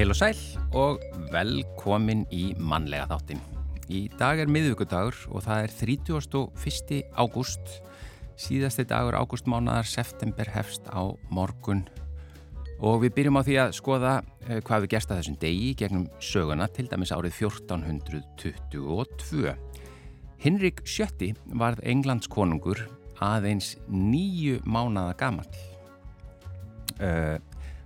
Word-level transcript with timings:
Heil 0.00 0.14
og 0.14 0.16
sæl 0.16 0.38
og 0.80 1.02
velkomin 1.28 2.22
í 2.32 2.54
mannlega 2.56 3.04
þáttin. 3.10 3.42
Í 3.92 3.98
dag 4.16 4.40
er 4.40 4.48
miðvíkudagur 4.48 5.12
og 5.28 5.42
það 5.44 5.66
er 5.66 5.74
31. 5.76 7.02
ágúst. 7.20 7.74
Síðasti 8.40 8.86
dagur 8.88 9.12
ágústmánaðar, 9.20 9.84
september 9.84 10.48
hefst 10.54 10.88
á 10.88 11.04
morgun. 11.28 11.84
Og 12.80 13.04
við 13.04 13.12
byrjum 13.18 13.36
á 13.36 13.44
því 13.44 13.58
að 13.60 13.76
skoða 13.76 14.14
eh, 14.48 14.64
hvað 14.64 14.86
við 14.86 14.92
gerst 14.94 15.12
að 15.12 15.20
þessum 15.20 15.36
degi 15.44 15.76
gegnum 15.82 16.08
söguna, 16.16 16.64
til 16.72 16.88
dæmis 16.88 17.12
árið 17.12 17.36
1422. 17.50 19.52
Hinrik 20.40 20.80
Sjötti 20.88 21.34
varð 21.52 21.84
Englands 21.84 22.32
konungur 22.32 22.86
aðeins 23.20 23.76
nýju 23.84 24.64
mánada 24.64 25.12
gamal. 25.20 25.44
Uh, 26.96 27.36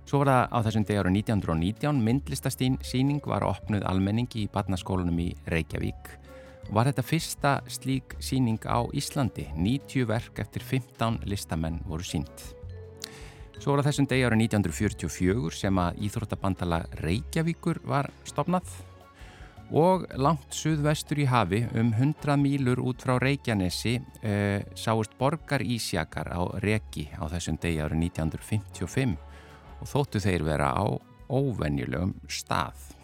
Svo 0.05 0.21
var 0.21 0.29
það 0.29 0.43
á 0.53 0.57
þessum 0.67 0.83
degi 0.85 0.99
ára 1.01 1.11
1919 1.11 2.01
myndlistastíning 2.05 3.25
var 3.25 3.45
opnuð 3.47 3.87
almenningi 3.89 4.43
í 4.43 4.51
barnaskólanum 4.53 5.17
í 5.23 5.31
Reykjavík. 5.49 6.11
Var 6.69 6.89
þetta 6.91 7.05
fyrsta 7.05 7.53
slík 7.69 8.13
síning 8.21 8.61
á 8.69 8.85
Íslandi. 8.93 9.47
90 9.57 10.05
verk 10.09 10.41
eftir 10.45 10.61
15 10.61 11.23
listamenn 11.25 11.81
voru 11.89 12.05
sínt. 12.05 12.45
Svo 13.57 13.73
var 13.73 13.81
það 13.81 13.89
þessum 13.89 14.09
degi 14.11 14.25
ára 14.27 14.37
1944 14.37 15.57
sem 15.57 15.81
að 15.81 16.01
Íþróttabandala 16.05 16.83
Reykjavíkur 17.01 17.81
var 17.89 18.11
stopnað 18.29 18.69
og 19.73 20.05
langt 20.21 20.53
suðvestur 20.53 21.23
í 21.23 21.29
hafi 21.29 21.63
um 21.73 21.89
100 21.89 22.37
mílur 22.37 22.83
út 22.85 23.01
frá 23.01 23.17
Reykjanesi 23.17 23.97
uh, 23.97 24.61
sáist 24.77 25.17
borgar 25.17 25.65
Ísjakar 25.65 26.29
á 26.29 26.45
Reki 26.61 27.09
á 27.17 27.25
þessum 27.25 27.57
degi 27.57 27.81
ára 27.81 27.97
1955 27.97 29.24
og 29.85 29.91
þóttu 29.91 30.21
þeir 30.23 30.43
vera 30.47 30.73
á 30.73 30.85
óvenjulegum 31.29 32.15
stað. 32.25 32.95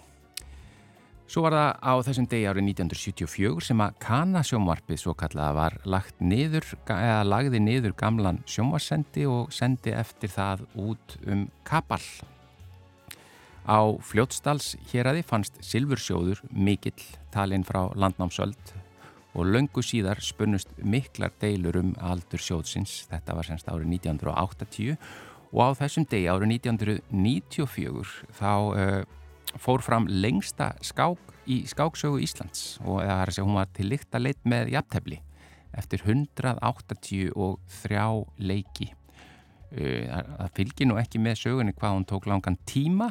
Svo 1.32 1.46
var 1.46 1.54
það 1.56 1.70
á 1.80 1.94
þessum 2.04 2.26
degi 2.28 2.48
árið 2.50 2.66
1974 2.74 3.68
sem 3.70 3.84
að 3.86 3.94
Kana 4.04 4.42
sjómarpið 4.44 5.00
svo 5.00 5.14
kallaða 5.16 5.54
var 5.56 5.78
niður, 6.20 6.66
lagði 7.24 7.62
niður 7.64 7.96
gamlan 7.96 8.42
sjómarsendi 8.44 9.24
og 9.30 9.54
sendi 9.56 9.94
eftir 9.96 10.34
það 10.34 10.66
út 10.76 11.16
um 11.24 11.46
Kapall. 11.64 12.04
Á 13.64 13.80
fljótsdals 14.02 14.74
hér 14.92 15.14
aði 15.14 15.24
fannst 15.24 15.62
Silfursjóður 15.64 16.42
mikill 16.52 17.00
talinn 17.32 17.64
frá 17.64 17.94
landnámsöld 17.96 18.76
og 19.32 19.48
löngu 19.48 19.80
síðar 19.86 20.20
spunnust 20.20 20.74
miklar 20.84 21.32
deilur 21.40 21.78
um 21.80 21.94
aldur 22.04 22.42
sjóðsins, 22.44 23.06
þetta 23.08 23.38
var 23.38 23.48
semst 23.48 23.70
árið 23.72 23.94
1980 24.02 24.98
og 25.52 25.60
á 25.68 25.70
þessum 25.84 26.06
degi 26.08 26.30
árið 26.32 26.54
1994 26.56 28.08
þá 28.38 28.54
uh, 28.72 29.04
fór 29.60 29.82
fram 29.84 30.08
lengsta 30.08 30.72
skák 30.86 31.20
í 31.52 31.66
skáksögu 31.68 32.22
Íslands. 32.24 32.80
Og 32.86 33.02
það 33.02 33.18
er 33.18 33.28
að 33.28 33.36
segja 33.36 33.48
hún 33.48 33.60
var 33.60 33.70
til 33.76 33.88
líkt 33.92 34.16
að 34.16 34.26
leitt 34.28 34.44
með 34.48 34.72
jafntefni 34.76 35.20
eftir 35.78 36.00
183 36.04 37.34
leiki. 38.44 38.88
Uh, 39.72 40.04
það 40.12 40.54
fylgir 40.60 40.88
nú 40.88 40.96
ekki 41.02 41.18
með 41.24 41.36
sögunni 41.46 41.74
hvað 41.76 41.96
hún 41.98 42.08
tók 42.08 42.26
langan 42.32 42.60
tíma 42.68 43.08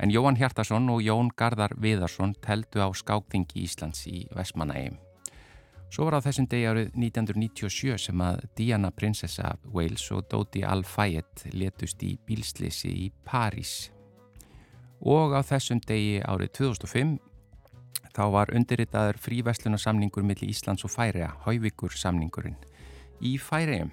en 0.00 0.12
Jóhann 0.14 0.38
Hjartarsson 0.38 0.88
og 0.88 1.02
Jón 1.04 1.28
Gardar 1.36 1.74
Viðarsson 1.76 2.32
teldu 2.40 2.80
á 2.80 2.88
skákþingi 2.94 3.66
Íslands 3.66 4.06
í 4.08 4.24
Vestmanægum 4.32 5.09
Svo 5.90 6.06
var 6.06 6.20
á 6.22 6.26
þessum 6.26 6.46
degi 6.46 6.68
árið 6.70 6.92
1997 6.94 7.96
sem 7.98 8.20
að 8.22 8.44
Diana 8.58 8.92
prinsessa 8.94 9.56
Wales 9.74 10.04
og 10.14 10.28
Dodi 10.30 10.62
Al-Fayed 10.62 11.48
letust 11.58 12.04
í 12.06 12.12
bílslisi 12.26 12.92
í 13.06 13.08
París. 13.26 13.90
Og 15.02 15.34
á 15.34 15.42
þessum 15.42 15.80
degi 15.82 16.20
árið 16.22 16.52
2005 16.60 17.16
þá 18.14 18.22
var 18.30 18.54
undirritaður 18.54 19.18
fríverslunarsamningur 19.24 20.22
millir 20.26 20.52
Íslands 20.52 20.86
og 20.86 20.94
Færiða, 20.94 21.32
Hauvíkur 21.46 21.94
samningurinn, 21.98 22.58
í 23.18 23.34
Færiðum. 23.42 23.90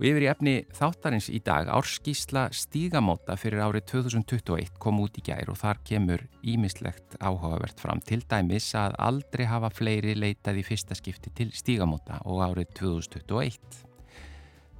Og 0.00 0.06
yfir 0.08 0.24
í 0.24 0.28
efni 0.30 0.52
þáttarins 0.72 1.26
í 1.28 1.42
dag, 1.44 1.66
árskísla 1.68 2.46
stígamóta 2.56 3.34
fyrir 3.36 3.60
árið 3.60 3.84
2021 3.90 4.78
kom 4.80 5.02
út 5.02 5.18
í 5.20 5.24
gær 5.26 5.50
og 5.52 5.58
þar 5.60 5.82
kemur 5.84 6.22
ímislegt 6.40 7.18
áhugavert 7.20 7.82
fram. 7.82 8.00
Til 8.00 8.22
dæmis 8.24 8.70
að 8.80 8.94
aldrei 8.96 9.42
hafa 9.44 9.68
fleiri 9.68 10.14
leitað 10.16 10.62
í 10.62 10.64
fyrsta 10.64 10.96
skipti 10.96 11.28
til 11.36 11.50
stígamóta 11.52 12.16
og 12.24 12.40
árið 12.46 12.70
2021. 12.78 13.60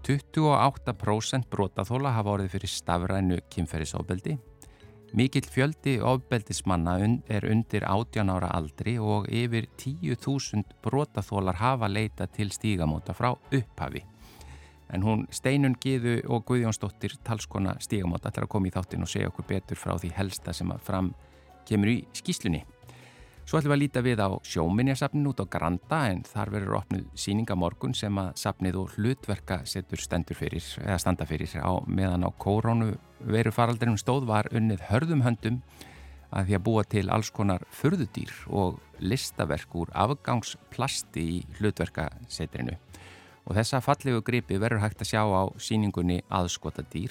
28% 0.08 1.50
brotaþóla 1.52 2.14
hafa 2.16 2.32
orðið 2.38 2.54
fyrir 2.54 2.72
stafrænu 2.72 3.42
kynferðisofbeldi. 3.52 4.38
Mikill 5.20 5.50
fjöldi 5.52 5.98
ofbeldismanna 6.00 6.94
er 7.28 7.44
undir 7.50 7.84
18 7.84 8.32
ára 8.32 8.54
aldri 8.56 8.96
og 8.96 9.28
yfir 9.28 9.68
10.000 9.76 10.64
brotaþólar 10.80 11.60
hafa 11.60 11.92
leitað 11.92 12.32
til 12.38 12.54
stígamóta 12.56 13.12
frá 13.12 13.34
upphafi. 13.34 14.06
En 14.92 15.04
hún 15.06 15.26
Steinun 15.30 15.76
Gíðu 15.78 16.16
og 16.30 16.44
Guðjónsdóttir 16.48 17.14
talskona 17.26 17.76
stígamátt 17.82 18.26
allar 18.26 18.48
að 18.48 18.52
koma 18.56 18.70
í 18.70 18.74
þáttin 18.74 19.06
og 19.06 19.10
segja 19.12 19.30
okkur 19.30 19.46
betur 19.48 19.78
frá 19.78 19.94
því 20.00 20.12
helsta 20.16 20.54
sem 20.56 20.70
að 20.74 20.84
fram 20.88 21.12
kemur 21.68 21.92
í 21.92 21.98
skýslunni. 22.16 22.64
Svo 23.50 23.58
ætlum 23.58 23.72
við 23.72 23.76
að 23.76 23.82
líta 23.82 24.00
við 24.06 24.20
á 24.22 24.28
sjóminjasafnin 24.46 25.26
út 25.26 25.40
á 25.42 25.46
Granda 25.50 26.00
en 26.12 26.20
þar 26.22 26.52
verður 26.54 26.76
opnuð 26.78 27.06
síningamorgun 27.18 27.96
sem 27.98 28.18
að 28.22 28.28
safnið 28.38 28.76
og 28.78 28.92
hlutverka 28.94 29.56
setur 29.66 30.02
fyrir, 30.38 30.62
standa 31.02 31.26
fyrir 31.26 31.56
á 31.58 31.82
meðan 31.86 32.26
á 32.26 32.30
kórónu 32.38 32.92
veru 33.18 33.50
faraldrinum 33.50 33.98
stóð 33.98 34.28
var 34.30 34.46
unnið 34.54 34.84
hörðum 34.92 35.24
höndum 35.26 35.58
að 36.30 36.46
því 36.46 36.56
að 36.60 36.64
búa 36.68 36.84
til 36.86 37.10
alls 37.10 37.30
konar 37.34 37.66
förðudýr 37.74 38.30
og 38.54 38.78
listaverk 39.02 39.74
úr 39.74 39.90
afgangsplasti 39.98 41.26
í 41.26 41.42
hlutverkasetrinu 41.58 42.78
og 43.50 43.56
þessa 43.58 43.80
fallegu 43.82 44.20
gripi 44.22 44.60
verður 44.62 44.84
hægt 44.84 45.00
að 45.02 45.08
sjá 45.10 45.22
á 45.26 45.42
síningunni 45.58 46.20
aðskota 46.30 46.84
dýr 46.92 47.10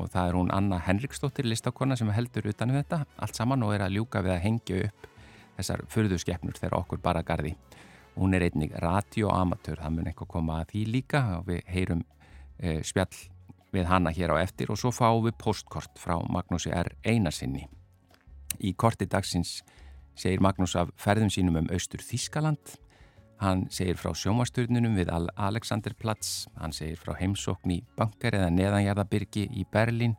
og 0.00 0.08
það 0.14 0.28
er 0.30 0.36
hún 0.38 0.52
Anna 0.56 0.78
Henriksdóttir 0.80 1.44
listakonna 1.44 1.98
sem 2.00 2.08
heldur 2.08 2.48
utanum 2.48 2.78
þetta 2.78 3.02
allt 3.20 3.36
saman 3.36 3.66
og 3.66 3.74
er 3.76 3.84
að 3.84 3.98
ljúka 3.98 4.22
við 4.24 4.32
að 4.32 4.44
hengja 4.46 4.78
upp 4.86 5.10
þessar 5.58 5.82
fyrðuskeppnur 5.92 6.56
þegar 6.56 6.78
okkur 6.78 7.02
bara 7.04 7.22
gardi. 7.22 7.52
Hún 8.16 8.32
er 8.32 8.46
einnig 8.46 8.72
radioamatör, 8.80 9.82
það 9.82 9.92
mun 9.92 10.08
eitthvað 10.08 10.30
koma 10.32 10.56
að 10.62 10.72
því 10.72 10.84
líka 10.94 11.22
og 11.36 11.48
við 11.50 11.60
heyrum 11.74 12.02
e, 12.56 12.80
spjall 12.86 13.20
við 13.74 13.88
hanna 13.90 14.12
hér 14.14 14.32
á 14.32 14.36
eftir 14.40 14.72
og 14.72 14.80
svo 14.80 14.92
fáum 14.94 15.26
við 15.26 15.36
postkort 15.42 16.00
frá 16.00 16.16
Magnúsi 16.32 16.72
R. 16.72 16.94
Einarsinni. 17.04 17.66
Í 18.64 18.72
korti 18.72 19.04
dagsins 19.10 19.58
segir 20.16 20.40
Magnús 20.40 20.78
af 20.78 20.94
ferðum 20.96 21.28
sínum 21.34 21.60
um 21.60 21.70
Austur 21.74 22.00
Þískaland 22.00 22.78
Hann 23.42 23.66
segir 23.74 23.98
frá 23.98 24.12
sjómasturnunum 24.14 24.94
við 24.94 25.10
Alexanderplatz, 25.12 26.46
hann 26.60 26.72
segir 26.72 27.00
frá 27.00 27.16
heimsókn 27.18 27.74
í 27.74 27.80
bankar 27.98 28.36
eða 28.38 28.52
neðanjarðabyrgi 28.54 29.48
í 29.50 29.66
Berlín 29.72 30.14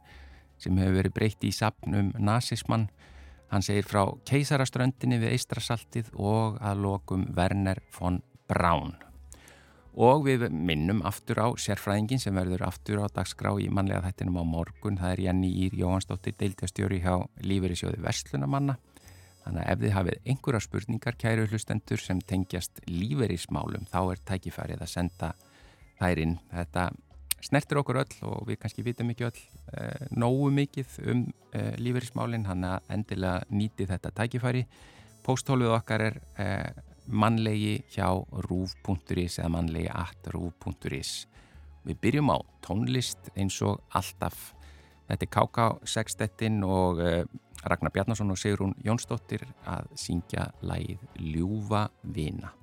sem 0.60 0.76
hefur 0.80 1.00
verið 1.00 1.16
breytt 1.16 1.48
í 1.48 1.52
sapnum 1.56 2.12
nazismann. 2.20 2.90
Hann 3.52 3.64
segir 3.64 3.88
frá 3.88 4.04
keisaraströndinni 4.28 5.20
við 5.22 5.36
Eistrasaltið 5.38 6.12
og 6.16 6.60
að 6.60 6.84
lokum 6.84 7.28
Werner 7.38 7.80
von 7.96 8.22
Braun. 8.50 8.96
Og 9.96 10.26
við 10.26 10.50
minnum 10.52 11.00
aftur 11.08 11.40
á 11.40 11.48
sérfræðingin 11.56 12.20
sem 12.20 12.36
verður 12.36 12.66
aftur 12.68 13.00
á 13.00 13.08
dagskrá 13.08 13.54
í 13.64 13.70
manlega 13.72 14.04
þættinum 14.10 14.42
á 14.42 14.44
morgun. 14.44 15.00
Það 15.00 15.14
er 15.14 15.22
Janni 15.30 15.52
Ír 15.64 15.78
Jóhansdóttir, 15.80 16.36
deiltjastjóri 16.36 17.00
hjá 17.00 17.16
Lífeyrisjóði 17.48 18.04
Vestlunamanna. 18.04 18.76
Þannig 19.46 19.62
að 19.62 19.72
ef 19.72 19.82
þið 19.82 19.94
hafið 19.94 20.30
einhverja 20.32 20.62
spurningar 20.66 21.18
kæru 21.22 21.48
hlustendur 21.52 22.02
sem 22.02 22.22
tengjast 22.26 22.80
líferismálum 22.90 23.86
þá 23.92 24.00
er 24.16 24.24
tækifærið 24.32 24.82
að 24.82 24.90
senda 24.90 25.34
þær 26.00 26.22
inn. 26.24 26.40
Þetta 26.50 26.88
snertir 27.46 27.80
okkur 27.82 28.02
öll 28.02 28.16
og 28.26 28.48
við 28.50 28.60
kannski 28.64 28.86
vitum 28.88 29.12
ekki 29.14 29.28
öll 29.28 29.38
eh, 29.78 30.08
nógu 30.18 30.50
mikið 30.56 30.98
um 31.12 31.24
eh, 31.54 31.76
líferismálinn 31.78 32.48
hann 32.50 32.66
að 32.66 32.90
endilega 32.98 33.46
nýti 33.54 33.86
þetta 33.92 34.14
tækifæri. 34.18 34.66
Pósthólfið 35.26 35.78
okkar 35.78 36.08
er 36.08 36.20
eh, 36.42 36.84
mannlegi 37.06 37.78
hjá 37.94 38.10
rúf.is 38.50 39.40
eða 39.40 39.54
mannlegi 39.60 39.90
at 39.94 40.34
rúf.is. 40.34 41.14
Við 41.86 42.02
byrjum 42.02 42.34
á 42.34 42.38
tónlist 42.66 43.30
eins 43.38 43.62
og 43.62 43.84
alltaf. 43.94 44.56
Þetta 45.06 45.26
er 45.28 45.34
KK 45.36 45.66
Sextettin 45.86 46.64
og 46.66 47.02
eh, 47.06 47.26
Ragnar 47.66 47.92
Bjarnason 47.92 48.32
og 48.32 48.38
Sigrún 48.38 48.76
Jónsdóttir 48.86 49.46
að 49.66 49.90
syngja 49.98 50.52
lægið 50.62 51.02
Ljúfa 51.34 51.88
Vina. 52.16 52.54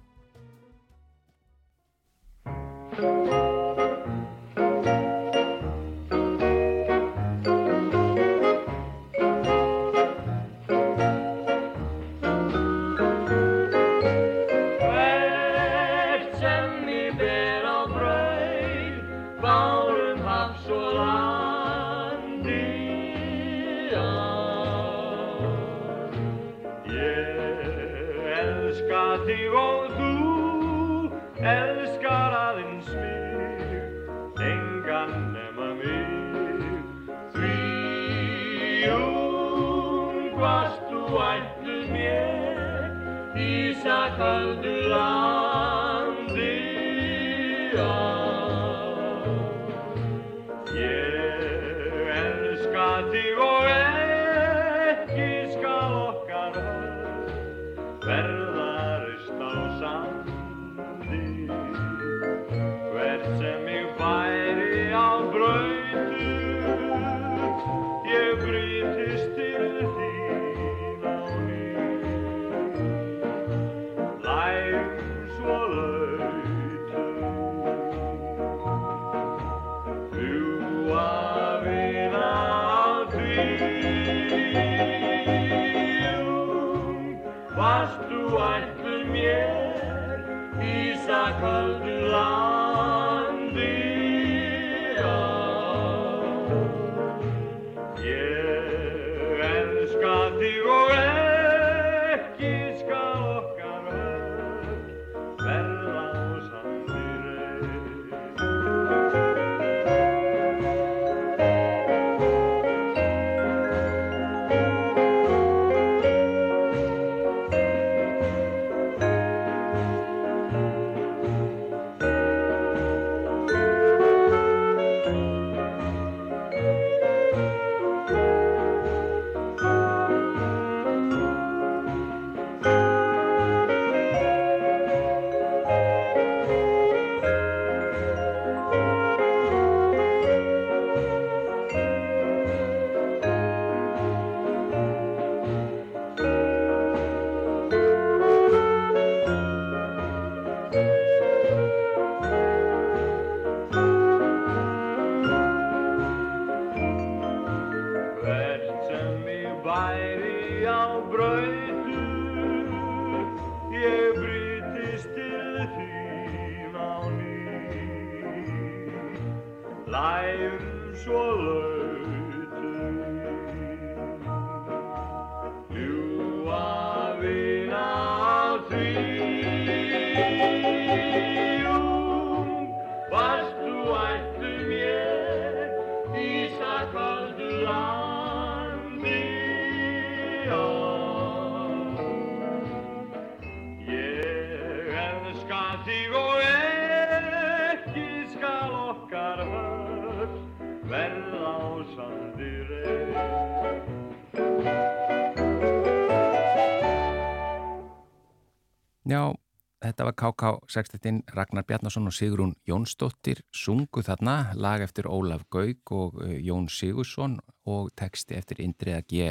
Þetta 210.03 210.11
var 210.11 210.67
KK61 210.67 211.21
Ragnar 211.37 211.65
Bjarnason 211.67 212.09
og 212.11 212.15
Sigrún 212.17 212.57
Jónsdóttir 212.67 213.45
sungu 213.55 214.03
þarna 214.03 214.53
lag 214.59 214.83
eftir 214.83 215.07
Ólaf 215.07 215.45
Gaug 215.53 215.93
og 215.95 216.19
uh, 216.25 216.33
Jón 216.43 216.67
Sigursson 216.71 217.39
og 217.71 217.93
texti 217.95 218.35
eftir 218.35 218.63
Indriða 218.65 219.05
G. 219.07 219.31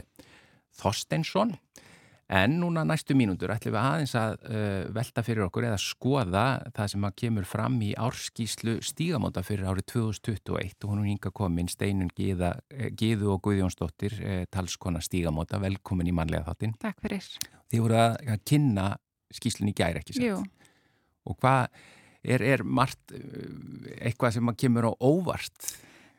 Þorsteinsson. 0.79 1.57
En 2.31 2.55
núna 2.61 2.85
næstu 2.87 3.17
mínútur 3.19 3.51
ætlum 3.51 3.75
við 3.75 3.81
aðeins 3.81 4.15
að 4.15 4.37
uh, 4.47 4.85
velta 4.95 5.25
fyrir 5.27 5.49
okkur 5.49 5.67
eða 5.67 5.81
skoða 5.83 6.45
það 6.71 6.93
sem 6.93 7.09
að 7.09 7.17
kemur 7.25 7.49
fram 7.51 7.75
í 7.83 7.91
árskíslu 7.99 8.77
stígamóta 8.87 9.43
fyrir 9.43 9.67
árið 9.67 9.89
2021 9.91 10.79
og 10.79 10.93
hún 10.93 11.03
er 11.03 11.11
hinga 11.11 11.35
komin 11.35 11.67
Steinun 11.67 12.15
Gíða, 12.15 12.53
eh, 12.71 12.93
Gíðu 12.95 13.33
og 13.35 13.43
Guðjónsdóttir 13.43 14.15
eh, 14.23 14.41
talskona 14.47 15.03
stígamóta, 15.03 15.59
velkomin 15.59 16.07
í 16.07 16.15
manlega 16.15 16.47
þáttinn. 16.47 16.79
Takk 16.79 17.03
fyrir. 17.03 17.27
Þið 17.67 17.87
voru 17.89 18.03
að, 18.05 18.19
að 18.31 18.43
kynna 18.47 18.89
skýslun 19.35 19.71
í 19.71 19.75
gæri 19.75 19.99
ekki 20.01 20.15
satt. 20.15 20.25
Jú, 20.25 20.39
Og 21.29 21.37
hvað 21.41 21.69
er, 22.23 22.43
er 22.43 22.63
margt 22.65 23.13
uh, 23.15 23.21
eitthvað 23.99 24.37
sem 24.37 24.51
að 24.51 24.59
kemur 24.63 24.89
á 24.89 24.93
óvart? 24.97 25.71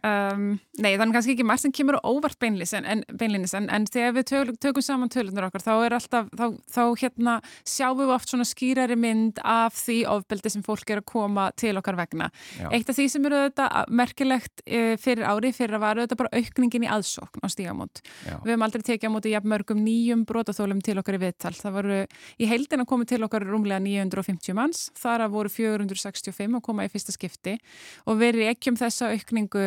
Um, 0.03 0.57
nei, 0.83 0.97
þannig 0.99 1.15
kannski 1.15 1.37
ekki 1.37 1.45
margt 1.47 1.63
sem 1.63 1.73
kemur 1.75 1.95
á 1.95 2.11
óvart 2.11 2.35
beinlis 2.43 2.73
en, 2.75 2.83
en, 2.91 3.05
en, 3.07 3.67
en 3.71 3.85
þegar 3.87 4.15
við 4.17 4.25
töl, 4.27 4.49
tökum 4.59 4.83
saman 4.83 5.11
tölunar 5.13 5.45
okkar 5.47 5.63
þá 5.63 5.71
er 5.77 5.95
alltaf, 5.95 6.33
þá, 6.35 6.57
þá 6.75 6.81
hérna 6.99 7.35
sjáum 7.63 8.01
við 8.01 8.11
oft 8.11 8.33
svona 8.33 8.47
skýrari 8.49 8.97
mynd 8.99 9.39
af 9.47 9.77
því 9.79 10.01
ofbeldi 10.11 10.51
sem 10.51 10.65
fólk 10.67 10.91
er 10.91 11.05
að 11.05 11.07
koma 11.13 11.45
til 11.55 11.77
okkar 11.79 12.01
vegna. 12.01 12.33
Já. 12.59 12.67
Eitt 12.75 12.91
af 12.91 12.99
því 12.99 13.07
sem 13.15 13.29
eru 13.31 13.45
þetta 13.45 13.85
merkilegt 13.95 14.65
e, 14.67 14.81
fyrir 14.99 15.29
ári 15.29 15.53
fyrir 15.55 15.79
að 15.79 15.85
vara 15.85 16.09
þetta 16.09 16.19
bara 16.25 16.35
aukningin 16.41 16.89
í 16.89 16.91
aðsókn 16.97 17.47
á 17.47 17.49
stígamót. 17.55 18.03
Við 18.27 18.57
höfum 18.57 18.67
aldrei 18.67 18.85
tekið 18.91 19.07
á 19.07 19.15
móti 19.15 19.37
jafn 19.37 19.55
mörgum 19.55 19.87
nýjum 19.87 20.27
brotaþólum 20.27 20.83
til 20.83 20.99
okkar 20.99 21.21
í 21.21 21.23
viðtal. 21.29 21.55
Það 21.55 21.79
voru 21.79 22.01
í 22.43 22.51
heildina 22.51 22.89
komið 22.91 23.15
til 23.15 23.23
okkar 23.29 23.47
rúmlega 23.47 23.79
950 23.87 24.59
manns, 24.59 24.89
þar 24.99 25.29
að 25.29 25.39
voru 25.39 25.55
465 25.61 26.59
að 26.59 26.67
koma 26.67 26.91
í 26.91 26.91
fyrsta 26.91 27.15
skipti 27.15 27.59
og 28.11 28.19
við 28.19 28.41
reykjum 28.43 28.83
þessa 28.83 29.15
aukningu 29.15 29.67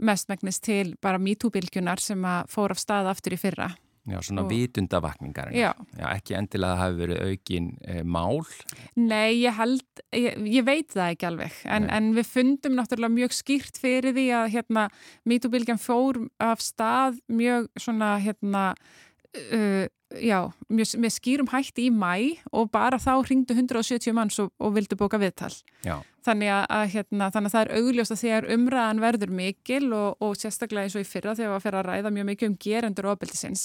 mestmægnis 0.00 0.60
til 0.60 0.94
bara 1.02 1.18
MeToo-bylgjunar 1.18 2.00
sem 2.00 2.22
að 2.24 2.50
fór 2.52 2.74
af 2.74 2.80
stað 2.82 3.10
aftur 3.12 3.36
í 3.36 3.40
fyrra. 3.40 3.70
Já, 4.08 4.16
svona 4.24 4.42
Og- 4.42 4.48
vitundavakningar. 4.50 5.50
Já. 5.52 5.74
Já, 5.98 6.06
ekki 6.16 6.34
endilega 6.34 6.72
að 6.72 6.78
það 6.78 6.80
hafi 6.80 6.96
verið 7.02 7.18
aukin 7.28 7.66
e, 7.84 8.02
mál. 8.02 8.40
Nei, 8.96 9.42
ég 9.42 9.54
held, 9.58 9.84
ég, 10.16 10.38
ég 10.48 10.64
veit 10.64 10.88
það 10.88 11.10
ekki 11.14 11.28
alveg, 11.28 11.52
en, 11.68 11.90
en 11.90 12.08
við 12.16 12.26
fundum 12.30 12.78
náttúrulega 12.78 13.12
mjög 13.12 13.36
skýrt 13.36 13.76
fyrir 13.78 14.16
því 14.16 14.24
að 14.40 14.48
hérna, 14.56 14.86
MeToo-bylgjan 15.28 15.78
fór 15.84 16.22
af 16.40 16.64
stað 16.64 17.20
mjög 17.28 17.68
svona, 17.78 18.14
hérna, 18.24 18.64
uh, 19.36 19.84
já, 20.18 20.38
mjög, 20.68 20.94
með 21.04 21.12
skýrum 21.16 21.50
hætti 21.52 21.86
í 21.88 21.90
mæ 21.94 22.14
og 22.52 22.70
bara 22.74 22.98
þá 22.98 23.12
ringdu 23.28 23.54
170 23.54 24.14
manns 24.16 24.38
og, 24.42 24.50
og 24.58 24.74
vildu 24.74 24.96
bóka 24.98 25.20
viðtal. 25.22 25.52
Já, 25.86 26.00
Þannig 26.20 26.50
að, 26.52 26.64
að, 26.76 26.82
hérna, 26.92 27.26
þannig 27.32 27.48
að 27.48 27.54
það 27.54 27.62
er 27.64 27.70
augljóst 27.80 28.12
að 28.12 28.18
þegar 28.20 28.46
umræðan 28.52 28.98
verður 29.00 29.30
mikil 29.38 29.86
og, 29.96 30.18
og 30.20 30.34
sérstaklega 30.36 30.84
eins 30.84 30.96
og 30.98 31.00
í 31.00 31.08
fyrra 31.08 31.32
þegar 31.38 31.54
við 31.54 31.62
fyrir 31.64 31.78
að 31.80 31.86
ræða 31.88 32.10
mjög 32.12 32.26
mikið 32.28 32.48
um 32.50 32.56
gerendur 32.60 33.08
ofbeldisins 33.14 33.62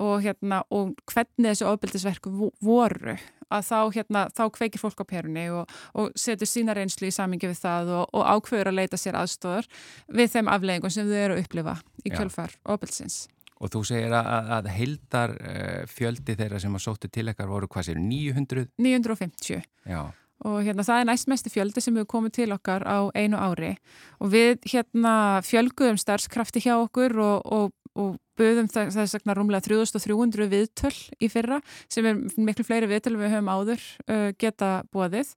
og, 0.00 0.14
hérna, 0.24 0.62
og 0.72 0.94
hvernig 1.12 1.50
þessi 1.50 1.66
ofbeldisverk 1.68 2.30
vo- 2.32 2.48
voru 2.64 3.18
að 3.52 3.66
þá, 3.68 3.76
hérna, 3.98 4.22
þá 4.32 4.42
kveikir 4.56 4.80
fólk 4.80 5.04
á 5.04 5.10
perunni 5.12 5.44
og, 5.52 5.68
og 5.92 6.16
setur 6.16 6.48
sína 6.48 6.72
reynslu 6.78 7.10
í 7.10 7.12
samingi 7.12 7.50
við 7.52 7.60
það 7.60 7.92
og, 7.98 8.08
og 8.16 8.24
ákveður 8.38 8.72
að 8.72 8.78
leita 8.80 8.96
sér 8.96 9.20
aðstóðar 9.20 9.68
við 10.08 10.32
þeim 10.32 10.48
afleggingum 10.48 10.94
sem 10.96 11.12
þau 11.12 11.20
eru 11.26 11.36
að 11.36 11.44
upplifa 11.44 11.76
í 12.06 12.08
kjölfar 12.16 12.56
ofbeldisins. 12.72 13.26
Og 13.62 13.70
þú 13.72 13.84
segir 13.86 14.16
að, 14.16 14.30
að, 14.36 14.50
að 14.58 14.72
heildar 14.76 15.36
uh, 15.38 15.84
fjöldi 15.90 16.36
þeirra 16.38 16.62
sem 16.62 16.74
að 16.74 16.84
sóttu 16.86 17.12
til 17.12 17.28
ekkar 17.30 17.50
voru 17.50 17.70
hvað 17.70 17.90
sér, 17.90 18.02
900? 18.02 18.66
950 18.82 19.62
Já, 19.86 20.02
og 20.42 20.58
hérna 20.66 20.86
það 20.86 21.02
er 21.02 21.10
næstmesti 21.12 21.52
fjöldi 21.54 21.84
sem 21.84 21.94
hefur 21.94 22.10
komið 22.16 22.34
til 22.40 22.48
okkar 22.56 22.82
á 22.82 23.06
einu 23.14 23.38
ári. 23.38 23.76
Og 24.18 24.32
við 24.34 24.66
hérna 24.72 25.14
fjölguðum 25.46 26.00
starfskrafti 26.02 26.64
hjá 26.64 26.74
okkur 26.80 27.14
og, 27.22 27.46
og 27.46 27.70
og 27.98 28.16
buðum 28.40 28.68
þess 28.72 29.16
vegna 29.18 29.34
rúmlega 29.36 29.66
3300 29.66 30.48
viðtöl 30.52 30.94
í 31.20 31.28
fyrra 31.32 31.60
sem 31.92 32.06
er 32.08 32.20
miklu 32.40 32.64
fleiri 32.66 32.88
viðtöl 32.90 33.18
við 33.20 33.34
höfum 33.34 33.50
áður 33.52 33.84
uh, 34.06 34.30
geta 34.40 34.80
bóðið 34.94 35.34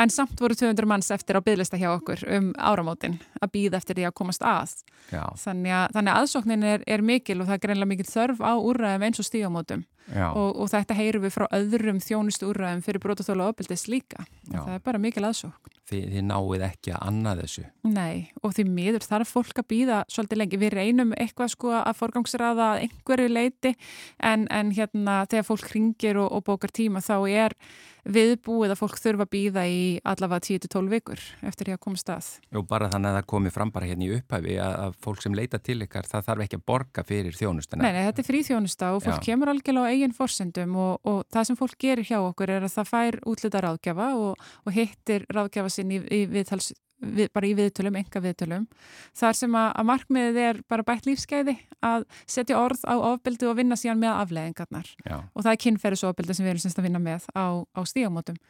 en 0.00 0.10
samt 0.10 0.40
voru 0.40 0.56
200 0.58 0.88
manns 0.90 1.10
eftir 1.14 1.38
á 1.38 1.44
byggðlista 1.44 1.78
hjá 1.78 1.90
okkur 1.94 2.24
um 2.36 2.50
áramótin 2.58 3.18
að 3.40 3.52
býða 3.54 3.80
eftir 3.80 3.98
því 3.98 4.08
að 4.08 4.16
komast 4.18 4.42
að. 4.42 4.76
Þannig 5.10 5.74
að, 5.74 5.86
þannig 5.96 6.12
að 6.12 6.20
aðsóknin 6.22 6.68
er, 6.72 6.86
er 6.86 7.04
mikil 7.04 7.40
og 7.40 7.48
það 7.48 7.56
er 7.56 7.64
greinlega 7.66 7.92
mikil 7.92 8.08
þörf 8.10 8.42
á 8.42 8.52
úrræðum 8.58 9.06
eins 9.06 9.22
og 9.22 9.28
stígamótum 9.28 9.84
og, 10.12 10.50
og 10.60 10.72
þetta 10.72 10.98
heyrum 10.98 11.24
við 11.24 11.36
frá 11.38 11.46
öðrum 11.56 12.00
þjónustu 12.04 12.50
úrræðum 12.50 12.84
fyrir 12.84 13.04
brotaþóla 13.04 13.48
og 13.48 13.54
opildist 13.54 13.88
líka 13.88 14.26
það 14.50 14.74
er 14.76 14.84
bara 14.84 15.00
mikil 15.02 15.24
aðsókn 15.30 15.72
Þið, 15.84 16.04
þið 16.14 16.22
náið 16.24 16.62
ekki 16.64 16.92
að 16.96 17.02
annað 17.10 17.40
þessu 17.42 17.62
Nei, 17.84 18.30
og 18.40 18.54
því 18.56 18.62
miður 18.72 19.04
þarf 19.04 19.32
fólk 19.36 19.58
að 19.60 19.66
býða 19.68 19.96
svolítið 20.08 20.38
lengi. 20.40 20.60
Við 20.62 20.70
reynum 20.78 21.10
eitthvað 21.20 21.50
sko 21.52 21.72
að 21.76 21.98
forgangsraða 21.98 22.68
einhverju 22.80 23.28
leiti 23.28 23.74
en, 24.24 24.46
en 24.48 24.70
hérna 24.72 25.18
þegar 25.28 25.48
fólk 25.50 25.68
ringir 25.74 26.20
og, 26.22 26.30
og 26.32 26.46
bókar 26.46 26.72
tíma 26.72 27.04
þá 27.04 27.18
er 27.28 27.56
viðbúið 28.04 28.74
að 28.74 28.80
fólk 28.80 28.98
þurfa 29.00 29.24
að 29.24 29.30
býða 29.32 29.64
í 29.68 29.82
allavega 30.04 30.44
10-12 30.44 30.90
vikur 30.92 31.20
eftir 31.48 31.68
því 31.68 31.76
að 31.76 31.82
koma 31.86 32.00
stað. 32.00 32.30
Jú, 32.52 32.62
bara 32.68 32.90
þannig 32.92 33.10
að 33.10 33.16
það 33.18 33.28
komi 33.32 33.52
fram 33.52 33.72
bara 33.72 33.88
hérna 33.88 34.04
í 34.04 34.10
upphæfi 34.18 34.56
að, 34.60 34.74
að 34.86 34.98
fólk 35.06 35.24
sem 35.24 35.36
leita 35.36 35.60
til 35.64 35.78
ykkar, 35.86 36.08
það 36.10 36.26
þarf 36.28 36.44
ekki 36.44 36.60
að 36.60 36.66
borga 36.68 37.04
fyrir 37.08 37.38
þjónustana. 37.38 37.84
Nei, 37.86 37.96
nei 37.96 38.08
þetta 38.10 38.24
er 38.24 38.28
frí 38.28 38.42
þjónusta 38.48 38.90
og 38.96 39.04
fólk 39.06 39.20
Já. 39.22 39.24
kemur 39.30 39.52
algjörlega 39.54 39.88
á 39.88 39.93
eigin 39.94 40.14
forsendum 40.16 40.76
og, 40.76 40.94
og 41.08 41.22
það 41.32 41.50
sem 41.50 41.58
fólk 41.58 41.76
gerir 41.80 42.08
hjá 42.08 42.18
okkur 42.20 42.52
er 42.54 42.66
að 42.66 42.74
það 42.76 42.90
fær 42.90 43.20
útlita 43.30 43.62
ráðgjafa 43.64 44.08
og, 44.18 44.48
og 44.64 44.74
hittir 44.74 45.26
ráðgjafa 45.32 45.72
sinn 45.72 45.94
í, 45.94 46.00
í 46.02 46.24
viðtals 46.30 46.72
við, 47.04 47.30
bara 47.34 47.48
í 47.48 47.54
viðtölum, 47.58 47.98
enga 47.98 48.22
viðtölum 48.24 48.68
þar 49.16 49.38
sem 49.38 49.58
að, 49.58 49.68
að 49.80 49.88
markmiðið 49.90 50.40
er 50.44 50.62
bara 50.70 50.86
bætt 50.86 51.08
lífskeiði 51.08 51.56
að 51.84 52.06
setja 52.30 52.60
orð 52.60 52.84
á 52.88 52.94
ofbildi 52.94 53.48
og 53.48 53.58
vinna 53.58 53.78
síðan 53.78 54.00
með 54.02 54.22
afleðingarnar 54.22 54.94
Já. 55.04 55.18
og 55.20 55.42
það 55.42 55.52
er 55.52 55.60
kynferðisofbildi 55.66 56.36
sem 56.36 56.46
við 56.46 56.54
erum 56.54 56.64
semst 56.64 56.80
að 56.80 56.88
vinna 56.88 57.02
með 57.02 57.28
á, 57.34 57.46
á 57.64 57.80
stígamótum 57.88 58.40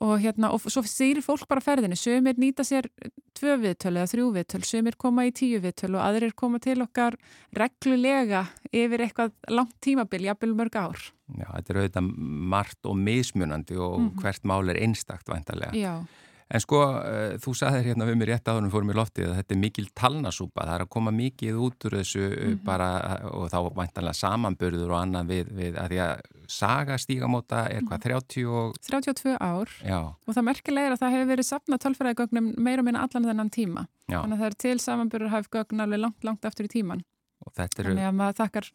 og 0.00 0.14
hérna, 0.22 0.50
og 0.54 0.64
svo 0.64 0.82
sýrir 0.88 1.22
fólk 1.24 1.44
bara 1.50 1.60
ferðinu 1.60 1.96
sömur 1.98 2.38
nýta 2.40 2.64
sér 2.64 2.88
tvö 3.36 3.58
viðtöl 3.60 3.92
eða 3.98 4.08
þrjú 4.08 4.28
viðtöl, 4.38 4.62
sömur 4.64 4.96
koma 4.96 5.26
í 5.28 5.34
tíu 5.36 5.60
viðtöl 5.62 5.92
og 5.96 6.02
aðrir 6.06 6.32
koma 6.38 6.58
til 6.62 6.78
okkar 6.82 7.18
reglulega 7.52 8.46
yfir 8.72 9.04
eitthvað 9.04 9.36
langt 9.52 9.76
tímabil, 9.84 10.24
jafnvel 10.30 10.56
mörg 10.56 10.80
ár. 10.80 11.06
Já, 11.36 11.46
þetta 11.52 11.72
er 11.72 11.80
auðvitað 11.82 12.10
margt 12.56 12.88
og 12.88 12.96
mismunandi 12.96 13.76
og 13.76 13.98
mm 13.98 14.08
-hmm. 14.08 14.20
hvert 14.22 14.44
mál 14.44 14.70
er 14.70 14.82
einstakt 14.82 15.28
vantarlega 15.28 15.72
Já 15.72 16.06
En 16.52 16.60
sko, 16.60 16.82
uh, 16.84 17.34
þú 17.40 17.54
saðir 17.56 17.86
hérna 17.88 18.06
við 18.08 18.18
mér 18.20 18.34
rétt 18.34 18.48
áður 18.50 18.66
um 18.66 18.72
fórum 18.74 18.92
í 18.92 18.96
loftið 18.96 19.30
að 19.30 19.38
þetta 19.40 19.54
er 19.54 19.60
mikil 19.62 19.86
talnasúpa, 19.96 20.66
það 20.66 20.74
er 20.74 20.84
að 20.84 20.90
koma 20.92 21.14
mikið 21.16 21.60
út 21.64 21.86
úr 21.88 21.96
þessu 22.00 22.24
mm 22.26 22.34
-hmm. 22.42 22.58
bara 22.66 22.88
og 23.32 23.46
þá 23.48 23.58
vantanlega 23.78 24.20
samanbörður 24.20 24.92
og 24.92 24.98
annað 25.00 25.32
við, 25.32 25.52
við 25.56 25.78
að 25.80 25.88
því 25.88 26.00
að 26.06 26.14
saga 26.52 26.98
stígamóta 26.98 27.64
er 27.72 27.86
hvað, 27.86 28.02
30 28.04 28.44
mhm. 28.44 28.52
og... 28.52 28.76
32 28.84 29.36
ár 29.40 29.68
Já. 29.80 30.00
og 30.26 30.34
það 30.34 30.48
merkilega 30.50 30.86
er 30.86 30.92
að 30.92 31.00
það 31.00 31.14
hefur 31.14 31.30
verið 31.32 31.48
sapnað 31.48 31.82
tölfræðigögnum 31.86 32.52
meira 32.58 32.82
og 32.82 32.84
minna 32.84 33.02
allan 33.06 33.28
þennan 33.30 33.50
tíma. 33.50 33.86
Já. 34.10 34.20
Þannig 34.20 34.36
að 34.36 34.42
það 34.42 34.50
er 34.50 34.58
til 34.66 34.78
samanbörður 34.78 35.32
hafð 35.32 35.48
gögn 35.56 35.80
alveg 35.80 36.00
langt, 36.04 36.24
langt 36.24 36.44
eftir 36.44 36.68
í 36.68 36.72
tíman. 36.72 37.04
Eru... 37.42 37.90
Þannig 37.90 38.06
að 38.06 38.16
maður 38.18 38.38
þakkar 38.38 38.68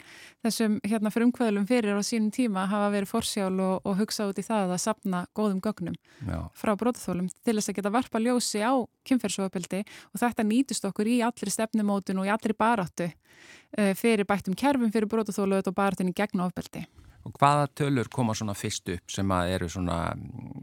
þessum 0.45 0.77
hérna 0.83 1.11
frumkvöðlum 1.13 1.67
fyrir 1.69 1.97
á 1.97 2.03
sínum 2.05 2.31
tíma 2.35 2.65
að 2.65 2.73
hafa 2.73 2.89
verið 2.93 3.11
forsjál 3.11 3.53
og, 3.63 3.87
og 3.87 3.97
hugsa 4.01 4.27
út 4.29 4.41
í 4.41 4.45
það 4.45 4.73
að 4.75 4.83
sapna 4.83 5.23
góðum 5.37 5.61
gögnum 5.63 5.95
Já. 6.27 6.39
frá 6.57 6.73
brótaþólum 6.79 7.31
til 7.31 7.55
þess 7.55 7.71
að 7.71 7.79
geta 7.79 7.93
varpa 7.95 8.21
ljósi 8.21 8.61
á 8.63 8.73
kynferðsofaböldi 9.07 9.83
og 10.11 10.21
þetta 10.21 10.47
nýtust 10.47 10.87
okkur 10.89 11.09
í 11.09 11.17
allri 11.25 11.53
stefnumótun 11.53 12.21
og 12.21 12.29
í 12.29 12.33
allri 12.33 12.55
baráttu 12.57 13.09
uh, 13.09 13.93
fyrir 13.97 14.27
bættum 14.27 14.57
kerfum 14.57 14.93
fyrir 14.93 15.09
brótaþólu 15.11 15.61
og 15.63 15.75
barátunni 15.77 16.15
gegn 16.17 16.43
ofaböldi. 16.45 16.85
Og 17.27 17.33
hvaða 17.35 17.67
tölur 17.75 18.07
koma 18.11 18.35
svona 18.37 18.55
fyrst 18.55 18.87
upp 18.93 19.11
sem 19.11 19.31
eru 19.35 19.67
svona, 19.69 20.13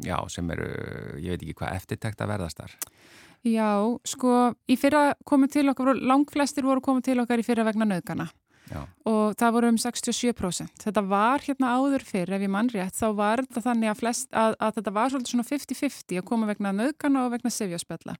já, 0.04 0.16
sem 0.32 0.48
eru, 0.54 0.68
ég 1.20 1.34
veit 1.34 1.42
ekki 1.42 1.56
hvað, 1.60 1.76
eftirtækt 1.80 2.24
að 2.24 2.32
verðast 2.32 2.62
þar? 2.62 2.76
Já, 3.44 3.76
sko, 4.08 4.54
í 4.70 4.76
fyrra 4.80 5.12
komið 5.28 5.58
til 5.58 5.66
okkar, 5.72 5.98
langflestir 6.00 6.64
voru 6.64 6.80
komið 6.84 7.10
til 7.10 7.20
okkar 7.20 7.42
í 7.42 7.44
fyrra 7.44 7.66
vegna 7.66 7.84
nöðgana 7.90 8.30
Já. 8.70 8.86
og 9.04 9.34
það 9.36 9.52
voru 9.58 9.70
um 9.74 9.78
67%. 9.80 10.80
Þetta 10.80 11.02
var 11.04 11.44
hérna 11.44 11.74
áður 11.76 12.06
fyrr, 12.08 12.32
ef 12.32 12.46
ég 12.46 12.52
mann 12.52 12.70
rétt, 12.72 12.96
þá 12.96 13.08
var 13.18 13.42
þetta 13.44 13.64
þannig 13.66 13.92
að, 13.92 13.98
flest, 14.00 14.30
að, 14.32 14.56
að 14.56 14.78
þetta 14.78 14.94
var 14.96 15.12
svolítið 15.12 15.34
svona 15.34 15.48
50-50 15.50 16.20
að 16.22 16.26
koma 16.30 16.48
vegna 16.48 16.72
nöðgana 16.72 17.26
og 17.26 17.34
vegna 17.34 17.52
sefjaspella 17.52 18.16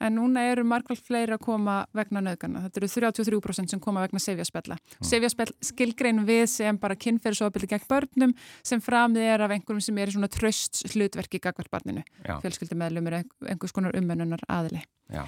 en 0.00 0.14
núna 0.18 0.44
eru 0.50 0.64
margveld 0.68 1.00
fleiri 1.04 1.34
að 1.36 1.42
koma 1.44 1.78
vegna 1.96 2.22
nöðgana. 2.24 2.64
Þetta 2.66 2.80
eru 2.80 2.90
33% 2.94 3.74
sem 3.74 3.82
koma 3.82 4.04
vegna 4.04 4.22
sefjaspella. 4.22 4.78
Mm. 4.78 5.08
Sefjaspell 5.10 5.50
skilgrein 5.70 6.22
við 6.28 6.44
sem 6.52 6.78
bara 6.80 6.98
kynferðsofbildi 6.98 7.70
gegn 7.72 7.88
börnum 7.90 8.36
sem 8.66 8.82
framið 8.84 9.26
er 9.34 9.46
af 9.46 9.54
einhverjum 9.54 9.84
sem 9.88 9.98
er 9.98 10.14
svona 10.14 10.30
tröst 10.32 10.84
hlutverki 10.92 11.42
gagvart 11.42 11.70
barninu. 11.72 12.04
Fjölskyldumæðlum 12.28 13.10
er 13.10 13.20
einhvers 13.50 13.74
konar 13.74 13.96
umönnunar 13.98 14.44
aðli. 14.48 14.84
Já. 15.08 15.22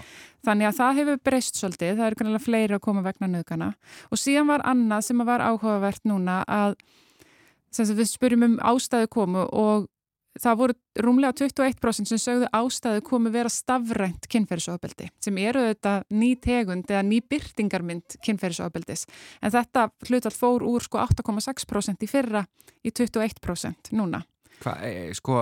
Þannig 0.44 0.68
að 0.68 0.76
það 0.76 0.98
hefur 1.00 1.20
breyst 1.24 1.56
svolítið, 1.56 1.94
það 1.96 2.06
eru 2.06 2.18
kannilega 2.20 2.44
fleiri 2.44 2.76
að 2.76 2.82
koma 2.84 3.04
vegna 3.04 3.30
nöðgana 3.32 3.70
og 4.12 4.20
síðan 4.20 4.50
var 4.50 4.64
annað 4.68 5.06
sem 5.06 5.22
var 5.24 5.44
áhugavert 5.44 6.04
núna 6.08 6.42
að 6.44 6.76
við 7.78 8.10
spurum 8.10 8.44
um 8.44 8.58
ástæðu 8.60 9.08
komu 9.08 9.46
og 9.46 9.88
það 10.38 10.58
voru 10.60 10.76
rúmlega 11.02 11.34
21% 11.40 12.10
sem 12.10 12.20
sögðu 12.20 12.50
ástæðu 12.54 13.02
komi 13.06 13.32
vera 13.34 13.50
stafrænt 13.50 14.28
kynferðisofabeldi 14.30 15.08
sem 15.22 15.38
eru 15.42 15.64
þetta 15.70 15.94
ný 16.14 16.34
tegund 16.42 16.90
eða 16.90 17.02
ný 17.06 17.20
byrtingarmynd 17.26 18.18
kynferðisofabildis 18.26 19.06
en 19.42 19.54
þetta 19.56 19.88
hlutall 20.06 20.36
fór 20.36 20.66
úr 20.66 20.86
sko 20.86 21.02
8,6% 21.02 22.06
í 22.06 22.10
fyrra 22.10 22.44
í 22.84 22.92
21% 22.94 23.92
núna. 23.96 24.22
Hvað, 24.60 24.84
e, 24.86 25.10
sko 25.16 25.40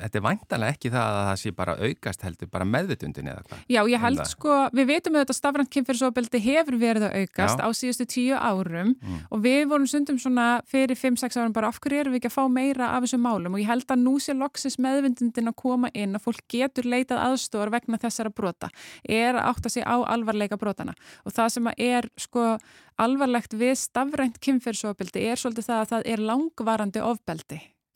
þetta 0.00 0.18
er 0.18 0.24
væntalega 0.24 0.74
ekki 0.74 0.90
það 0.92 1.16
að 1.16 1.26
það 1.28 1.38
sé 1.40 1.52
bara 1.56 1.74
aukast 1.80 2.24
heldur, 2.24 2.50
bara 2.52 2.66
meðvitundin 2.68 3.30
eða 3.30 3.44
hvað? 3.46 3.62
Já, 3.70 3.80
ég 3.90 4.04
held 4.04 4.22
sko, 4.28 4.56
við 4.76 4.88
veitum 4.90 5.16
að 5.16 5.24
þetta 5.24 5.36
stafrænt 5.36 5.72
kynferðsofbeldi 5.74 6.38
hefur 6.44 6.76
verið 6.80 7.06
að 7.06 7.16
aukast 7.20 7.60
Já. 7.60 7.64
á 7.64 7.68
síðustu 7.76 8.06
tíu 8.10 8.36
árum 8.36 8.92
mm. 8.94 9.18
og 9.28 9.38
við 9.44 9.62
vorum 9.70 9.88
sundum 9.90 10.20
svona 10.20 10.46
fyrir 10.70 10.98
5-6 10.98 11.40
árum 11.40 11.56
bara 11.56 11.70
af 11.70 11.80
hverju 11.82 12.04
erum 12.04 12.14
við 12.14 12.22
ekki 12.22 12.30
að 12.32 12.36
fá 12.36 12.44
meira 12.52 12.92
af 12.96 13.04
þessum 13.06 13.24
málum 13.26 13.56
og 13.56 13.62
ég 13.62 13.70
held 13.70 13.88
að 13.90 14.04
nú 14.04 14.14
sé 14.22 14.36
loksis 14.36 14.78
meðvitundin 14.82 15.52
að 15.52 15.58
koma 15.60 15.92
inn 15.94 16.16
að 16.16 16.24
fólk 16.28 16.44
getur 16.50 16.88
leitað 16.88 17.24
aðstóðar 17.26 17.74
vegna 17.76 18.00
þessara 18.00 18.32
brota, 18.32 18.70
er 19.04 19.34
að 19.36 19.50
átta 19.52 19.72
sig 19.72 19.84
á 19.84 19.96
alvarleika 20.00 20.60
brotana 20.60 20.96
og 21.24 21.34
það 21.36 21.52
sem 21.56 21.72
er 21.76 22.08
sko 22.20 22.56
alvarlegt 23.00 23.56
við 23.56 23.76
stafrænt 23.80 24.40
kynferðsofbeldi 24.44 25.26
er 25.28 25.40
svolítið 25.40 25.70
það 25.70 26.00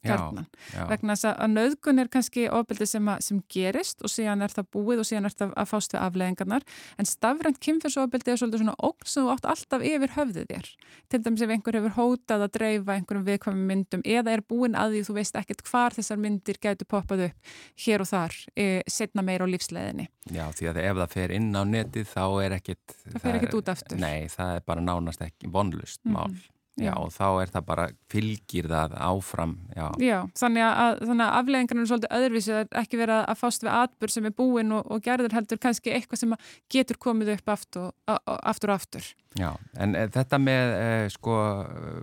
að 0.04 0.14
það 0.14 0.14
er 0.14 0.24
langvarandi 0.24 0.44
ofbeldi 0.44 0.74
kjarnan. 0.74 0.90
Vegna 0.90 1.14
þess 1.16 1.28
að 1.30 1.52
nöðgun 1.54 2.02
er 2.02 2.10
kannski 2.12 2.46
ofbeldi 2.52 2.86
sem, 2.88 3.10
sem 3.24 3.40
gerist 3.52 4.04
og 4.04 4.12
síðan 4.12 4.44
er 4.44 4.54
það 4.54 4.68
búið 4.74 5.02
og 5.02 5.08
síðan 5.08 5.28
er 5.28 5.36
það 5.38 5.54
að 5.60 5.70
fást 5.70 5.94
við 5.94 6.00
afleðingarnar. 6.02 6.66
En 6.98 7.08
stafrænt 7.08 7.60
kynferðsofbeldi 7.64 8.32
er 8.32 8.40
svolítið 8.40 8.64
svona 8.64 8.76
ógn 8.78 9.08
sem 9.08 9.24
þú 9.24 9.34
átt 9.34 9.48
alltaf 9.54 9.84
yfir 9.84 10.14
höfðið 10.16 10.48
þér. 10.52 10.70
Til 11.12 11.22
dæmis 11.24 11.44
ef 11.44 11.54
einhver 11.54 11.78
hefur 11.78 11.96
hótað 11.98 12.46
að 12.46 12.54
dreifa 12.58 12.96
einhverjum 12.98 13.26
viðkvæmum 13.28 13.68
myndum 13.70 14.04
eða 14.04 14.34
er 14.34 14.44
búin 14.44 14.78
að 14.78 14.96
því 14.96 15.04
þú 15.08 15.18
veist 15.18 15.38
ekkert 15.40 15.64
hvar 15.68 15.96
þessar 15.96 16.20
myndir 16.20 16.60
getur 16.62 16.88
poppað 16.90 17.28
upp 17.28 17.54
hér 17.84 18.04
og 18.04 18.10
þar, 18.10 18.36
e, 18.56 18.66
setna 18.90 19.24
meira 19.24 19.46
á 19.46 19.48
lífsleðinni. 19.50 20.08
Já, 20.32 20.46
því 20.56 20.70
að 20.70 20.80
ef 20.84 20.98
það 21.02 21.14
fer 21.18 21.36
inn 21.36 21.50
á 21.52 21.62
netið 21.68 22.08
þá 22.08 22.24
er 22.44 22.56
ekkert... 22.58 22.96
Það 23.04 23.20
fer 23.26 23.38
ekkert 23.38 23.58
út 23.60 23.70
aftur. 23.74 24.00
Nei, 24.00 24.26
það 24.32 24.58
er 24.58 24.66
bara 24.72 24.84
nánast 24.84 25.24
ekki 25.24 25.50
vonlust 25.52 26.00
mál. 26.04 26.30
Mm 26.30 26.36
-hmm. 26.36 26.53
Já, 26.80 26.90
og 26.98 27.12
þá 27.14 27.26
er 27.44 27.50
það 27.54 27.66
bara 27.68 27.84
fylgir 28.10 28.66
það 28.70 28.94
áfram. 29.06 29.52
Já, 29.76 29.84
já 30.02 30.16
þannig 30.40 30.64
að, 30.66 31.02
að 31.14 31.20
afleggingarna 31.26 31.84
er 31.84 31.90
svolítið 31.90 32.14
öðruvísi, 32.18 32.50
það 32.50 32.64
er 32.64 32.80
ekki 32.80 32.98
verið 32.98 33.20
að 33.20 33.38
fást 33.38 33.66
við 33.66 33.70
atbyrg 33.74 34.14
sem 34.14 34.26
er 34.26 34.34
búin 34.40 34.74
og, 34.74 34.88
og 34.90 35.04
gerður 35.04 35.36
heldur 35.38 35.60
kannski 35.62 35.92
eitthvað 35.94 36.22
sem 36.24 36.34
getur 36.74 36.98
komið 37.06 37.30
upp 37.36 37.52
aftur 37.54 37.92
og 38.10 38.34
aftur. 38.42 38.74
aftur. 38.74 39.12
Já, 39.38 39.52
en 39.78 39.94
e, 39.98 40.08
þetta 40.14 40.40
með 40.42 40.74
e, 40.80 40.90
sko, 41.14 41.36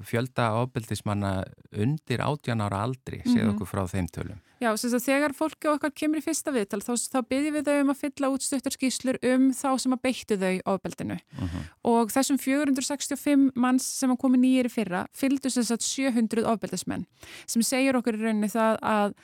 fjölda 0.08 0.48
ábyldismanna 0.62 1.34
undir 1.76 2.24
átjan 2.24 2.64
ára 2.64 2.86
aldri, 2.88 3.20
séð 3.26 3.44
-hmm. 3.44 3.54
okkur 3.56 3.72
frá 3.74 3.84
þeim 3.92 4.08
tölum. 4.08 4.40
Já, 4.62 4.70
þess 4.78 4.94
að 4.94 5.06
þegar 5.08 5.34
fólki 5.34 5.70
okkar 5.72 5.94
kemur 5.98 6.20
í 6.20 6.24
fyrsta 6.24 6.52
viðtal 6.54 6.80
þá, 6.86 6.92
þá 7.10 7.20
byrjum 7.32 7.56
við 7.56 7.70
þau 7.70 7.78
um 7.82 7.92
að 7.94 8.02
fylla 8.04 8.30
út 8.30 8.44
stuttarskíslur 8.46 9.18
um 9.32 9.48
þá 9.58 9.70
sem 9.82 9.96
að 9.96 10.02
beittu 10.06 10.38
þau 10.38 10.52
ábeldinu 10.70 11.18
uh 11.18 11.40
mhm. 11.42 11.48
-huh. 11.50 11.72
og 11.90 12.12
þessum 12.14 12.38
465 12.38 13.48
manns 13.56 13.88
sem 13.98 14.14
að 14.14 14.20
komi 14.22 14.38
nýjir 14.44 14.70
í 14.70 14.74
fyrra 14.74 15.08
fylgdu 15.18 15.50
þess 15.50 15.74
að 15.74 15.82
700 15.88 16.46
ábeldismenn 16.46 17.08
sem 17.50 17.66
segir 17.66 17.98
okkur 17.98 18.20
í 18.20 18.22
rauninni 18.22 18.52
það 18.54 18.78
að, 18.82 19.16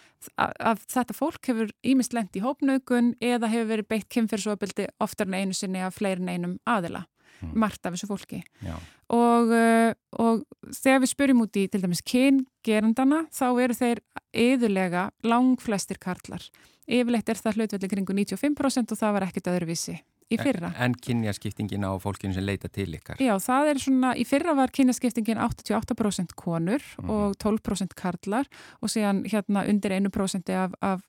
að, 0.41 0.56
að 0.72 0.82
þetta 0.96 1.17
fólk 1.20 1.51
hefur 1.51 1.70
ímest 1.86 2.17
lend 2.17 2.34
í 2.34 2.41
hópnaugun 2.41 3.13
eða 3.22 3.51
hefur 3.53 3.70
verið 3.75 3.91
beitt 3.94 4.10
kemfyrsóbeldi 4.10 4.89
oftar 5.00 5.29
en 5.29 5.38
einu 5.38 5.53
sinni 5.53 5.86
af 5.86 6.01
fleirin 6.01 6.34
einum 6.34 6.58
aðila 6.65 7.06
mm. 7.41 7.53
margt 7.60 7.86
af 7.86 7.96
þessu 7.96 8.10
fólki 8.10 8.41
og, 8.67 9.51
uh, 9.51 9.91
og 10.20 10.44
þegar 10.72 11.03
við 11.03 11.13
spyrjum 11.13 11.46
út 11.46 11.60
í 11.60 11.67
til 11.72 11.84
dæmis 11.84 12.03
kyngerundana 12.08 13.25
þá 13.34 13.48
eru 13.51 13.77
þeir 13.77 14.03
yðurlega 14.34 15.10
lang 15.27 15.56
flestir 15.63 16.01
karlar 16.01 16.44
yfirleitt 16.88 17.29
er 17.29 17.39
það 17.39 17.60
hlutveldi 17.60 17.89
kringu 17.91 18.15
95% 18.15 18.94
og 18.96 19.01
það 19.01 19.17
var 19.17 19.27
ekkert 19.27 19.51
öðruvísi 19.51 19.98
í 20.27 20.38
fyrra. 20.39 20.72
En, 20.75 20.91
en 20.91 20.96
kynjaskiptingin 21.03 21.86
á 21.88 21.91
fólkinu 22.03 22.36
sem 22.36 22.44
leita 22.44 22.72
til 22.72 22.89
ykkar? 22.98 23.20
Já, 23.24 23.34
það 23.44 23.72
er 23.72 23.82
svona, 23.84 24.13
í 24.20 24.25
fyrra 24.27 24.56
var 24.58 24.74
kynjaskiptingin 24.75 25.39
88% 25.44 26.36
konur 26.39 26.84
mm. 27.00 27.12
og 27.12 27.38
12% 27.44 27.96
karlar 28.00 28.50
og 28.82 28.91
síðan 28.91 29.24
hérna 29.27 29.63
undir 29.70 29.96
1% 30.00 30.51
af, 30.56 30.75
af, 30.84 31.06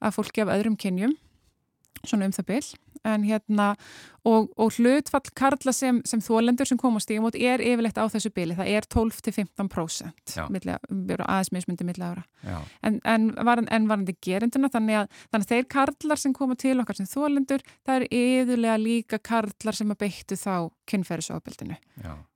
af 0.00 0.18
fólki 0.18 0.42
af 0.42 0.50
öðrum 0.56 0.78
kynjum, 0.78 1.14
svona 2.02 2.30
um 2.30 2.34
það 2.34 2.50
byll 2.50 2.68
en 3.06 3.24
hérna 3.26 3.72
og, 4.26 4.50
og 4.58 4.74
hlutfall 4.76 5.30
karla 5.38 5.72
sem, 5.74 6.00
sem 6.08 6.22
þólendur 6.24 6.68
sem 6.68 6.78
kom 6.80 6.96
á 6.98 7.00
stígamót 7.02 7.36
er 7.38 7.62
yfirlegt 7.62 7.98
á 8.00 8.04
þessu 8.10 8.32
bíli, 8.34 8.56
það 8.58 8.70
er 8.74 8.88
12-15% 8.92 10.34
aðeins 11.26 11.52
mismundi 11.54 11.86
milla 11.86 12.12
ára. 12.12 12.24
En, 12.86 12.98
en, 13.06 13.28
varan, 13.46 13.68
en 13.74 13.88
varandi 13.90 14.16
gerenduna 14.22 14.70
þannig 14.72 15.00
að, 15.02 15.20
þannig 15.30 15.46
að 15.46 15.52
þeir 15.52 15.68
karlar 15.76 16.22
sem 16.22 16.34
koma 16.36 16.56
til 16.58 16.76
okkar 16.82 16.98
sem 16.98 17.10
þólendur, 17.10 17.64
það 17.86 18.00
er 18.00 18.06
yfirlega 18.20 18.78
líka 18.82 19.20
karlar 19.22 19.78
sem 19.78 19.92
að 19.94 20.00
beittu 20.02 20.38
þá 20.40 20.54
kynferðisofbildinu 20.90 21.78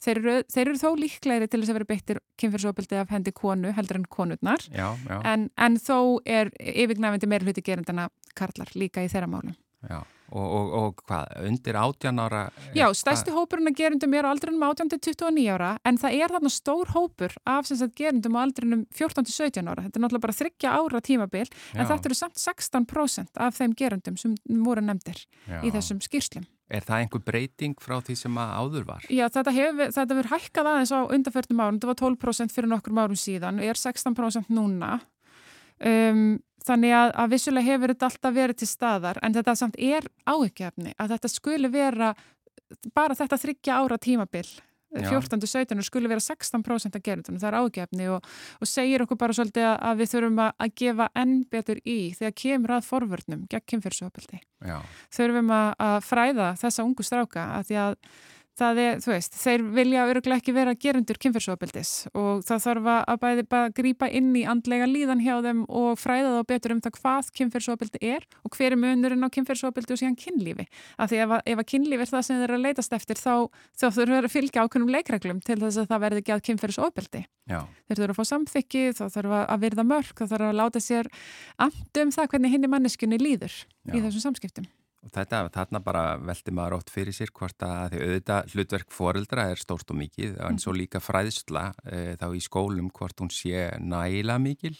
þeir, 0.02 0.22
þeir 0.50 0.64
eru 0.66 0.78
þó 0.80 0.90
líklegri 0.98 1.50
til 1.50 1.62
þess 1.62 1.72
að 1.72 1.80
vera 1.80 1.90
beittir 1.90 2.22
kynferðisofbildi 2.40 3.00
af 3.00 3.12
hendi 3.14 3.34
konu 3.36 3.74
heldur 3.76 4.00
en 4.00 4.06
konurnar. 4.10 4.64
Já, 4.74 4.88
já. 5.06 5.18
En, 5.28 5.50
en 5.58 5.78
þó 5.78 6.18
er 6.26 6.50
yfirgnæfindi 6.58 7.30
meira 7.30 7.46
hluti 7.46 7.64
gerendana 7.66 8.08
karlar 8.38 8.70
líka 8.78 9.04
í 9.04 9.10
þeirra 9.12 9.30
málum. 9.30 9.58
Já 9.86 10.00
Og, 10.30 10.46
og, 10.46 10.72
og 10.78 11.00
hvað, 11.08 11.32
undir 11.48 11.78
18 11.80 12.22
ára? 12.22 12.42
Já, 12.76 12.86
stærsti 12.94 13.34
hópurinn 13.34 13.70
að 13.70 13.80
gerundum 13.80 14.14
er 14.14 14.28
á 14.28 14.30
aldrinum 14.30 14.62
18 14.62 14.92
til 14.92 15.00
29 15.10 15.46
ára 15.50 15.72
en 15.86 15.98
það 15.98 16.18
er 16.22 16.34
þarna 16.36 16.52
stór 16.54 16.92
hópur 16.94 17.34
af 17.50 17.66
sagt, 17.66 17.96
gerundum 17.98 18.38
á 18.38 18.40
aldrinum 18.44 18.86
14 18.94 19.26
til 19.26 19.34
17 19.34 19.66
ára. 19.66 19.86
Þetta 19.88 19.98
er 19.98 20.04
náttúrulega 20.04 20.26
bara 20.28 20.38
þryggja 20.38 20.76
ára 20.78 21.02
tímabil 21.02 21.50
Já. 21.50 21.74
en 21.74 21.90
þetta 21.90 22.10
eru 22.10 22.20
samt 22.20 22.38
16% 22.38 23.42
af 23.42 23.58
þeim 23.58 23.74
gerundum 23.74 24.16
sem 24.20 24.38
voru 24.62 24.86
nefndir 24.86 25.24
Já. 25.48 25.60
í 25.66 25.74
þessum 25.74 26.02
skýrslum. 26.04 26.46
Er 26.70 26.84
það 26.86 27.02
einhver 27.02 27.22
breyting 27.26 27.74
frá 27.82 27.96
því 27.98 28.14
sem 28.14 28.36
að 28.38 28.50
áður 28.62 28.84
var? 28.86 29.06
Já, 29.10 29.24
þetta 29.26 29.54
hefur 29.56 29.88
hef 29.90 30.28
hækkað 30.30 30.68
aðeins 30.70 30.92
á 30.94 31.00
undarförnum 31.02 31.62
árum. 31.64 31.80
Þetta 31.80 31.90
var 31.90 31.98
12% 31.98 32.54
fyrir 32.54 32.70
nokkur 32.70 32.94
árum 32.94 33.18
síðan 33.18 33.58
og 33.58 33.66
er 33.66 33.80
16% 33.80 34.52
núna. 34.54 35.00
Um, 35.80 36.40
þannig 36.66 36.92
að, 36.92 37.12
að 37.22 37.30
vissulega 37.34 37.72
hefur 37.72 37.94
þetta 37.94 38.08
alltaf 38.10 38.34
verið 38.36 38.58
til 38.60 38.68
staðar 38.68 39.20
en 39.24 39.36
þetta 39.36 39.54
samt 39.56 39.78
er 39.80 40.08
áhugjefni 40.28 40.92
að 41.00 41.14
þetta 41.14 41.30
skuli 41.32 41.70
vera 41.72 42.10
bara 42.96 43.16
þetta 43.16 43.38
þryggja 43.40 43.78
ára 43.80 43.98
tímabil 44.00 44.44
14-17 44.90 45.84
skuli 45.86 46.10
vera 46.10 46.22
16% 46.22 46.96
að 46.98 47.04
gera 47.04 47.22
þetta, 47.22 47.38
það 47.38 47.48
er 47.48 47.56
áhugjefni 47.60 48.08
og, 48.10 48.26
og 48.58 48.68
segir 48.68 49.04
okkur 49.04 49.20
bara 49.20 49.36
svolítið 49.36 49.68
að, 49.68 49.76
að 49.86 50.00
við 50.00 50.10
þurfum 50.12 50.40
að, 50.42 50.50
að 50.64 50.72
gefa 50.82 51.06
enn 51.22 51.36
betur 51.52 51.80
í 51.84 51.98
þegar 52.18 52.34
kemur 52.42 52.74
að 52.74 52.88
forvörnum 52.88 53.44
gegn 53.52 53.66
kynfyrsopildi 53.72 54.40
þurfum 55.14 55.54
að 55.54 55.96
fræða 56.08 56.50
þessa 56.60 56.86
ungu 56.86 57.06
stráka 57.06 57.46
að 57.60 57.70
því 57.70 57.80
að 57.84 57.96
það 58.60 58.80
er, 58.82 59.00
þú 59.02 59.12
veist, 59.14 59.36
þeir 59.40 59.64
vilja 59.74 60.04
öruglega 60.10 60.40
ekki 60.40 60.54
vera 60.54 60.74
gerundur 60.78 61.18
kynfyrsofabildis 61.22 61.92
og 62.12 62.44
það 62.46 62.62
þarf 62.66 62.88
að 63.00 63.20
bæði 63.24 63.44
bara 63.50 63.72
grípa 63.74 64.08
inn 64.20 64.30
í 64.36 64.44
andlega 64.48 64.88
líðan 64.90 65.22
hjá 65.24 65.34
þeim 65.44 65.62
og 65.66 65.98
fræða 66.00 66.34
þá 66.36 66.48
betur 66.52 66.74
um 66.76 66.82
það 66.84 66.96
hvað 66.98 67.30
kynfyrsofabildi 67.40 68.02
er 68.14 68.26
og 68.44 68.56
hver 68.56 68.76
er 68.76 68.80
munurinn 68.80 69.24
á 69.26 69.34
kynfyrsofabildið 69.36 69.96
og 69.96 70.02
síðan 70.02 70.18
kynlífi. 70.20 70.66
Af 71.00 71.12
því 71.12 71.22
ef 71.24 71.34
að, 71.36 71.44
ef 71.52 71.62
að 71.62 71.68
kynlífi 71.74 72.06
er 72.06 72.12
það 72.12 72.26
sem 72.28 72.40
þeir 72.40 72.48
eru 72.48 72.58
að 72.58 72.66
leitast 72.68 72.96
eftir 72.96 73.20
þá, 73.20 73.34
þá 73.76 73.86
þurfur 73.88 74.16
þeir 74.16 74.28
að 74.30 74.34
fylgja 74.36 74.64
ákveðnum 74.66 74.94
leikreglum 74.96 75.44
til 75.44 75.58
þess 75.60 75.82
að 75.82 75.90
það 75.92 76.04
verði 76.06 76.24
ekki 76.24 76.36
að 76.36 76.44
kynfyrsofabildið. 76.50 77.28
Þeir 77.50 77.98
þurfur 77.98 78.14
að 78.14 78.20
fá 78.20 78.30
samþykki, 78.30 78.84
þá 78.98 79.04
þarf 79.16 79.38
að 79.40 79.64
virða 79.64 79.86
mörg, 79.86 80.12
þá 80.14 80.34
þarf 80.34 80.50
að 80.50 80.58
láta 80.60 80.82
sér 80.84 81.10
andum 81.66 82.12
það 82.14 82.30
hvernig 82.34 82.54
hinn 82.54 82.68
í 82.68 82.70
manneskunni 82.70 83.18
líður 83.20 83.54
Já. 83.54 83.96
í 83.96 84.04
þessum 84.04 84.28
samskiptum. 84.28 84.68
Og 85.00 85.12
þetta, 85.14 85.46
þarna 85.54 85.80
bara 85.80 86.04
veldi 86.20 86.52
maður 86.52 86.76
ótt 86.80 86.90
fyrir 86.92 87.16
sér 87.16 87.30
hvort 87.32 87.64
að 87.64 87.94
því 87.94 88.00
auðvitað 88.04 88.54
hlutverk 88.54 88.90
foreldra 88.92 89.46
er 89.48 89.60
stórt 89.60 89.92
og 89.94 89.96
mikið, 89.96 90.34
en 90.44 90.60
svo 90.60 90.74
líka 90.76 91.00
fræðsla 91.00 91.70
e, 91.88 92.00
þá 92.20 92.26
í 92.36 92.42
skólum 92.44 92.90
hvort 92.92 93.22
hún 93.22 93.32
sé 93.32 93.70
næla 93.80 94.36
mikil 94.42 94.76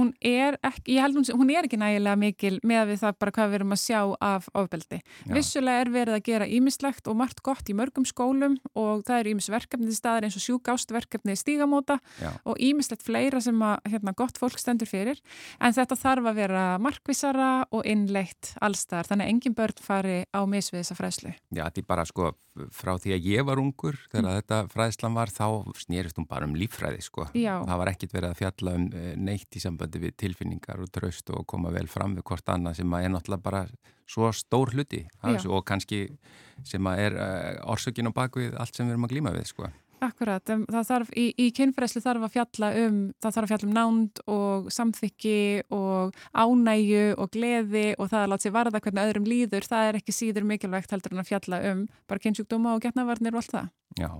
hún 0.00 0.12
er 0.24 0.56
ekki, 0.66 0.96
ég 0.96 1.04
held 1.04 1.18
hún, 1.18 1.26
hún 1.38 1.52
er 1.52 1.68
ekki 1.68 1.78
nægilega 1.80 2.18
mikil 2.20 2.56
með 2.66 2.92
við 2.92 3.02
það 3.04 3.18
bara 3.22 3.34
hvað 3.36 3.50
við 3.50 3.58
erum 3.60 3.74
að 3.76 3.82
sjá 3.82 4.00
af 4.30 4.48
ofbeldi. 4.56 5.00
Já. 5.00 5.34
Vissulega 5.36 5.84
er 5.84 5.92
verið 5.94 6.16
að 6.16 6.24
gera 6.30 6.48
ímislegt 6.58 7.10
og 7.10 7.18
margt 7.20 7.42
gott 7.46 7.70
í 7.70 7.76
mörgum 7.76 8.06
skólum 8.08 8.56
og 8.74 9.04
það 9.08 9.22
eru 9.22 9.34
ímisverkefni 9.36 9.90
til 9.90 9.98
staðar 9.98 10.28
eins 10.28 10.38
og 10.40 10.44
sjúkástverkefni 10.46 11.36
stígamóta 11.38 12.00
Já. 12.20 12.32
og 12.44 12.60
ímislegt 12.60 13.04
fleira 13.06 13.42
sem 13.44 13.60
að 13.64 13.78
hérna, 13.92 14.16
gott 14.16 14.40
fólk 14.40 14.60
stendur 14.60 14.90
fyrir 14.90 15.20
en 15.60 15.76
þetta 15.76 15.98
þarf 16.00 16.30
að 16.30 16.40
vera 16.42 16.66
markvisara 16.82 17.50
og 17.70 17.86
innleitt 17.88 18.54
allstar 18.60 19.08
þannig 19.08 19.28
að 19.28 19.34
engin 19.34 19.58
börn 19.58 19.84
fari 19.84 20.22
á 20.32 20.40
misvið 20.48 20.82
þessa 20.82 20.98
fræslu. 20.98 21.34
Já, 21.50 21.66
þetta 21.66 21.84
er 21.84 21.90
bara 21.90 22.06
sko 22.08 22.32
frá 22.74 22.96
því 22.98 23.14
að 23.14 23.26
ég 23.30 23.46
var 23.46 23.60
ungur 23.62 23.96
þegar 24.10 24.24
mm. 24.24 24.38
þetta 24.40 24.58
fræðslan 24.72 25.16
var 25.16 25.30
þá 25.32 25.46
snýrist 25.78 26.18
hún 26.18 26.26
bara 26.30 26.48
um 26.48 26.56
líffræði 26.58 27.04
sko. 27.04 27.28
Já. 27.38 27.60
Það 27.62 27.80
var 27.82 27.90
ekkit 27.92 28.16
verið 28.16 28.32
að 28.32 28.40
fjalla 28.40 28.74
um 28.78 28.86
eh, 28.90 29.12
neitt 29.16 29.56
í 29.56 29.62
sambandi 29.62 30.02
við 30.02 30.16
tilfinningar 30.24 30.82
og 30.82 30.90
tröst 30.94 31.30
og 31.34 31.46
koma 31.50 31.72
vel 31.74 31.86
fram 31.90 32.16
við 32.18 32.26
hvort 32.30 32.52
annað 32.52 32.80
sem 32.80 32.96
að 32.96 33.06
er 33.06 33.14
náttúrulega 33.14 33.46
bara 33.46 33.62
svo 34.10 34.32
stór 34.34 34.74
hluti 34.74 35.04
og 35.22 35.62
kannski 35.68 36.08
sem 36.66 36.86
að 36.90 37.04
er 37.04 37.16
uh, 37.16 37.70
orsökin 37.72 38.10
og 38.10 38.16
bakvið 38.16 38.56
allt 38.58 38.74
sem 38.74 38.88
við 38.88 38.96
erum 38.96 39.06
að 39.06 39.14
glíma 39.14 39.34
við 39.36 39.46
sko. 39.52 39.70
Akkurat, 40.00 40.44
það 40.48 40.86
þarf, 40.88 41.10
í, 41.18 41.26
í 41.36 41.50
kynfræslu 41.52 42.00
þarf 42.00 42.24
að 42.24 42.32
fjalla 42.32 42.70
um, 42.80 43.00
það 43.20 43.34
þarf 43.34 43.44
að 43.44 43.50
fjalla 43.52 43.68
um 43.68 43.74
nánd 43.76 44.22
og 44.32 44.70
samþykki 44.72 45.34
og 45.76 46.16
ánægu 46.32 47.02
og 47.20 47.28
gleði 47.34 47.84
og 47.98 48.08
það 48.08 48.22
að 48.22 48.32
láta 48.32 48.46
sér 48.46 48.54
varða 48.54 48.80
hvernig 48.80 49.10
öðrum 49.10 49.28
líður, 49.28 49.68
það 49.68 49.90
er 49.90 50.00
ekki 50.00 50.16
síður 50.16 50.48
mikilvægt 50.48 50.94
heldur 50.96 51.16
en 51.16 51.22
að 51.24 51.30
fjalla 51.34 51.60
um 51.70 51.84
bara 52.08 52.24
kynnsjúkdóma 52.24 52.74
og 52.78 52.82
getnavarnir 52.86 53.36
og 53.36 53.42
allt 53.42 53.54
það. 53.58 53.70
Já, 54.00 54.10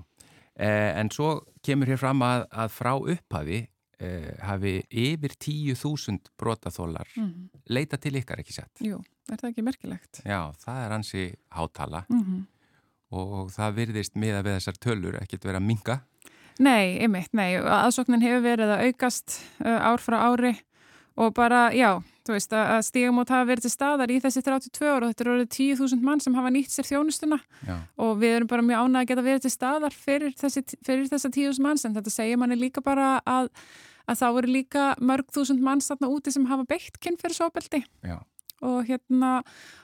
eh, 0.60 0.90
en 1.00 1.12
svo 1.16 1.32
kemur 1.64 1.88
hér 1.88 2.02
fram 2.04 2.28
að, 2.28 2.46
að 2.52 2.76
frá 2.76 2.92
upphafi 2.98 3.64
eh, 3.64 4.30
hafi 4.44 4.76
yfir 4.90 5.36
10.000 5.40 6.32
brotaþólar 6.36 7.08
mm. 7.16 7.34
leita 7.72 7.96
til 7.96 8.18
ykkar 8.20 8.44
ekki 8.44 8.60
sett. 8.60 8.84
Jú, 8.84 9.00
er 9.32 9.40
það 9.40 9.52
ekki 9.54 9.68
merkilegt? 9.72 10.24
Já, 10.28 10.42
það 10.60 10.84
er 10.84 10.98
hansi 10.98 11.28
hátala. 11.56 12.04
Mm 12.12 12.48
-hmm 13.10 13.20
og 13.20 13.50
það 13.54 13.76
virðist 13.80 14.16
miða 14.18 14.44
við 14.46 14.56
þessar 14.58 14.80
tölur 14.80 15.18
ekkert 15.20 15.46
verið 15.48 15.60
að 15.60 15.66
minga? 15.66 15.98
Nei, 16.60 17.00
einmitt, 17.00 17.32
nei. 17.32 17.56
Aðsóknin 17.56 18.22
hefur 18.22 18.44
verið 18.44 18.74
að 18.74 18.90
aukast 18.90 19.38
uh, 19.64 19.78
ár 19.90 20.02
frá 20.02 20.18
ári 20.28 20.54
og 21.20 21.32
bara, 21.36 21.68
já, 21.74 21.98
þú 22.24 22.34
veist 22.36 22.52
að 22.54 22.82
stígamót 22.86 23.32
hafa 23.32 23.48
verið 23.48 23.66
til 23.66 23.72
staðar 23.72 24.12
í 24.12 24.20
þessi 24.22 24.42
32 24.46 24.86
ára 24.86 25.04
og 25.04 25.10
þetta 25.10 25.24
eru 25.24 25.32
orðið 25.34 25.50
10.000 25.56 26.04
mann 26.06 26.22
sem 26.22 26.36
hafa 26.36 26.52
nýtt 26.54 26.72
sér 26.72 26.88
þjónustuna 26.88 27.40
já. 27.66 27.76
og 28.00 28.12
við 28.20 28.36
erum 28.36 28.50
bara 28.52 28.64
mjög 28.64 28.84
ánað 28.84 29.00
að 29.00 29.08
geta 29.10 29.26
verið 29.26 29.44
til 29.44 29.52
staðar 29.52 29.96
fyrir, 29.96 30.34
þessi, 30.38 30.64
fyrir 30.86 31.10
þessa 31.10 31.32
10.000 31.32 31.66
mann 31.66 31.80
sem 31.80 31.96
þetta 31.96 32.14
segir 32.14 32.40
manni 32.40 32.60
líka 32.60 32.84
bara 32.84 33.12
að, 33.26 33.50
að 34.06 34.20
þá 34.22 34.26
eru 34.30 34.54
líka 34.54 34.86
mörg 35.00 35.32
þúsund 35.34 35.64
mann 35.64 35.82
statna 35.84 36.12
úti 36.12 36.32
sem 36.32 36.46
hafa 36.48 36.68
beitt 36.68 37.00
kynferðsóbeldi. 37.02 37.82
Já 38.06 38.20
og 38.66 38.88
hérna 38.88 39.30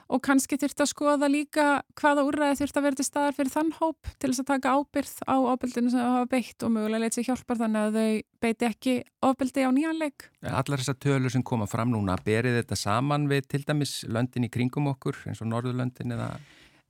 og 0.07 0.21
kannski 0.23 0.57
þurft 0.59 0.83
að 0.83 0.89
skoða 0.91 1.29
líka 1.31 1.65
hvaða 1.99 2.25
úrræði 2.27 2.59
þurft 2.61 2.79
að 2.79 2.85
vera 2.85 2.99
til 2.99 3.05
staðar 3.07 3.35
fyrir 3.35 3.53
þann 3.53 3.71
hóp 3.79 4.11
til 4.21 4.29
þess 4.29 4.43
að 4.43 4.49
taka 4.51 4.75
ábyrð 4.77 5.15
á 5.27 5.35
ábyrðinu 5.51 5.91
sem 5.91 5.99
það 5.99 6.13
hafa 6.15 6.29
beitt 6.31 6.65
og 6.67 6.73
mögulega 6.75 7.01
leitt 7.03 7.17
sér 7.17 7.27
hjálpar 7.27 7.61
þannig 7.63 7.87
að 7.87 7.97
þau 7.97 8.11
beiti 8.45 8.69
ekki 8.69 8.93
ábyrði 9.25 9.65
á 9.67 9.71
nýjanleik. 9.75 10.29
Allar 10.45 10.83
þessar 10.83 10.99
tölur 11.03 11.33
sem 11.33 11.43
koma 11.43 11.67
fram 11.69 11.91
núna, 11.91 12.19
berið 12.23 12.61
þetta 12.61 12.79
saman 12.79 13.27
við 13.31 13.49
til 13.51 13.63
dæmis 13.67 13.97
löndin 14.07 14.47
í 14.47 14.53
kringum 14.53 14.93
okkur 14.93 15.19
eins 15.27 15.43
og 15.43 15.51
Norðurlöndin 15.51 16.15
eða 16.15 16.31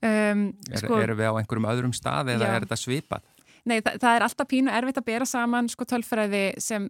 um, 0.04 0.46
sko, 0.74 0.94
er, 1.00 1.08
eru 1.08 1.18
við 1.18 1.32
á 1.32 1.38
einhverjum 1.40 1.72
öðrum 1.72 1.96
stað 1.96 2.36
eða 2.36 2.52
já. 2.52 2.54
er 2.54 2.68
þetta 2.68 2.82
svipað? 2.84 3.34
Nei, 3.68 3.80
það, 3.84 4.00
það 4.04 4.16
er 4.16 4.26
alltaf 4.28 4.50
pínu 4.52 4.74
erfitt 4.74 5.00
að 5.02 5.08
bera 5.10 5.28
saman 5.28 5.70
sko 5.72 5.86
tölfræði 5.88 6.44
sem 6.64 6.88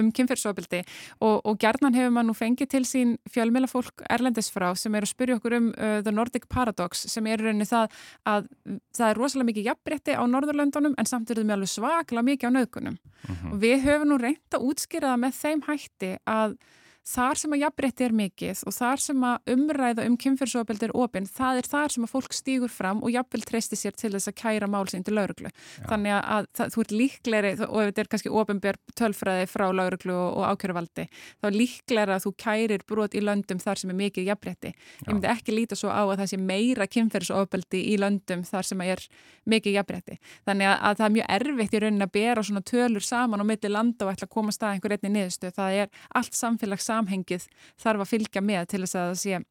um 0.00 0.10
kynfyrsofbildi 0.14 0.82
og, 1.24 1.40
og 1.44 1.58
gerðnan 1.60 1.96
hefur 1.96 2.14
maður 2.14 2.28
nú 2.30 2.36
fengið 2.38 2.70
til 2.74 2.82
sín 2.88 3.16
fjölmjöla 3.32 3.70
fólk 3.70 4.04
erlendis 4.12 4.50
frá 4.54 4.70
sem 4.78 4.94
er 4.94 5.06
að 5.06 5.12
spyrja 5.12 5.38
okkur 5.38 5.58
um 5.58 5.70
uh, 5.74 5.98
The 6.04 6.14
Nordic 6.14 6.48
Paradox 6.52 7.06
sem 7.12 7.26
er 7.30 7.42
rauninni 7.42 7.68
það 7.68 7.98
að 8.30 8.48
það 8.96 9.08
er 9.08 9.20
rosalega 9.20 9.50
mikið 9.50 9.68
jafnbretti 9.70 10.16
á 10.16 10.22
Norðurlöndunum 10.28 10.96
en 10.98 11.10
samt 11.10 11.30
er 11.30 11.40
það 11.40 11.50
með 11.50 11.58
alveg 11.58 11.74
svakla 11.74 12.24
mikið 12.24 12.48
á 12.48 12.56
nöðgunum 12.58 12.96
mm 12.96 13.34
-hmm. 13.34 13.52
og 13.52 13.60
við 13.64 13.84
höfum 13.88 14.08
nú 14.12 14.20
reynt 14.20 14.56
að 14.56 14.66
útskýra 14.70 15.12
það 15.12 15.22
með 15.24 15.38
þeim 15.42 15.62
hætti 15.68 16.16
að 16.24 16.56
þar 17.04 17.38
sem 17.40 17.54
að 17.54 17.62
jafnrétti 17.64 18.04
er 18.06 18.14
mikið 18.16 18.62
og 18.68 18.74
þar 18.74 19.02
sem 19.04 19.24
að 19.28 19.50
umræða 19.54 20.06
um 20.08 20.16
kynfyrsofabeldi 20.20 20.86
er 20.88 20.94
ofinn, 20.96 21.26
það 21.28 21.60
er 21.60 21.68
þar 21.68 21.94
sem 21.94 22.06
að 22.06 22.12
fólk 22.14 22.36
stýgur 22.36 22.72
fram 22.72 23.02
og 23.04 23.12
jafnvel 23.12 23.44
treysti 23.44 23.78
sér 23.78 23.96
til 23.98 24.12
þess 24.14 24.30
að 24.30 24.36
kæra 24.40 24.68
málsinn 24.70 25.04
til 25.04 25.16
lauruglu. 25.18 25.52
Þannig 25.84 26.16
að 26.16 26.48
það, 26.56 26.72
þú 26.74 26.84
ert 26.84 26.94
líkleri, 26.94 27.52
og 27.68 27.78
ef 27.82 27.90
þetta 27.90 28.04
er 28.04 28.10
kannski 28.14 28.32
ofinbjörn 28.40 28.94
tölfræði 28.96 29.50
frá 29.52 29.66
lauruglu 29.76 30.16
og, 30.16 30.30
og 30.40 30.46
ákjörvaldi, 30.54 31.06
þá 31.42 31.48
er 31.50 31.58
líkleri 31.58 32.16
að 32.16 32.24
þú 32.24 32.34
kærir 32.44 32.86
brot 32.88 33.14
í 33.14 33.22
löndum 33.24 33.60
þar 33.60 33.82
sem 33.82 33.92
er 33.92 34.00
mikið 34.00 34.30
jafnrétti. 34.32 34.72
Ég 35.04 35.12
myndi 35.12 35.30
ekki 35.30 35.56
líta 35.56 35.78
svo 35.78 35.92
á 35.92 36.02
að 36.02 36.16
það 36.22 36.32
sé 36.32 36.40
meira 36.40 36.88
kynfyrsofabeldi 36.88 37.84
í 37.92 37.98
löndum 38.00 38.46
þar 38.48 38.70
sem 38.70 38.84
er 38.84 39.04
mikið 39.50 39.78
jafnrétti. 39.78 40.18
Þannig 40.48 40.70
að, 40.72 40.76
að 40.88 40.98
það 41.00 41.06
er 41.06 41.14
mjög 41.18 41.30
erfitt 41.36 41.76
í 41.76 41.84
raunin 41.84 42.06
að 42.06 42.14
bera 42.16 42.44
svona 42.48 42.64
tölur 42.64 43.04
saman 43.04 43.44
á 43.44 43.46
milli 43.48 43.70
landa 43.70 44.06
og 44.06 44.14
ætla 44.14 44.28
að 44.28 44.34
koma 44.34 44.54
stað 44.54 44.76
einhver 44.76 44.96
einni 44.96 45.12
niðurstu. 45.12 45.52
Það 45.54 45.78
er 45.82 46.02
allt 46.16 46.38
samfélags 46.38 46.88
samhengið 46.94 47.48
þarf 47.82 48.06
að 48.06 48.12
fylgja 48.14 48.44
með 48.44 48.70
til 48.70 48.84
þess 48.84 49.00
að 49.00 49.10
það 49.10 49.18
sé 49.24 49.42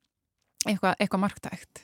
eitthvað, 0.63 0.95
eitthvað 0.97 1.23
marktækt. 1.27 1.83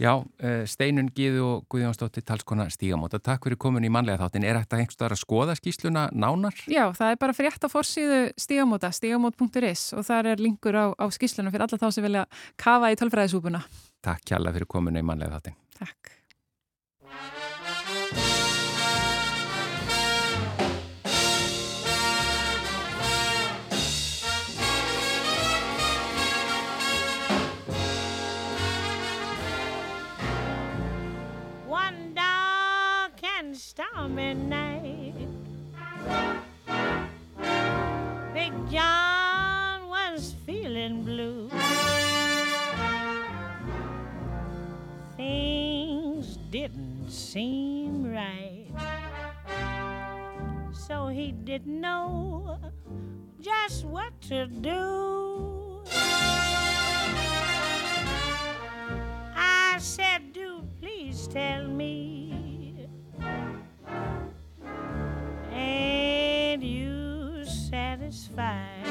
Já, 0.00 0.24
eh, 0.40 0.64
Steinun 0.66 1.10
Gíðu 1.14 1.42
og 1.46 1.66
Guðjónsdóttir 1.70 2.24
talskona 2.26 2.66
stígamóta. 2.72 3.20
Takk 3.22 3.44
fyrir 3.46 3.58
komin 3.60 3.84
í 3.84 3.90
manlega 3.92 4.18
þáttin. 4.24 4.46
Er 4.48 4.58
þetta 4.58 4.80
einhverstaðar 4.80 5.14
að 5.14 5.20
skoða 5.20 5.56
skýsluna 5.58 6.04
nánar? 6.10 6.56
Já, 6.66 6.90
það 6.96 7.12
er 7.12 7.20
bara 7.20 7.36
frétt 7.36 7.62
á 7.62 7.68
forsíðu 7.70 8.20
stígamóta, 8.40 8.90
stígamót.is 8.92 9.92
og 9.94 10.06
þar 10.08 10.32
er 10.32 10.42
linkur 10.42 10.74
á, 10.74 10.86
á 10.96 11.06
skýsluna 11.12 11.52
fyrir 11.52 11.66
alla 11.68 11.78
þá 11.78 11.92
sem 11.92 12.04
vilja 12.08 12.26
kafa 12.56 12.90
í 12.92 12.98
tölfræðisúpuna. 12.98 13.62
Takk 14.02 14.26
kjalla 14.32 14.52
fyrir 14.52 14.66
komin 14.66 14.98
í 14.98 15.04
manlega 15.06 15.38
þáttin. 15.38 15.58
Takk. 15.78 16.21
Stormy 34.02 34.34
night. 34.34 35.14
Big 38.34 38.52
John 38.68 39.88
was 39.88 40.34
feeling 40.44 41.04
blue. 41.04 41.48
Things 45.16 46.36
didn't 46.50 47.10
seem 47.10 48.12
right. 48.12 48.66
So 50.72 51.06
he 51.06 51.30
didn't 51.30 51.80
know 51.80 52.58
just 53.40 53.84
what 53.84 54.20
to 54.22 54.46
do. 54.46 55.84
I 59.36 59.78
said, 59.78 60.32
Do 60.32 60.66
please 60.80 61.28
tell 61.28 61.68
me 61.68 62.21
satisfied? 68.12 68.84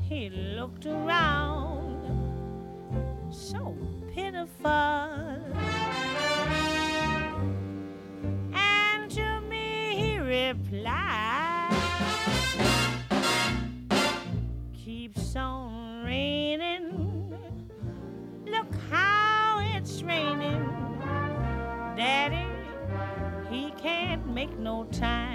He 0.00 0.30
looked 0.30 0.86
around, 0.86 2.04
so 3.30 3.76
pitiful. 4.12 4.70
And 8.54 9.10
to 9.10 9.40
me 9.48 9.96
he 9.96 10.18
replied, 10.18 11.72
Keeps 14.72 15.34
on 15.36 16.04
raining. 16.04 17.36
Look 18.46 18.74
how 18.90 19.60
it's 19.74 20.02
raining, 20.02 20.68
Daddy 21.96 22.46
he 23.50 23.70
can't 23.72 24.26
make 24.26 24.58
no 24.58 24.84
time. 24.84 25.25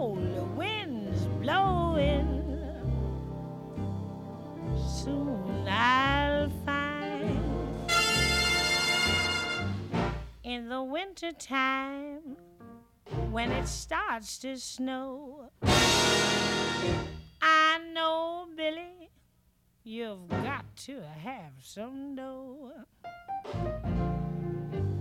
Cold 0.00 0.56
winds 0.56 1.26
blowing. 1.42 2.26
Soon 4.88 5.68
I'll 5.68 6.48
find 6.64 7.92
in 10.42 10.70
the 10.70 10.82
winter 10.82 11.32
time 11.32 12.38
when 13.30 13.52
it 13.52 13.68
starts 13.68 14.38
to 14.38 14.56
snow. 14.56 15.50
I 17.42 17.78
know, 17.92 18.46
Billy 18.56 19.10
You've 19.84 20.28
got 20.28 20.64
to 20.86 21.02
have 21.22 21.52
some 21.62 22.14
dough. 22.14 22.72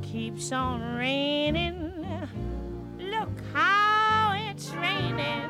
Keeps 0.01 0.51
on 0.51 0.95
raining. 0.97 2.05
Look 2.97 3.41
how 3.53 3.98
it's 4.69 4.77
raining. 4.77 5.49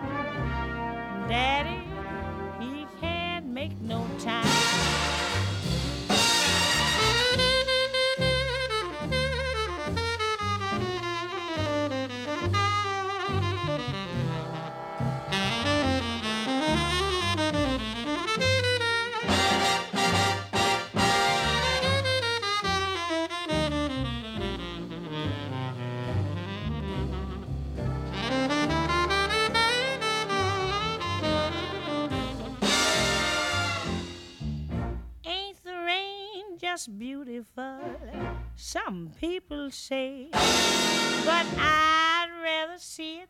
Daddy, 1.28 1.84
he 2.60 2.88
can't 3.02 3.46
make 3.48 3.80
no 3.82 4.06
time. 4.20 4.69
Just 36.80 36.98
beautiful, 36.98 37.78
some 38.56 39.12
people 39.20 39.70
say, 39.70 40.30
but 40.32 41.46
I'd 41.58 42.30
rather 42.42 42.78
see 42.78 43.20
it 43.20 43.30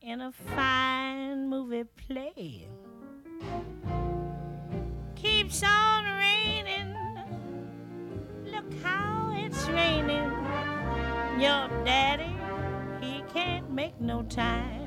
in 0.00 0.20
a 0.20 0.32
fine 0.32 1.48
movie 1.48 1.84
play. 1.84 2.66
Keeps 5.14 5.62
on 5.62 6.04
raining, 6.18 6.96
look 8.44 8.74
how 8.82 9.32
it's 9.36 9.68
raining. 9.68 10.32
Your 11.38 11.68
daddy, 11.84 12.34
he 13.00 13.22
can't 13.32 13.70
make 13.70 14.00
no 14.00 14.24
time. 14.24 14.85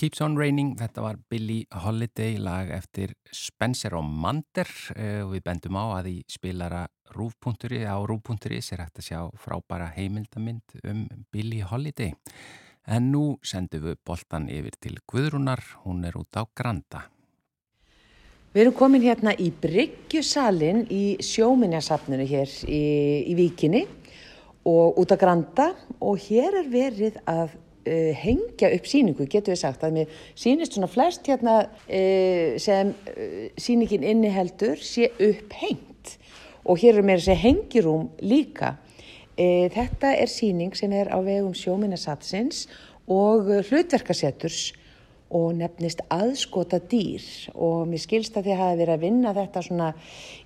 Keeps 0.00 0.22
on 0.24 0.32
Raining, 0.32 0.70
þetta 0.80 1.02
var 1.04 1.18
Billie 1.28 1.66
Holiday 1.82 2.38
lag 2.40 2.70
eftir 2.72 3.10
Spencer 3.36 3.92
og 3.98 4.06
Mander 4.08 4.70
uh, 4.94 5.26
og 5.26 5.34
við 5.34 5.42
bendum 5.44 5.76
á 5.76 5.84
að 5.98 6.08
í 6.08 6.14
spilara 6.24 6.86
rúf.ri 7.12 7.82
á 7.84 8.00
rúf.is 8.08 8.72
er 8.72 8.80
hægt 8.80 9.02
að 9.02 9.08
sjá 9.10 9.20
frábæra 9.44 9.90
heimildamind 9.98 10.78
um 10.88 11.04
Billie 11.28 11.68
Holiday. 11.68 12.14
En 12.88 13.12
nú 13.12 13.36
sendum 13.44 13.90
við 13.90 14.00
boltan 14.08 14.48
yfir 14.48 14.80
til 14.80 14.96
Guðrúnar, 15.04 15.60
hún 15.84 16.00
er 16.08 16.16
út 16.16 16.32
á 16.32 16.48
Granda. 16.48 17.04
Við 18.56 18.64
erum 18.64 18.80
komin 18.80 19.04
hérna 19.04 19.36
í 19.36 19.52
Bryggjusalinn 19.52 20.86
í 20.88 21.18
sjóminjasafnunu 21.20 22.24
hér 22.24 22.60
í, 22.64 22.84
í 23.28 23.36
Víkinni 23.36 23.84
og 24.64 24.96
út 25.04 25.12
á 25.12 25.20
Granda 25.20 25.74
og 26.00 26.16
hér 26.24 26.62
er 26.64 26.72
verið 26.72 27.20
að 27.28 27.60
uh, 27.86 28.10
hengja 28.16 28.70
upp 28.74 28.88
síningu, 28.88 29.26
getur 29.30 29.54
við 29.54 29.62
sagt. 29.62 29.84
Að 29.84 29.96
mér 29.98 30.18
sínist 30.38 30.76
svona 30.76 30.90
flest 30.90 31.28
hérna 31.30 31.56
uh, 31.66 32.58
sem 32.60 32.92
uh, 32.92 33.46
síningin 33.60 34.06
inniheldur 34.06 34.80
sé 34.84 35.10
upphengt. 35.16 36.16
Og 36.68 36.80
hér 36.82 37.00
er 37.00 37.06
mér 37.06 37.22
þessi 37.22 37.38
hengirúm 37.40 38.10
líka. 38.20 38.76
Þetta 39.40 40.10
er 40.20 40.28
síning 40.28 40.74
sem 40.76 40.92
er 40.92 41.08
á 41.08 41.16
vegum 41.24 41.54
sjóminasatsins 41.56 42.66
og 43.08 43.46
hlutverkaseturs 43.70 44.74
og 45.32 45.54
nefnist 45.56 46.02
aðskota 46.12 46.76
dýr 46.90 47.24
og 47.54 47.86
mér 47.88 48.02
skilst 48.02 48.36
að 48.36 48.50
þið 48.50 48.60
hafi 48.60 48.78
verið 48.82 48.92
að 48.98 49.06
vinna 49.06 49.32
þetta 49.38 49.62
svona 49.64 49.88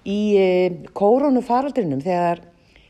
í 0.07 0.21
kórónufaraldrinum 0.95 2.05
þegar 2.05 2.45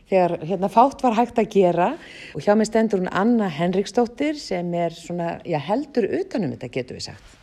þegar 0.09 0.35
hérna 0.45 0.69
fátt 0.71 1.01
var 1.05 1.17
hægt 1.17 1.39
að 1.41 1.49
gera. 1.55 1.87
Og 2.35 2.45
hjá 2.45 2.53
mig 2.57 2.69
stendur 2.69 3.01
hún 3.01 3.11
Anna 3.11 3.49
Henriksdóttir 3.49 4.37
sem 4.39 4.73
er 4.77 4.95
svona, 4.95 5.39
já 5.45 5.59
heldur 5.61 6.07
utanum 6.19 6.53
þetta 6.55 6.71
getur 6.77 6.99
við 6.99 7.07
sagt. 7.09 7.33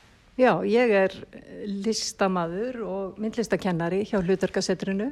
Já, 0.40 0.62
ég 0.64 0.90
er 0.96 1.14
listamaður 1.68 2.78
og 2.88 3.18
myndlistakennari 3.20 4.00
hjá 4.08 4.16
Hlutarkasetrinu 4.22 5.10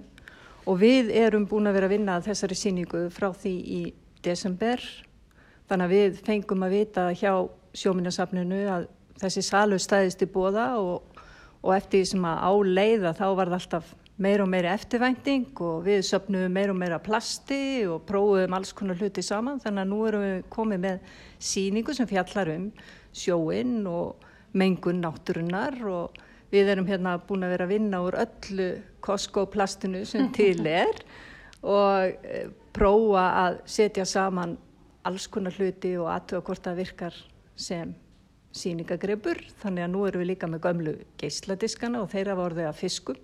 og 0.64 0.78
við 0.80 1.10
erum 1.12 1.44
búin 1.48 1.68
að 1.68 1.76
vera 1.76 1.90
að 1.90 1.94
vinna 1.96 2.16
þessari 2.24 2.56
síningu 2.56 3.02
frá 3.12 3.28
því 3.36 3.52
í 3.60 3.80
desember. 4.24 4.80
Þannig 5.68 5.86
að 5.86 5.94
við 5.94 6.22
fengum 6.26 6.64
að 6.64 6.76
vita 6.78 7.04
hjá 7.12 7.34
sjóminasafninu 7.76 8.62
að 8.72 8.88
þessi 9.20 9.44
salu 9.44 9.78
stæðist 9.78 10.24
í 10.24 10.30
bóða 10.32 10.70
og, 10.80 11.20
og 11.60 11.74
eftir 11.76 12.00
því 12.00 12.10
sem 12.14 12.26
að 12.30 12.44
áleiða 12.48 13.12
þá 13.18 13.26
var 13.28 13.52
það 13.52 13.58
alltaf 13.58 13.92
meir 14.20 14.42
og 14.44 14.50
meiri 14.52 14.68
eftirvænting 14.68 15.46
og 15.64 15.84
við 15.86 16.02
söpnum 16.04 16.52
meir 16.52 16.72
og 16.72 16.76
meira 16.76 16.98
plasti 17.00 17.86
og 17.88 18.02
prófum 18.08 18.56
alls 18.56 18.72
konar 18.76 18.98
hluti 19.00 19.24
saman 19.24 19.60
þannig 19.62 19.86
að 19.86 19.92
nú 19.92 20.00
erum 20.08 20.24
við 20.26 20.42
komið 20.52 20.82
með 20.84 21.14
síningu 21.50 21.94
sem 21.96 22.08
fjallar 22.10 22.52
um 22.52 22.66
sjóinn 23.16 23.78
og 23.88 24.26
mengun 24.52 25.00
náttúrunar 25.04 25.78
og 25.88 26.20
við 26.50 26.72
erum 26.74 26.88
hérna 26.90 27.16
búin 27.26 27.46
að 27.46 27.54
vera 27.54 27.68
að 27.68 27.74
vinna 27.74 28.02
úr 28.04 28.18
öllu 28.26 28.70
Costco-plastinu 29.00 30.04
sem 30.08 30.28
til 30.36 30.66
er 30.68 31.00
og 31.62 32.24
e, 32.24 32.46
prófa 32.76 33.26
að 33.46 33.60
setja 33.68 34.06
saman 34.08 34.56
alls 35.08 35.26
konar 35.32 35.56
hluti 35.56 35.94
og 35.96 36.10
aðtöða 36.12 36.44
hvort 36.44 36.66
það 36.66 36.80
virkar 36.82 37.20
sem 37.56 37.94
síningagripur. 38.56 39.38
Þannig 39.62 39.86
að 39.86 39.92
nú 39.94 40.02
erum 40.08 40.22
við 40.22 40.30
líka 40.32 40.48
með 40.50 40.64
gömlu 40.66 40.94
geisladiskana 41.20 42.02
og 42.02 42.10
þeirra 42.12 42.36
voruð 42.38 42.66
að 42.68 42.80
fiskum. 42.80 43.20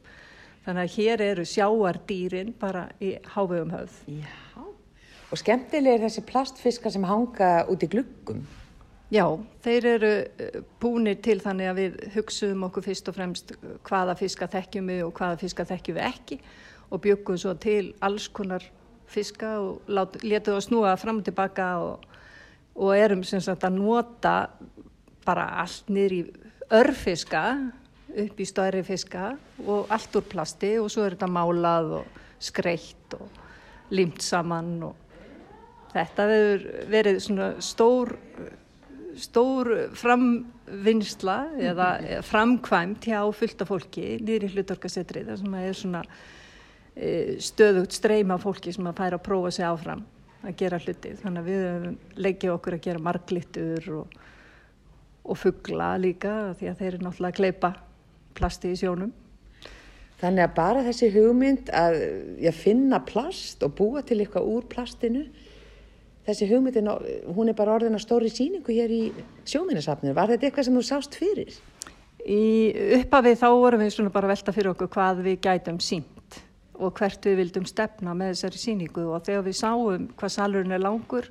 Þannig 0.67 0.83
að 0.83 0.95
hér 0.97 1.23
eru 1.23 1.47
sjáardýrin 1.47 2.53
bara 2.59 2.89
í 2.99 3.13
hávegum 3.37 3.71
höfð. 3.71 3.99
Já, 4.19 4.63
og 5.31 5.39
skemmtilega 5.39 5.95
er 5.95 6.07
þessi 6.09 6.25
plastfiskar 6.27 6.95
sem 6.95 7.07
hanga 7.07 7.51
út 7.71 7.85
í 7.87 7.91
gluggum. 7.93 8.41
Já, 9.15 9.23
þeir 9.63 9.87
eru 9.93 10.11
eh, 10.43 10.57
búinir 10.83 11.21
til 11.23 11.37
þannig 11.39 11.71
að 11.71 11.79
við 11.79 12.01
hugsuðum 12.17 12.65
okkur 12.67 12.87
fyrst 12.89 13.11
og 13.13 13.15
fremst 13.15 13.53
hvaða 13.87 14.17
fiska 14.19 14.49
þekkjum 14.51 14.91
við 14.91 15.05
og 15.07 15.13
hvaða 15.15 15.39
fiska 15.45 15.67
þekkjum 15.69 16.01
við 16.01 16.09
ekki 16.09 16.41
og 16.91 17.03
byggum 17.05 17.39
svo 17.39 17.55
til 17.63 17.93
alls 18.03 18.27
konar 18.35 18.67
fiska 19.07 19.53
og 19.63 19.87
letuðu 19.87 20.57
að 20.57 20.67
snúa 20.67 20.97
fram 20.99 21.21
og 21.23 21.29
tilbaka 21.29 21.69
og, 21.85 22.03
og 22.75 22.97
erum 22.99 23.23
sem 23.23 23.43
sagt 23.43 23.63
að 23.67 23.79
nota 23.79 24.35
bara 25.27 25.47
allt 25.63 25.87
niður 25.95 26.17
í 26.17 26.23
örfiska 26.75 27.45
upp 28.13 28.41
í 28.41 28.47
stærri 28.49 28.83
fiska 28.87 29.33
og 29.67 29.91
allt 29.93 30.15
úr 30.19 30.29
plasti 30.31 30.77
og 30.81 30.91
svo 30.93 31.07
er 31.07 31.17
þetta 31.17 31.31
málað 31.31 31.99
og 32.01 32.23
skreitt 32.43 33.17
og 33.19 33.43
limt 33.97 34.23
saman 34.25 34.71
og 34.87 34.95
þetta 35.95 36.29
verður 36.31 36.65
verið 36.93 37.21
svona 37.25 37.51
stór 37.65 38.15
stór 39.17 39.71
framvinnsla 39.97 41.37
eða 41.71 41.89
framkvæmt 42.27 43.09
hjá 43.09 43.21
fullta 43.33 43.67
fólki 43.69 44.17
nýri 44.21 44.51
hlutorkasetri 44.53 45.25
þar 45.27 45.41
sem 45.41 45.57
það 45.57 45.69
er 45.69 45.79
svona 45.81 46.03
e, 46.93 47.09
stöðugt 47.43 47.97
streyma 47.97 48.37
fólki 48.43 48.75
sem 48.77 48.89
að 48.89 49.01
færa 49.01 49.21
að 49.21 49.27
prófa 49.29 49.55
sig 49.57 49.69
áfram 49.69 50.05
að 50.47 50.57
gera 50.61 50.81
hluti. 50.83 51.15
Þannig 51.23 51.43
að 51.43 51.51
við 51.51 52.21
leggjum 52.27 52.55
okkur 52.59 52.77
að 52.77 52.85
gera 52.85 53.03
marglittur 53.03 53.91
og, 54.03 54.17
og 55.25 55.41
fuggla 55.41 55.95
líka 56.01 56.37
því 56.59 56.71
að 56.71 56.81
þeir 56.83 56.91
eru 56.93 57.07
náttúrulega 57.07 57.33
að 57.33 57.41
kleipa 57.41 57.73
plasti 58.37 58.73
í 58.73 58.81
sjónum 58.81 59.15
Þannig 60.17 60.47
að 60.47 60.55
bara 60.57 60.85
þessi 60.87 61.11
hugmynd 61.13 61.71
að 61.77 61.99
já, 62.41 62.53
finna 62.57 63.03
plast 63.05 63.65
og 63.67 63.75
búa 63.77 64.01
til 64.07 64.23
eitthvað 64.23 64.49
úr 64.49 64.65
plastinu 64.71 65.27
þessi 66.27 66.49
hugmyndin, 66.51 66.89
hún 67.37 67.53
er 67.53 67.57
bara 67.59 67.77
orðin 67.77 67.99
að 67.99 68.07
stóri 68.07 68.31
síningu 68.33 68.75
hér 68.75 68.91
í 68.91 69.03
sjóminnesafninu. 69.47 70.15
Var 70.17 70.33
þetta 70.33 70.49
eitthvað 70.49 70.69
sem 70.69 70.79
þú 70.79 70.85
sást 70.89 71.19
fyrir? 71.21 71.59
Í 72.27 72.47
uppafið 73.03 73.37
þá 73.43 73.49
vorum 73.53 73.85
við 73.85 73.93
svona 73.95 74.15
bara 74.15 74.33
velta 74.33 74.55
fyrir 74.57 74.73
okkur 74.73 74.91
hvað 74.97 75.21
við 75.29 75.39
gætum 75.45 75.79
sínt 75.85 76.41
og 76.77 76.97
hvert 76.97 77.29
við 77.29 77.39
vildum 77.43 77.69
stefna 77.69 78.17
með 78.17 78.35
þessari 78.35 78.63
síningu 78.63 79.05
og 79.13 79.23
þegar 79.29 79.47
við 79.47 79.61
sáum 79.61 80.09
hvað 80.17 80.33
salurinn 80.35 80.75
er 80.77 80.83
langur 80.83 81.29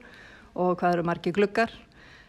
og 0.55 0.77
hvað 0.79 0.95
eru 0.95 1.09
margi 1.09 1.33
gluggar 1.35 1.73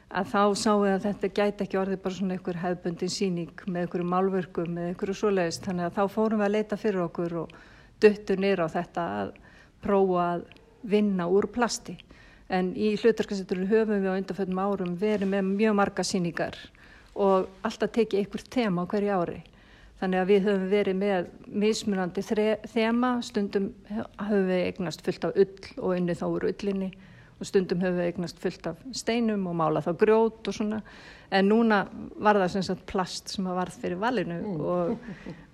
að 0.06 0.28
þá 0.30 0.42
sáum 0.54 0.82
við 0.84 0.92
að 0.92 1.06
þetta 1.06 1.30
gæti 1.34 1.64
ekki 1.64 1.78
orðið 1.80 2.02
bara 2.02 2.14
svona 2.14 2.36
einhver 2.36 2.58
hefbundin 2.62 3.10
síning 3.10 3.64
með 3.66 3.86
einhverju 3.86 4.06
málverkum 4.12 4.76
með 4.76 4.90
einhverju 4.92 5.16
svoleiðist 5.18 5.66
þannig 5.66 5.88
að 5.88 5.96
þá 5.96 6.14
fórum 6.14 6.42
við 6.42 6.46
að 6.46 6.54
leita 6.54 6.78
fyrir 6.78 7.02
okkur 7.06 7.34
og 7.42 7.56
duttu 8.04 8.36
nýra 8.38 8.68
á 8.70 8.74
þetta 8.76 9.06
að 9.16 9.32
prófa 9.82 10.28
að 10.28 10.44
vinna 10.86 11.26
úr 11.26 11.48
plasti. 11.50 11.96
En 12.46 12.70
í 12.78 12.92
hlutarkasetturinn 12.94 13.66
höfum 13.66 13.98
við 13.98 14.12
á 14.14 14.18
undanföldum 14.20 14.62
árum 14.62 14.94
verið 15.00 15.32
með 15.32 15.50
mjög 15.50 15.76
marga 15.80 16.06
síningar 16.06 16.54
og 17.16 17.48
alltaf 17.66 17.90
tekið 17.96 18.22
einhver 18.22 18.44
tema 18.46 18.86
á 18.86 18.90
hverju 18.92 19.18
ári. 19.18 19.40
Þannig 19.98 20.20
að 20.20 20.30
við 20.30 20.46
höfum 20.46 20.70
verið 20.70 20.98
með 21.00 21.28
mismunandi 21.48 22.22
þema, 22.22 23.10
stundum 23.24 23.72
höfum 23.90 24.46
við 24.52 24.64
eignast 24.68 25.02
fullt 25.02 25.26
af 25.26 25.34
ull 25.34 25.70
og 25.80 25.96
unni 25.96 26.14
þá 26.14 26.26
úr 26.28 26.48
ullinni 26.52 26.92
og 27.36 27.48
stundum 27.48 27.82
höfum 27.84 27.98
við 27.98 28.08
eignast 28.10 28.40
fullt 28.40 28.66
af 28.70 28.80
steinum 28.96 29.44
og 29.50 29.56
mála 29.58 29.82
þá 29.84 29.92
grjót 30.00 30.48
og 30.48 30.56
svona. 30.56 30.80
En 31.34 31.48
núna 31.50 31.82
var 32.22 32.38
það 32.38 32.52
sem 32.54 32.64
sagt 32.68 32.86
plast 32.88 33.32
sem 33.34 33.46
að 33.50 33.58
varð 33.58 33.78
fyrir 33.82 34.00
valinu 34.00 34.38
mm. 34.38 34.60
og, 34.72 35.08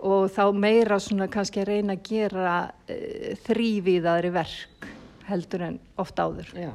og 0.05 0.27
þá 0.35 0.43
meira 0.55 0.99
svona 1.03 1.31
kannski 1.33 1.63
að 1.63 1.71
reyna 1.73 1.97
að 1.97 2.05
gera 2.11 2.57
e, 2.87 3.35
þrýviðaðri 3.47 4.33
verk 4.35 4.89
heldur 5.31 5.67
en 5.71 5.79
ofta 6.03 6.29
áður. 6.29 6.53
Já. 6.59 6.73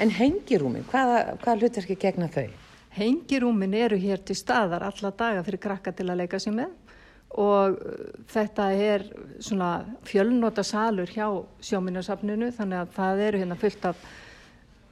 En 0.00 0.12
hengirúmin, 0.14 0.84
hvaða, 0.90 1.38
hvaða 1.40 1.56
hlutverki 1.60 1.96
gegna 2.00 2.28
þau? 2.32 2.46
Hengirúmin 2.94 3.74
eru 3.78 3.98
hér 4.00 4.22
til 4.26 4.36
staðar 4.38 4.84
alla 4.86 5.10
daga 5.16 5.42
fyrir 5.46 5.62
krakka 5.62 5.92
til 5.94 6.08
að 6.10 6.22
leika 6.22 6.40
sér 6.42 6.56
með 6.56 6.72
og 7.38 7.76
þetta 8.30 8.64
er 8.74 9.04
svona 9.38 9.84
fjölnota 10.06 10.64
salur 10.66 11.10
hjá 11.10 11.28
sjóminarsafninu 11.62 12.50
þannig 12.56 12.80
að 12.80 12.96
það 12.96 13.22
eru 13.26 13.42
hérna 13.44 13.58
fullt 13.60 13.86
af 13.92 14.00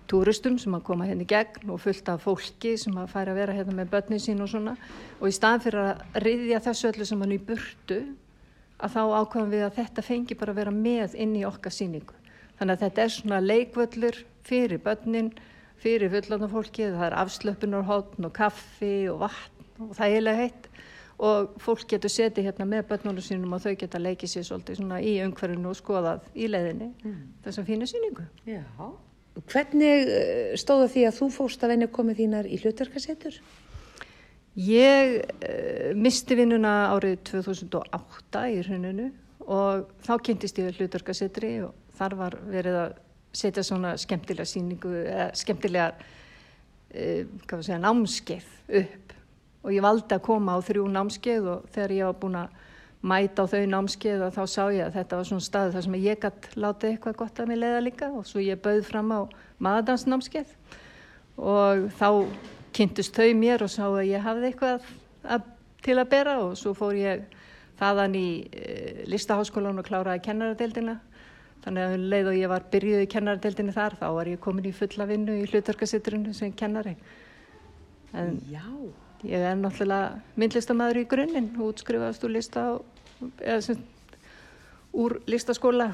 túristum 0.08 0.56
sem 0.60 0.74
að 0.76 0.86
koma 0.88 1.08
hérna 1.08 1.26
í 1.26 1.28
gegn 1.28 1.72
og 1.72 1.82
fullt 1.82 2.08
af 2.12 2.24
fólki 2.24 2.76
sem 2.80 2.96
að 2.98 3.10
færa 3.12 3.34
að 3.34 3.40
vera 3.42 3.56
hérna 3.58 3.76
með 3.76 3.92
börnin 3.92 4.22
sín 4.22 4.40
og 4.44 4.50
svona 4.52 4.74
og 5.18 5.28
í 5.28 5.34
stað 5.36 5.66
fyrir 5.66 5.84
að 5.84 6.22
riðja 6.24 6.62
þessu 6.64 6.88
öllu 6.92 7.08
sem 7.08 7.22
hann 7.24 7.34
í 7.36 7.40
burtu 7.50 8.00
að 8.78 8.94
þá 8.94 9.02
ákvæmum 9.20 9.52
við 9.52 9.66
að 9.66 9.76
þetta 9.80 10.06
fengi 10.06 10.38
bara 10.38 10.54
að 10.54 10.60
vera 10.62 10.74
með 10.74 11.16
inn 11.18 11.34
í 11.36 11.44
okkar 11.48 11.74
síningu. 11.74 12.14
Þannig 12.58 12.74
að 12.74 12.84
þetta 12.84 13.02
er 13.04 13.14
svona 13.14 13.40
leikvöllur 13.42 14.20
fyrir 14.46 14.82
börnin, 14.82 15.32
fyrir 15.82 16.12
fullandafólki, 16.14 16.88
það 16.94 17.06
er 17.08 17.16
afslöpunarhóttn 17.22 18.28
og 18.28 18.34
kaffi 18.38 18.94
og 19.10 19.20
vatn 19.26 19.88
og 19.88 19.92
það 19.98 20.14
eiginlega 20.14 20.42
heitt 20.42 20.70
og 21.18 21.58
fólk 21.62 21.84
getur 21.90 22.12
setið 22.12 22.48
hérna 22.48 22.66
með 22.70 22.86
börnunum 22.92 23.24
sínum 23.24 23.54
og 23.56 23.62
þau 23.64 23.74
geta 23.78 23.98
leikið 24.02 24.32
sér 24.32 24.46
svolítið 24.46 24.80
svona 24.80 25.00
í 25.02 25.16
umhverfinu 25.24 25.70
og 25.72 25.78
skoðað 25.78 26.26
í 26.38 26.46
leiðinni 26.50 26.92
mm. 26.94 27.20
þess 27.44 27.62
að 27.62 27.70
fínu 27.72 27.90
síningu. 27.90 28.26
Já. 28.46 28.62
Hvernig 29.46 30.10
eh, 30.10 30.52
stóðu 30.58 30.88
því 30.92 31.06
að 31.08 31.16
þú 31.20 31.30
fóst 31.36 31.62
að 31.62 31.74
venja 31.74 31.90
komið 31.94 32.22
þínar 32.22 32.48
í 32.50 32.58
hlutverkasetur? 32.62 33.38
Ég 34.58 35.12
uh, 35.22 35.90
misti 35.94 36.34
vinnuna 36.34 36.88
árið 36.90 37.20
2008 37.28 38.40
í 38.50 38.56
hruninu 38.66 39.12
og 39.46 39.92
þá 40.02 40.14
kynntist 40.26 40.58
ég 40.58 40.80
hlutverkasetri 40.80 41.52
og 41.62 41.76
þar 41.98 42.16
var 42.18 42.36
verið 42.50 42.78
að 42.80 42.96
setja 43.38 43.62
svona 43.62 43.94
skemmtilega 44.00 44.48
síningu, 44.48 44.90
eða 45.04 45.28
skemmtilega 45.36 45.92
e, 46.90 47.26
segja, 47.60 47.78
námskeið 47.82 48.48
upp 48.80 49.14
og 49.62 49.74
ég 49.74 49.84
valdi 49.84 50.16
að 50.16 50.24
koma 50.24 50.56
á 50.56 50.58
þrjú 50.64 50.86
námskeið 50.92 51.48
og 51.52 51.68
þegar 51.74 51.94
ég 51.96 52.08
var 52.08 52.18
búin 52.22 52.38
að 52.40 52.58
mæta 53.02 53.46
á 53.46 53.50
þau 53.50 53.64
námskeið 53.70 54.24
og 54.26 54.34
þá 54.34 54.42
sá 54.50 54.62
ég 54.74 54.84
að 54.86 54.96
þetta 54.98 55.18
var 55.18 55.28
svona 55.28 55.46
stað 55.46 55.72
þar 55.76 55.86
sem 55.86 55.98
ég 56.02 56.22
gætt 56.22 56.48
látið 56.58 56.92
eitthvað 56.92 57.18
gott 57.22 57.40
að 57.40 57.50
mig 57.50 57.60
leiða 57.60 57.82
líka 57.84 58.10
og 58.10 58.26
svo 58.26 58.42
ég 58.42 58.62
bauð 58.62 58.82
fram 58.88 59.12
á 59.14 59.20
maðurdansnámskeið 59.62 60.54
og 61.38 61.88
þá 61.98 62.08
kynntust 62.74 63.14
þau 63.14 63.28
mér 63.38 63.62
og 63.66 63.70
sá 63.70 63.84
að 63.86 64.08
ég 64.10 64.24
hafði 64.24 64.50
eitthvað 64.50 64.88
að, 65.22 65.50
til 65.86 65.98
að 65.98 66.10
bera 66.10 66.38
og 66.42 66.56
svo 66.58 66.74
fór 66.74 66.98
ég 66.98 67.26
þaðan 67.78 68.16
í 68.18 68.28
e, 68.50 69.04
listaháskólan 69.06 69.78
og 69.78 69.86
kláraði 69.86 70.24
kennaradeildina 70.26 70.98
Þannig 71.64 71.84
að 71.84 71.94
um 71.96 72.04
leið 72.12 72.28
og 72.30 72.38
ég 72.38 72.50
var 72.52 72.66
byrjuð 72.72 73.02
í 73.02 73.10
kennaradeildinni 73.12 73.74
þar, 73.74 73.98
þá 73.98 74.06
var 74.16 74.30
ég 74.30 74.40
komin 74.40 74.68
í 74.68 74.74
fulla 74.76 75.04
vinnu 75.10 75.34
í 75.40 75.48
hlutarkasitturinu 75.50 76.32
sem 76.36 76.54
kennari. 76.56 76.94
En 78.16 78.38
Já. 78.48 78.64
Ég 79.26 79.44
er 79.50 79.56
náttúrulega 79.58 80.20
myndlistamæður 80.38 81.00
í 81.02 81.06
grunninn, 81.10 81.50
útskrifast 81.64 82.24
úr 82.26 82.34
lista, 82.36 82.64
eða 83.42 83.60
sem, 83.66 83.80
úr 84.94 85.18
listaskóla 85.30 85.92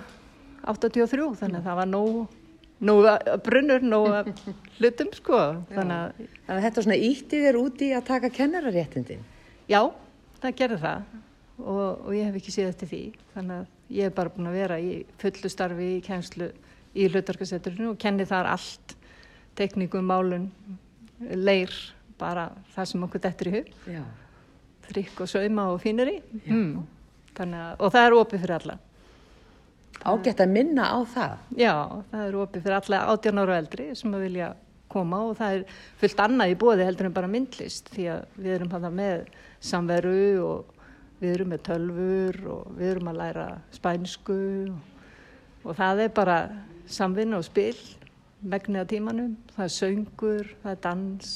83, 0.65 1.29
þannig 1.41 1.61
að 1.61 1.69
það 1.69 1.79
var 1.81 1.91
nóg, 1.91 2.19
nóg 2.85 3.09
brunnur, 3.45 3.85
nóg 3.85 4.33
hlutum 4.79 5.13
sko. 5.17 5.43
Þannig 5.73 5.97
að, 5.99 6.25
að 6.49 6.65
þetta 6.67 6.87
svona 6.87 7.01
ítti 7.11 7.43
þér 7.45 7.61
úti 7.61 7.93
að 7.97 8.09
taka 8.11 8.33
kennararéttindin? 8.33 9.25
Já, 9.71 9.81
það 10.43 10.59
gerði 10.61 10.81
það 10.85 11.07
og, 11.63 11.87
og 12.05 12.13
ég 12.17 12.29
hef 12.29 12.39
ekki 12.41 12.55
séð 12.55 12.73
eftir 12.73 12.91
því, 12.91 13.03
þannig 13.37 13.63
að 13.63 13.97
ég 13.97 14.09
hef 14.09 14.17
bara 14.17 14.33
búin 14.33 14.51
að 14.51 14.59
vera 14.59 14.79
í 14.81 14.95
fullu 15.21 15.51
starfi 15.53 15.91
í 15.97 16.05
kænslu 16.05 16.51
í 16.95 17.09
hlutarkasetturinu 17.11 17.93
og 17.93 18.01
kenni 18.01 18.27
þar 18.29 18.53
allt 18.55 18.95
teknikum, 19.59 20.07
málun 20.07 20.49
leir, 21.21 21.73
bara 22.21 22.49
það 22.75 22.91
sem 22.91 23.07
okkur 23.07 23.23
dettur 23.25 23.51
í 23.51 23.55
hug. 23.59 23.71
Þrykk 24.89 25.23
og 25.25 25.31
sauma 25.31 25.69
og 25.73 25.81
fínir 25.83 26.11
í. 26.13 26.19
Mm. 26.45 26.83
og 27.79 27.95
það 27.95 28.03
er 28.03 28.19
opið 28.19 28.45
fyrir 28.45 28.57
alla. 28.59 28.77
Ágætt 30.05 30.43
að 30.43 30.53
minna 30.53 30.91
á 30.91 30.99
það? 31.07 31.35
Já, 31.57 31.75
það 32.11 32.27
er 32.27 32.37
opið 32.43 32.67
fyrir 32.67 32.77
alla 32.81 33.01
18 33.15 33.41
ára 33.41 33.59
eldri 33.63 33.89
sem 33.97 34.15
að 34.15 34.27
vilja 34.27 34.51
koma 34.95 35.21
og 35.31 35.39
það 35.39 35.57
er 35.57 35.81
fullt 36.03 36.23
annað 36.23 36.53
í 36.53 36.59
bóði 36.61 36.87
heldur 36.87 37.09
en 37.09 37.17
bara 37.17 37.31
myndlist 37.31 37.89
því 37.95 38.07
að 38.13 38.39
við 38.39 38.57
erum 38.59 38.73
hann 38.75 38.89
með 38.95 39.25
samveru 39.65 40.21
og 40.45 40.75
við 41.23 41.33
erum 41.33 41.53
með 41.55 41.65
tölfur 41.71 42.41
og 42.53 42.77
við 42.79 42.91
erum 42.93 43.11
að 43.11 43.21
læra 43.23 43.47
spænsku 43.75 44.39
og, 44.69 44.79
og 45.65 45.79
það 45.79 46.05
er 46.05 46.15
bara 46.19 46.39
samvinna 46.91 47.41
og 47.41 47.47
spil 47.47 47.77
megnið 48.45 48.85
á 48.85 48.91
tímanum, 48.91 49.37
það 49.55 49.65
er 49.65 49.73
söngur, 49.73 50.49
það 50.63 50.75
er 50.75 50.81
dans 50.85 51.29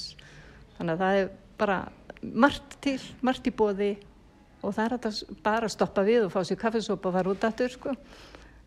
Þannig 0.78 0.94
að 0.94 1.02
það 1.02 1.20
er 1.20 1.30
bara 1.58 1.78
margt 2.22 2.76
til, 2.82 2.98
margt 3.26 3.46
í 3.46 3.54
bóði 3.54 3.90
og 4.62 4.74
það 4.74 4.84
er 4.84 4.94
að 4.96 5.18
bara 5.44 5.70
stoppa 5.70 6.04
við 6.06 6.26
og 6.26 6.32
fá 6.34 6.40
sér 6.46 6.58
kaffesopa 6.60 7.10
og 7.10 7.18
fara 7.18 7.32
út 7.34 7.46
aftur 7.46 7.72
sko. 7.72 7.94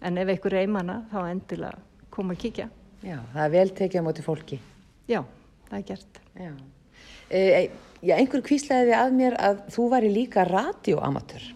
En 0.02 0.18
ef 0.18 0.32
einhver 0.34 0.56
er 0.56 0.66
einmanna 0.66 1.02
þá 1.12 1.20
endilega 1.30 1.80
koma 2.12 2.36
að 2.36 2.44
kíkja. 2.44 2.68
Já, 3.02 3.18
það 3.34 3.44
er 3.46 3.54
vel 3.56 3.72
tekið 3.78 4.04
á 4.04 4.08
móti 4.08 4.26
fólki. 4.26 4.60
Já, 5.10 5.22
það 5.70 5.78
er 5.80 5.88
gert. 5.88 6.22
Já. 6.36 6.52
E, 7.32 7.42
já, 8.04 8.16
einhver 8.18 8.44
kvíslaði 8.46 8.96
að 8.98 9.16
mér 9.18 9.38
að 9.40 9.64
þú 9.74 9.88
væri 9.96 10.12
líka 10.14 10.46
radioamatör. 10.48 11.48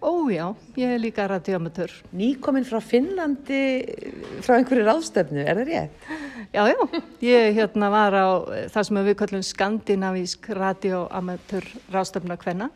Ó 0.00 0.30
já, 0.32 0.54
ég 0.80 0.94
er 0.94 1.00
líka 1.00 1.26
radioamatör. 1.28 1.92
Nýkominn 2.16 2.64
frá 2.64 2.80
Finnlandi, 2.80 3.84
frá 4.40 4.56
einhverju 4.56 4.86
ráðstöfnu, 4.86 5.42
er 5.44 5.58
það 5.60 5.68
rétt? 5.68 6.06
Já, 6.54 6.62
já, 6.72 7.02
ég 7.20 7.58
hérna 7.58 7.90
var 7.92 8.16
á 8.16 8.28
það 8.72 8.86
sem 8.88 9.00
við 9.04 9.16
kallum 9.20 9.44
skandinavísk 9.44 10.48
radioamatör 10.56 11.68
ráðstöfna 11.92 12.38
hvenna 12.40 12.70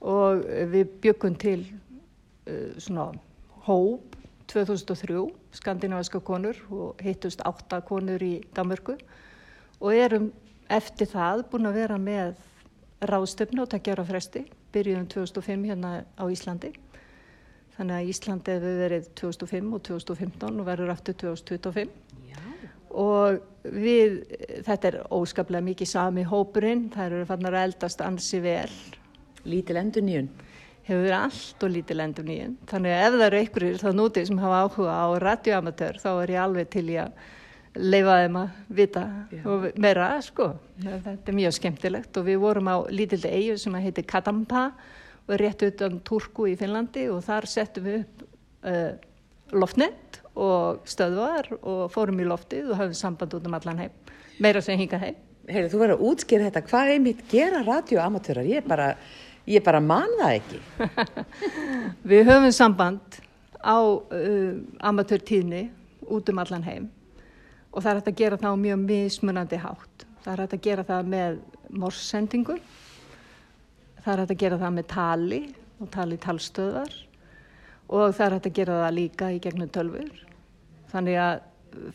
og 0.00 0.40
við 0.72 0.96
byggum 1.04 1.36
til 1.36 1.60
uh, 2.48 2.72
svona 2.80 3.10
hóp 3.68 4.16
2003, 4.48 5.28
skandinaviska 5.52 6.24
konur 6.24 6.56
og 6.72 7.02
hittust 7.04 7.44
átta 7.44 7.82
konur 7.84 8.24
í 8.24 8.38
Danmörku 8.56 8.96
og 9.82 9.92
erum 9.92 10.30
eftir 10.72 11.12
það 11.12 11.44
búin 11.52 11.68
að 11.68 11.82
vera 11.82 12.00
með 12.00 12.38
ráðstöfnu 13.04 13.66
og 13.66 13.70
takkja 13.74 13.98
ára 13.98 14.08
fresti, 14.08 14.48
byrjuðum 14.74 15.08
2005 15.12 15.66
hérna 15.70 15.92
á 16.04 16.24
Íslandi. 16.28 16.72
Þannig 17.78 17.94
að 17.94 18.10
Íslandi 18.12 18.56
hefur 18.56 18.80
verið 18.82 19.08
2005 19.20 19.70
og 19.76 19.84
2015 19.86 20.60
og 20.62 20.66
verður 20.66 20.92
aftur 20.94 21.16
2025. 21.22 21.92
Já. 22.26 22.40
Og 22.98 23.38
við, 23.62 24.18
þetta 24.66 24.90
er 24.90 24.98
óskaplega 25.14 25.62
mikið 25.68 25.90
sami 25.92 26.26
hópurinn, 26.26 26.88
það 26.94 27.06
eru 27.06 27.28
fannar 27.28 27.56
að 27.58 27.68
eldast 27.68 28.02
ansi 28.02 28.42
vel. 28.42 28.72
Lítil 29.48 29.78
endur 29.78 30.04
nýjun. 30.04 30.30
Hefur 30.88 31.04
verið 31.04 31.18
allt 31.20 31.64
og 31.64 31.74
lítil 31.74 32.00
endur 32.02 32.26
nýjun. 32.26 32.58
Þannig 32.68 32.96
að 32.96 33.06
ef 33.06 33.14
það 33.14 33.26
eru 33.28 33.42
einhverjir 33.42 33.82
þá 33.84 33.90
nútið 33.94 34.30
sem 34.30 34.42
hafa 34.42 34.62
áhuga 34.64 34.98
á 34.98 35.06
radioamatör 35.22 36.00
þá 36.02 36.10
er 36.16 36.34
ég 36.34 36.42
alveg 36.42 36.72
til 36.74 36.86
ég 36.90 37.04
að 37.06 37.26
leifa 37.78 38.16
þeim 38.22 38.38
að 38.40 38.54
vita 38.78 39.02
Já. 39.32 39.42
og 39.48 39.66
meira 39.80 40.08
sko. 40.24 40.48
Þetta 40.82 41.30
er 41.30 41.36
mjög 41.36 41.54
skemmtilegt 41.58 42.18
og 42.18 42.26
við 42.26 42.40
vorum 42.42 42.70
á 42.70 42.76
lítildi 42.90 43.30
eigu 43.30 43.58
sem 43.60 43.76
heitir 43.78 44.06
Katampa 44.08 44.70
og 45.26 45.34
er 45.36 45.44
rétt 45.46 45.64
utan 45.66 46.00
Turku 46.06 46.48
í 46.50 46.56
Finnlandi 46.58 47.08
og 47.12 47.22
þar 47.26 47.48
settum 47.50 47.86
við 47.86 48.00
upp 48.02 48.24
uh, 48.68 48.90
loftnett 49.54 50.20
og 50.38 50.82
stöðvar 50.88 51.50
og 51.60 51.86
fórum 51.92 52.20
í 52.22 52.26
loftið 52.28 52.72
og 52.72 52.82
hafum 52.82 52.98
samband 52.98 53.38
út 53.38 53.48
um 53.48 53.56
allan 53.58 53.84
heim. 53.84 53.96
Meira 54.42 54.62
sem 54.62 54.78
hingað 54.78 55.06
heim. 55.06 55.22
Heyrðu, 55.48 55.72
þú 55.72 55.80
verður 55.80 55.96
að 55.96 56.04
útskýra 56.10 56.50
þetta. 56.50 56.64
Hvað 56.68 56.92
er 56.92 57.00
mitt 57.02 57.24
gera 57.30 57.62
radioamatörar? 57.64 58.46
Ég 58.46 58.66
bara, 58.68 58.90
ég 59.48 59.64
bara 59.64 59.80
man 59.80 60.12
það 60.20 60.36
ekki. 60.36 60.60
við 62.12 62.28
höfum 62.28 62.54
samband 62.54 63.18
á 63.58 63.78
uh, 63.80 64.54
amatörtíðni 64.90 65.66
út 66.08 66.30
um 66.30 66.40
allan 66.44 66.64
heim 66.64 66.86
og 67.72 67.82
það 67.82 67.90
er 67.90 68.00
hægt 68.00 68.12
að 68.12 68.20
gera 68.22 68.40
það 68.40 68.54
á 68.54 68.62
mjög 68.64 68.84
mismunandi 68.84 69.60
hátt. 69.62 70.06
Það 70.24 70.32
er 70.32 70.42
hægt 70.44 70.56
að 70.56 70.64
gera 70.66 70.86
það 70.88 71.10
með 71.14 71.40
morssendingu, 71.82 72.56
það 74.04 74.12
er 74.12 74.22
hægt 74.22 74.34
að 74.34 74.42
gera 74.44 74.62
það 74.62 74.74
með 74.78 74.88
tali 74.94 75.42
og 75.78 75.92
tali 75.94 76.18
talstöðar 76.22 76.96
og 77.88 78.14
það 78.16 78.24
er 78.26 78.36
hægt 78.36 78.48
að 78.50 78.58
gera 78.58 78.80
það 78.82 78.96
líka 78.98 79.30
í 79.32 79.38
gegnum 79.44 79.70
tölfur. 79.72 80.24
Þannig 80.88 81.20
að 81.22 81.38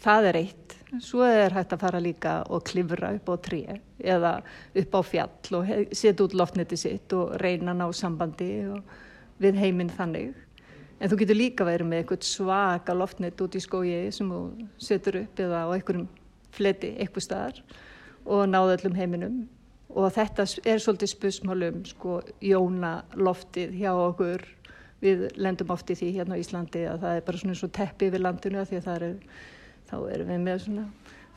það 0.03 0.29
er 0.29 0.39
eitt. 0.39 0.75
Svo 1.01 1.25
er 1.25 1.53
hægt 1.55 1.73
að 1.73 1.81
fara 1.81 2.01
líka 2.03 2.36
og 2.53 2.65
klifra 2.69 3.13
upp 3.17 3.31
á 3.33 3.36
trí 3.41 3.62
eða 3.97 4.33
upp 4.81 4.97
á 4.97 5.01
fjall 5.05 5.57
og 5.57 5.71
setja 5.89 6.25
út 6.25 6.36
loftneti 6.38 6.77
sitt 6.77 7.13
og 7.17 7.33
reyna 7.41 7.73
ná 7.73 7.88
sambandi 7.95 8.51
við 9.41 9.57
heiminn 9.57 9.89
þannig. 9.93 10.33
En 11.03 11.11
þú 11.11 11.17
getur 11.19 11.35
líka 11.35 11.65
verið 11.67 11.89
með 11.89 11.99
eitthvað 11.99 12.27
svaka 12.29 12.93
loftnett 12.95 13.41
út 13.43 13.57
í 13.59 13.61
skói 13.63 13.89
sem 14.15 14.29
þú 14.31 14.43
setur 14.79 15.19
upp 15.25 15.41
eða 15.43 15.65
á 15.67 15.75
einhverjum 15.75 16.07
fleti 16.55 16.93
eitthvað 16.95 17.25
staðar 17.25 17.59
og 18.23 18.45
náðu 18.47 18.77
öllum 18.77 18.95
heiminum 18.95 19.41
og 19.93 20.13
þetta 20.15 20.45
er 20.63 20.81
svolítið 20.81 21.11
spusmálum 21.11 21.81
sko 21.89 22.21
jóna 22.41 23.01
loftið 23.19 23.75
hjá 23.81 23.91
okkur 23.91 24.45
við 25.03 25.25
lendum 25.35 25.73
oft 25.75 25.91
í 25.91 25.97
því 25.99 26.11
hérna 26.17 26.37
á 26.39 26.41
Íslandi 26.41 26.85
að 26.87 27.03
það 27.03 27.17
er 27.17 27.25
bara 27.27 27.41
svona 27.41 27.57
svo 27.59 27.69
teppi 27.75 28.07
yfir 28.09 28.23
landinu 28.23 28.63
því 28.69 28.79
að 28.79 28.87
það 28.87 29.07
er, 29.09 29.17
þá 29.89 29.95
erum 30.15 30.31
við 30.31 30.45
með 30.45 30.61
svona 30.65 30.85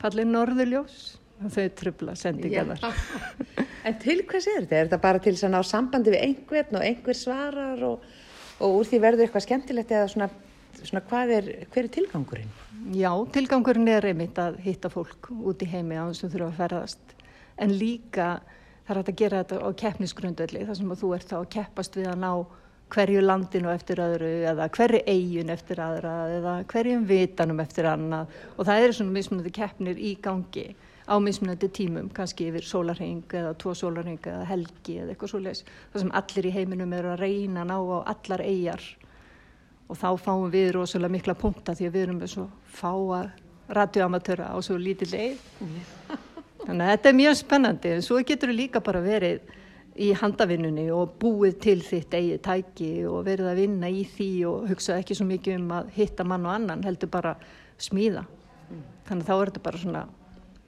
fallið 0.01 0.29
norðuljós 0.31 1.01
og 1.37 1.51
þau 1.53 1.65
trubla 1.81 2.15
sendingarnar. 2.17 2.85
en 3.85 3.99
til 4.01 4.21
hvers 4.23 4.47
er 4.47 4.63
þetta? 4.63 4.79
Er 4.79 4.87
þetta 4.87 5.01
bara 5.03 5.21
til 5.21 5.35
að 5.35 5.53
ná 5.53 5.59
sambandi 5.67 6.13
við 6.15 6.23
einhvern 6.29 6.79
og 6.79 6.87
einhver 6.87 7.19
svarar 7.19 7.83
og 7.85 8.07
og 8.59 8.79
úr 8.79 8.89
því 8.89 9.01
verður 9.03 9.27
eitthvað 9.27 9.45
skemmtilegt 9.45 9.93
eða 9.93 10.11
svona, 10.11 10.29
svona 10.81 11.03
hvað 11.09 11.33
er, 11.37 11.49
hver 11.73 11.83
er 11.85 11.93
tilgangurinn? 11.93 12.53
Já, 12.95 13.11
tilgangurinn 13.35 13.89
er 13.91 14.09
einmitt 14.11 14.37
að 14.41 14.61
hitta 14.65 14.91
fólk 14.93 15.31
út 15.37 15.63
í 15.63 15.69
heimi 15.71 15.97
á 15.99 16.07
þess 16.09 16.27
að 16.27 16.35
þurfa 16.35 16.47
að 16.51 16.61
ferðast. 16.61 17.17
En 17.57 17.73
líka 17.77 18.29
það 18.87 18.93
er 18.95 19.01
að 19.01 19.19
gera 19.19 19.41
þetta 19.43 19.59
á 19.67 19.69
keppnisgrundvelli 19.81 20.63
þar 20.67 20.79
sem 20.79 20.95
þú 21.01 21.11
ert 21.17 21.31
þá 21.31 21.37
að 21.41 21.51
keppast 21.57 21.99
við 21.99 22.09
að 22.11 22.23
ná 22.23 22.31
hverju 22.93 23.21
landinu 23.23 23.71
eftir 23.73 23.99
öðru 23.99 24.29
eða 24.47 24.69
hverju 24.71 25.01
eigin 25.11 25.51
eftir 25.51 25.81
aðra 25.83 26.13
eða 26.37 26.53
hverjum 26.71 27.03
vitanum 27.09 27.59
eftir 27.59 27.89
annað. 27.89 28.31
Og 28.55 28.69
það 28.69 28.83
eru 28.85 28.95
svona 28.95 29.15
mismunandi 29.17 29.51
keppnir 29.57 29.99
í 29.99 30.13
gangi 30.23 30.69
á 31.07 31.15
mismunandi 31.23 31.69
tímum, 31.71 32.09
kannski 32.11 32.49
yfir 32.51 32.65
sólarheng 32.67 33.23
eða 33.39 33.55
tvo 33.59 33.73
sólarheng 33.77 34.19
eða 34.19 34.45
helgi 34.49 34.97
eða 35.01 35.13
eitthvað 35.13 35.31
svo 35.31 35.39
leiðis. 35.39 35.63
Það 35.93 36.03
sem 36.03 36.15
allir 36.19 36.47
í 36.47 36.55
heiminum 36.57 36.95
eru 36.97 37.13
að 37.13 37.21
reyna 37.23 37.63
að 37.63 37.69
ná 37.71 37.77
á 37.79 37.99
allar 38.13 38.43
eigjar 38.43 38.87
og 39.87 39.95
þá 39.95 40.09
fáum 40.19 40.49
við 40.51 40.73
rosalega 40.75 41.15
mikla 41.15 41.37
punta 41.39 41.75
því 41.75 41.87
að 41.87 41.93
við 41.95 42.07
erum 42.07 42.19
með 42.19 42.33
svo 42.33 42.47
fáa 42.75 43.21
radioamatöra 43.71 44.51
á 44.51 44.57
svo 44.63 44.75
lítill 44.79 45.13
eig. 45.15 45.39
Þannig 46.65 46.83
að 46.83 46.91
þetta 46.91 47.09
er 47.09 47.17
mjög 47.21 47.37
spennandi 47.39 47.93
en 47.95 48.03
svo 48.03 48.19
getur 48.27 48.51
við 48.51 48.59
líka 48.65 48.83
bara 48.83 49.03
verið 49.03 49.55
í 49.97 50.11
handavinnunni 50.13 50.89
og 50.93 51.15
búið 51.21 51.57
til 51.63 51.79
þitt 51.81 52.13
eigið 52.13 52.41
tæki 52.45 52.91
og 53.09 53.23
verið 53.25 53.51
að 53.51 53.61
vinna 53.63 53.89
í 53.89 54.03
því 54.11 54.31
og 54.49 54.67
hugsa 54.69 54.99
ekki 54.99 55.15
svo 55.17 55.25
mikið 55.29 55.57
um 55.61 55.71
að 55.79 55.89
hitta 55.95 56.27
mann 56.27 56.45
og 56.45 56.53
annan 56.53 56.83
heldur 56.85 57.09
bara 57.13 57.37
smíða. 57.81 58.27
Þannig 59.07 59.23
að 59.23 59.29
þá 59.29 59.35
er 59.37 59.51
þetta 59.51 59.63
bara 59.65 59.81
svona 59.81 60.03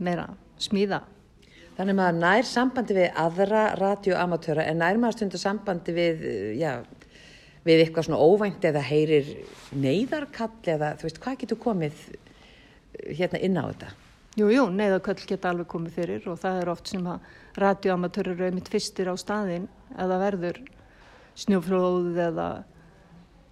meira 0.03 0.27
smíða. 0.59 1.03
Þannig 1.77 1.93
að 1.93 1.99
maður 1.99 2.17
nær 2.19 2.47
sambandi 2.47 2.95
við 2.97 3.19
aðra 3.23 3.61
radioamatöra 3.79 4.65
en 4.67 4.81
nær 4.81 4.97
maður 4.99 5.19
stundu 5.19 5.39
sambandi 5.39 5.95
við, 5.95 6.25
já, 6.59 6.73
við 7.63 7.85
eitthvað 7.85 8.09
svona 8.09 8.19
óvænt 8.19 8.67
eða 8.67 8.83
heyrir 8.83 9.29
neyðarkall 9.71 10.51
eða 10.73 10.95
þú 10.99 11.07
veist 11.07 11.21
hvað 11.23 11.39
getur 11.43 11.61
komið 11.63 12.01
hérna 13.15 13.39
inn 13.47 13.55
á 13.55 13.63
þetta? 13.69 13.93
Jú, 14.39 14.49
jú, 14.53 14.65
neyðarkall 14.75 15.17
geta 15.27 15.53
alveg 15.53 15.69
komið 15.71 15.95
fyrir 16.01 16.27
og 16.31 16.39
það 16.41 16.59
er 16.61 16.73
oft 16.73 16.91
sem 16.91 17.07
að 17.07 17.31
radioamatöru 17.59 18.35
eru 18.35 18.49
einmitt 18.49 18.69
fyrstir 18.71 19.09
á 19.11 19.15
staðin 19.19 19.67
eða 19.95 20.19
verður 20.21 20.59
snjóflóð 21.39 22.19
eða 22.27 22.49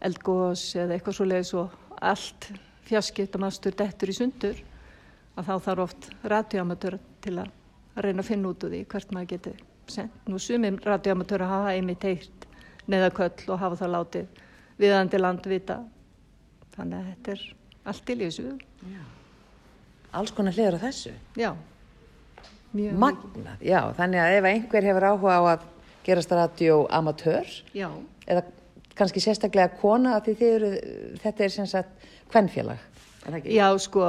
eldgós 0.04 0.70
eða 0.78 0.98
eitthvað 0.98 1.18
svo 1.18 1.28
leiðis 1.28 1.54
og 1.58 2.02
allt 2.04 2.52
fjaskiptamastur 2.88 3.76
dettur 3.78 4.12
í 4.12 4.16
sundur 4.16 4.60
að 5.38 5.50
þá 5.50 5.54
þarf 5.68 5.84
oft 5.86 6.10
radioamatöra 6.26 7.00
til 7.24 7.36
að 7.42 8.04
reyna 8.04 8.24
að 8.24 8.30
finna 8.32 8.52
út 8.52 8.66
úr 8.66 8.74
því 8.74 8.82
hvert 8.92 9.14
maður 9.14 9.32
getur 9.34 9.62
sendt. 9.92 10.18
Nú 10.28 10.40
sumim 10.42 10.80
radioamatöra 10.84 11.50
hafa 11.50 11.76
einmitt 11.76 12.04
heilt 12.08 12.48
neðaköll 12.90 13.52
og 13.54 13.62
hafa 13.62 13.80
það 13.82 13.94
látið 13.96 14.44
viðandi 14.82 15.22
landvita. 15.22 15.78
Þannig 16.76 17.00
að 17.00 17.08
þetta 17.12 17.34
er 17.36 17.46
allt 17.92 18.06
til 18.06 18.18
í 18.18 18.26
þessu. 18.26 18.52
Já. 18.92 19.02
Alls 20.18 20.34
konar 20.36 20.56
hliður 20.56 20.78
á 20.78 20.86
þessu? 20.88 21.14
Já. 21.38 21.52
Mjög 22.78 23.00
Magnað, 23.02 23.64
já. 23.64 23.80
Þannig 23.98 24.22
að 24.22 24.36
ef 24.38 24.50
einhver 24.52 24.88
hefur 24.90 25.08
áhuga 25.08 25.40
á 25.40 25.44
að 25.56 25.66
gerast 26.08 26.32
radioamatör 26.36 27.50
eða 28.28 28.44
kannski 28.98 29.22
sérstaklega 29.24 29.76
kona 29.82 30.18
því 30.26 30.36
eru, 30.48 30.70
þetta 31.22 31.46
er 31.46 31.54
sem 31.54 31.68
sagt 31.70 32.08
hvennfélag. 32.32 32.80
Já, 33.28 33.68
sko, 33.80 34.04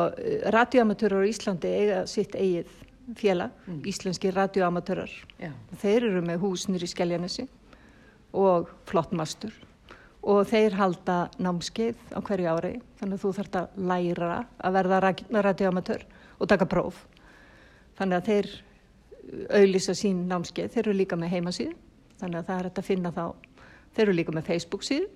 radioamatörar 0.55 1.25
á 1.27 1.31
Íslandi 1.31 1.71
eiga 1.75 2.03
sitt 2.07 2.37
eigið 2.39 2.69
félag, 3.19 3.51
mm. 3.66 3.81
íslenski 3.89 4.31
radioamatörar. 4.35 5.11
Þeir 5.81 6.11
eru 6.11 6.23
með 6.23 6.43
húsnir 6.45 6.85
í 6.85 6.91
Skeljanesi 6.91 7.49
og 8.37 8.71
flottmastur 8.87 9.55
og 10.29 10.45
þeir 10.51 10.77
halda 10.77 11.19
námskeið 11.41 12.14
á 12.14 12.19
hverju 12.21 12.49
ári, 12.53 12.73
þannig 13.01 13.16
að 13.16 13.23
þú 13.23 13.35
þarfst 13.39 13.59
að 13.61 13.77
læra 13.91 14.33
að 14.59 14.79
verða 14.79 15.12
radioamatör 15.47 16.05
og 16.39 16.51
taka 16.51 16.66
próf. 16.69 16.99
Þannig 17.99 18.19
að 18.19 18.29
þeir 18.29 18.51
auðlýsa 19.59 19.95
sín 19.97 20.27
námskeið, 20.29 20.73
þeir 20.75 20.85
eru 20.85 20.99
líka 20.99 21.19
með 21.19 21.33
heimasíð, 21.37 21.73
þannig 22.21 22.43
að 22.43 22.51
það 22.51 22.61
er 22.61 22.69
að 22.71 22.87
finna 22.87 23.14
þá, 23.14 23.25
þeir 23.97 24.05
eru 24.07 24.19
líka 24.19 24.35
með 24.37 24.51
Facebook 24.53 24.87
síð 24.87 25.09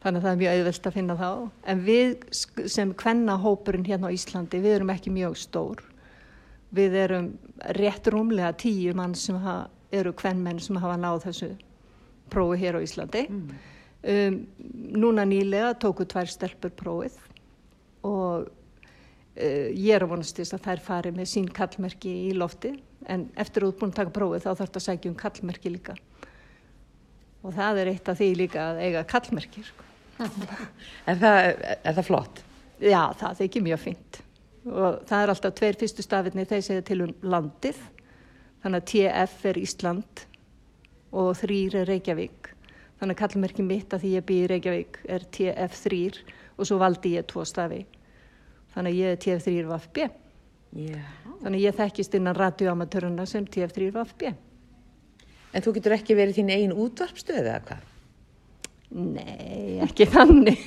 Þannig 0.00 0.20
að 0.20 0.24
það 0.24 0.30
er 0.32 0.40
mjög 0.40 0.58
auðvelt 0.58 0.86
að 0.88 0.94
finna 0.96 1.16
þá. 1.18 1.30
En 1.68 1.80
við 1.84 2.12
sem 2.72 2.92
kvenna 2.96 3.36
hópurinn 3.40 3.84
hérna 3.84 4.08
á 4.08 4.16
Íslandi, 4.16 4.60
við 4.64 4.78
erum 4.78 4.92
ekki 4.94 5.12
mjög 5.12 5.36
stór. 5.36 5.86
við 6.70 6.94
erum 6.94 7.32
rétt 7.74 8.06
rúmlega 8.06 8.52
tíu 8.54 8.92
mann 8.94 9.14
sem 9.18 9.34
hafa, 9.42 9.70
eru 9.90 10.12
kvennmenn 10.14 10.60
sem 10.62 10.76
hafa 10.78 10.94
náð 10.96 11.24
þessu 11.24 11.48
prófi 12.30 12.60
hér 12.62 12.78
á 12.78 12.84
Íslandi. 12.84 13.24
Um, 14.00 14.46
núna 14.96 15.26
nýlega 15.28 15.74
tóku 15.82 16.06
tvær 16.08 16.30
stelpur 16.30 16.70
prófið 16.72 17.18
og 18.06 18.46
uh, 18.46 19.68
ég 19.76 19.92
er 19.92 20.06
að 20.06 20.14
vonast 20.14 20.38
þess 20.38 20.56
að 20.56 20.62
þær 20.68 20.84
fari 20.86 21.12
með 21.12 21.28
sín 21.34 21.50
kallmerki 21.52 22.14
í 22.30 22.32
lofti 22.32 22.70
en 23.12 23.26
eftir 23.36 23.66
að 23.66 23.68
þú 23.68 23.74
er 23.74 23.80
búin 23.82 23.92
að 23.92 23.98
taka 23.98 24.14
prófið 24.16 24.46
þá 24.46 24.48
þarf 24.48 24.62
þetta 24.62 24.80
að 24.80 24.86
segja 24.86 25.10
um 25.10 25.18
kallmerki 25.20 25.74
líka 25.74 25.98
og 27.44 27.54
það 27.58 27.82
er 27.82 27.92
eitt 27.92 28.08
af 28.08 28.18
því 28.22 28.30
líka 28.40 28.64
að 28.70 28.82
eiga 28.86 29.04
kallmerki 29.12 29.66
sko. 29.68 29.89
Er 30.20 31.20
það, 31.20 31.38
er 31.84 31.94
það 31.96 32.06
flott? 32.06 32.42
Já, 32.80 33.02
það 33.20 33.38
þykir 33.42 33.64
mjög 33.68 33.80
fint 33.84 34.20
og 34.70 34.98
það 35.08 35.22
er 35.22 35.30
alltaf 35.32 35.54
tveir 35.56 35.78
fyrstu 35.80 36.04
stafirni 36.04 36.44
þeir 36.48 36.64
segja 36.64 36.82
til 36.84 36.98
um 37.06 37.12
landið 37.24 37.78
þannig 38.60 38.82
að 38.82 38.88
TF 38.90 39.46
er 39.48 39.60
Ísland 39.60 40.24
og 41.16 41.30
þrýr 41.40 41.78
er 41.80 41.88
Reykjavík 41.88 42.50
þannig 43.00 43.14
að 43.14 43.20
kallmerki 43.22 43.64
mitt 43.64 43.96
að 43.96 44.04
því 44.04 44.12
ég 44.18 44.26
býð 44.28 44.44
Reykjavík 44.52 45.00
er 45.16 45.24
TF3 45.36 46.02
og 46.60 46.68
svo 46.68 46.76
valdi 46.82 47.14
ég 47.16 47.28
tvo 47.30 47.46
stafi 47.48 47.80
þannig 48.74 48.92
að 48.92 49.00
ég 49.00 49.16
er 49.16 49.22
TF3 49.24 49.56
VFB 49.70 50.02
Já. 50.76 51.00
þannig 51.40 51.56
að 51.56 51.64
ég 51.64 51.80
þekkist 51.80 52.20
innan 52.20 52.36
radioamatöruna 52.36 53.26
sem 53.26 53.48
TF3 53.48 53.90
VFB 53.96 54.30
En 55.50 55.64
þú 55.64 55.72
getur 55.74 55.96
ekki 55.96 56.14
verið 56.14 56.36
þín 56.38 56.52
eigin 56.54 56.76
útvarpstöð 56.78 57.40
eða 57.42 57.62
hvað? 57.66 57.86
Nei, 58.90 59.78
ekki 59.84 60.06
þannig 60.10 60.58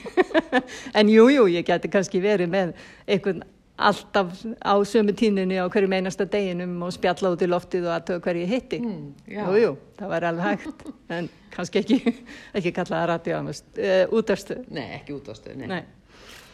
en 0.97 1.09
jú, 1.11 1.25
jú, 1.33 1.47
ég 1.51 1.65
geti 1.67 1.89
kannski 1.91 2.21
verið 2.23 2.47
með 2.53 2.69
einhvern 3.11 3.41
alltaf 3.83 4.43
á 4.63 4.73
sömu 4.85 5.11
tíninni 5.17 5.57
á 5.59 5.65
hverju 5.67 5.89
meinasta 5.91 6.23
deginum 6.29 6.75
og 6.85 6.93
spjalla 6.95 7.31
út 7.33 7.41
í 7.43 7.49
loftið 7.49 7.87
og 7.89 7.95
aðtöða 7.97 8.21
hverju 8.27 8.43
ég 8.45 8.51
hitti 8.53 8.79
Mm, 8.79 9.07
já. 9.27 9.41
jú, 9.49 9.55
jú, 9.59 9.71
það 9.99 10.11
var 10.13 10.27
alveg 10.29 10.45
hægt 10.63 10.85
en 11.17 11.27
kannski 11.55 11.81
ekki, 11.81 11.97
ekki 12.61 12.71
kallaða 12.77 13.09
radioamast 13.15 13.65
uh, 13.81 14.05
útarstöð 14.13 14.63
Nei, 14.71 14.85
ekki 15.01 15.17
útvarpstöð, 15.17 15.57
nei. 15.63 15.67
Nei. 15.73 15.81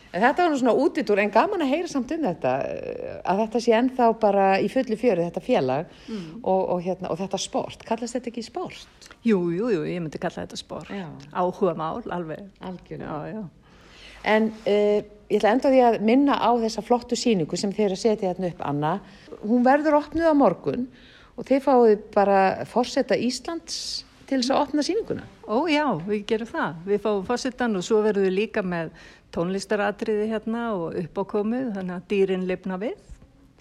En 0.09 0.23
þetta 0.23 0.41
var 0.41 0.49
nú 0.49 0.57
svona 0.57 0.73
útitúr, 0.73 1.19
en 1.21 1.29
gaman 1.29 1.61
að 1.61 1.69
heyra 1.75 1.87
samt 1.91 2.11
um 2.15 2.23
þetta, 2.25 2.53
eh, 2.65 3.19
að 3.29 3.41
þetta 3.43 3.59
sé 3.61 3.75
ennþá 3.77 4.07
bara 4.19 4.45
í 4.57 4.65
fullu 4.73 4.97
fjöru, 4.97 5.21
þetta 5.27 5.43
félag 5.45 5.85
og, 6.41 6.63
og, 6.73 6.79
hérna, 6.81 7.11
og 7.13 7.19
þetta 7.19 7.37
sport. 7.37 7.83
Kallast 7.85 8.17
þetta 8.17 8.31
ekki 8.31 8.43
sport? 8.47 8.87
Jú, 9.21 9.37
jú, 9.53 9.69
jú, 9.69 9.83
ég 9.85 10.01
myndi 10.01 10.17
kalla 10.21 10.45
þetta 10.47 10.57
sport 10.57 10.89
Já. 10.89 11.05
áhuga 11.33 11.75
mál, 11.77 12.01
alveg 12.09 12.41
Algjörlega. 12.61 13.21
já, 13.29 13.33
já. 13.35 13.43
En 14.25 14.49
uh, 14.51 14.99
ég 15.29 15.37
ætla 15.39 15.53
enda 15.53 15.69
því 15.71 15.83
að 15.85 16.01
minna 16.03 16.35
á 16.41 16.51
þessa 16.59 16.81
flottu 16.83 17.15
síningu 17.15 17.55
sem 17.55 17.71
þið 17.71 17.85
eru 17.85 17.95
að 17.95 18.01
setja 18.01 18.33
hérna 18.33 18.49
upp, 18.49 18.61
Anna. 18.67 18.93
Hún 19.45 19.63
verður 19.63 19.99
opnuð 20.01 20.27
á 20.27 20.35
morgun 20.35 20.87
og 21.37 21.45
þið 21.47 21.61
fáið 21.63 22.01
bara 22.15 22.39
fórseta 22.67 23.15
Íslands 23.15 23.77
til 24.27 24.41
þess 24.41 24.51
að 24.51 24.59
opna 24.65 24.83
síninguna. 24.85 25.23
Ó 25.49 25.63
já, 25.71 25.85
við 26.05 26.25
gerum 26.29 26.49
það. 26.51 26.81
Við 26.85 26.99
fáum 27.05 27.23
fórsetan 27.25 27.79
og 27.79 27.85
svo 27.87 28.01
verðum 28.05 28.27
við 28.27 28.35
líka 28.35 28.61
með 28.61 28.91
tónlistaratriði 29.35 30.29
hérna 30.31 30.69
og 30.75 30.97
uppákomið, 31.03 31.73
þannig 31.77 31.95
að 31.97 32.07
dýrin 32.13 32.47
lifna 32.49 32.79
við. 32.81 32.95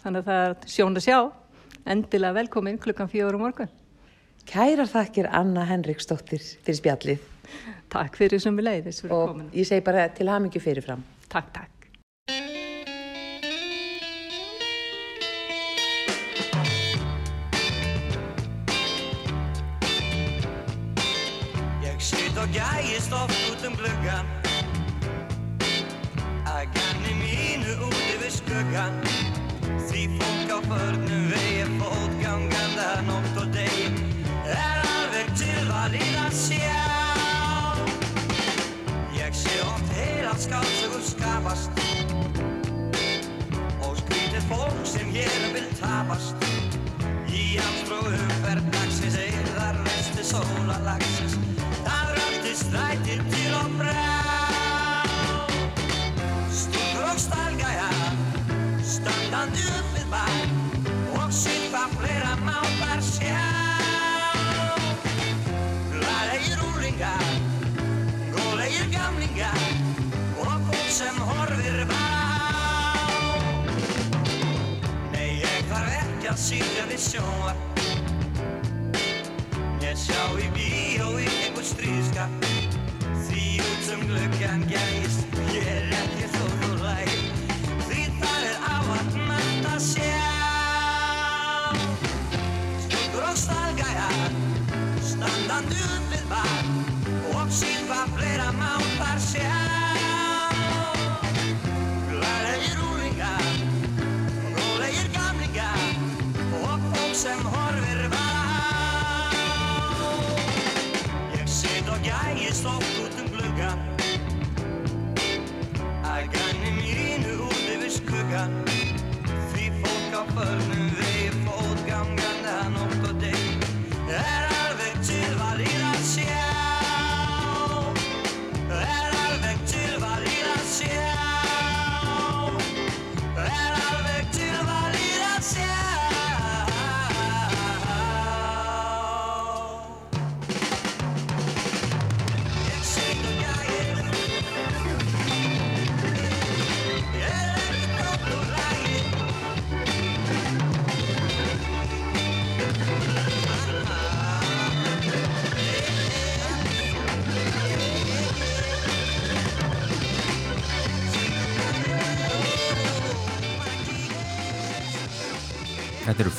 Þannig 0.03 0.23
að 0.23 0.31
það 0.31 0.45
er 0.49 0.73
sjón 0.75 1.01
að 1.01 1.07
sjá. 1.09 1.19
Endilega 1.89 2.39
velkomin 2.43 2.79
klukkan 2.83 3.11
fjórum 3.11 3.45
morgun. 3.47 3.73
Kærar 4.49 4.89
þakkir 4.89 5.29
Anna 5.37 5.67
Henriksdóttir 5.69 6.41
fyrir 6.41 6.79
spjallið 6.79 7.27
Takk 7.93 8.19
fyrir 8.21 8.41
sem 8.43 8.57
við 8.57 8.69
leiðis 8.69 9.03
og 9.09 9.33
komin. 9.33 9.51
ég 9.57 9.69
segi 9.69 9.85
bara 9.85 10.09
til 10.13 10.29
hamingju 10.29 10.61
fyrirfram. 10.61 11.05
Takk, 11.33 11.53
takk. 11.57 11.78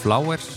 Flowers 0.09 0.47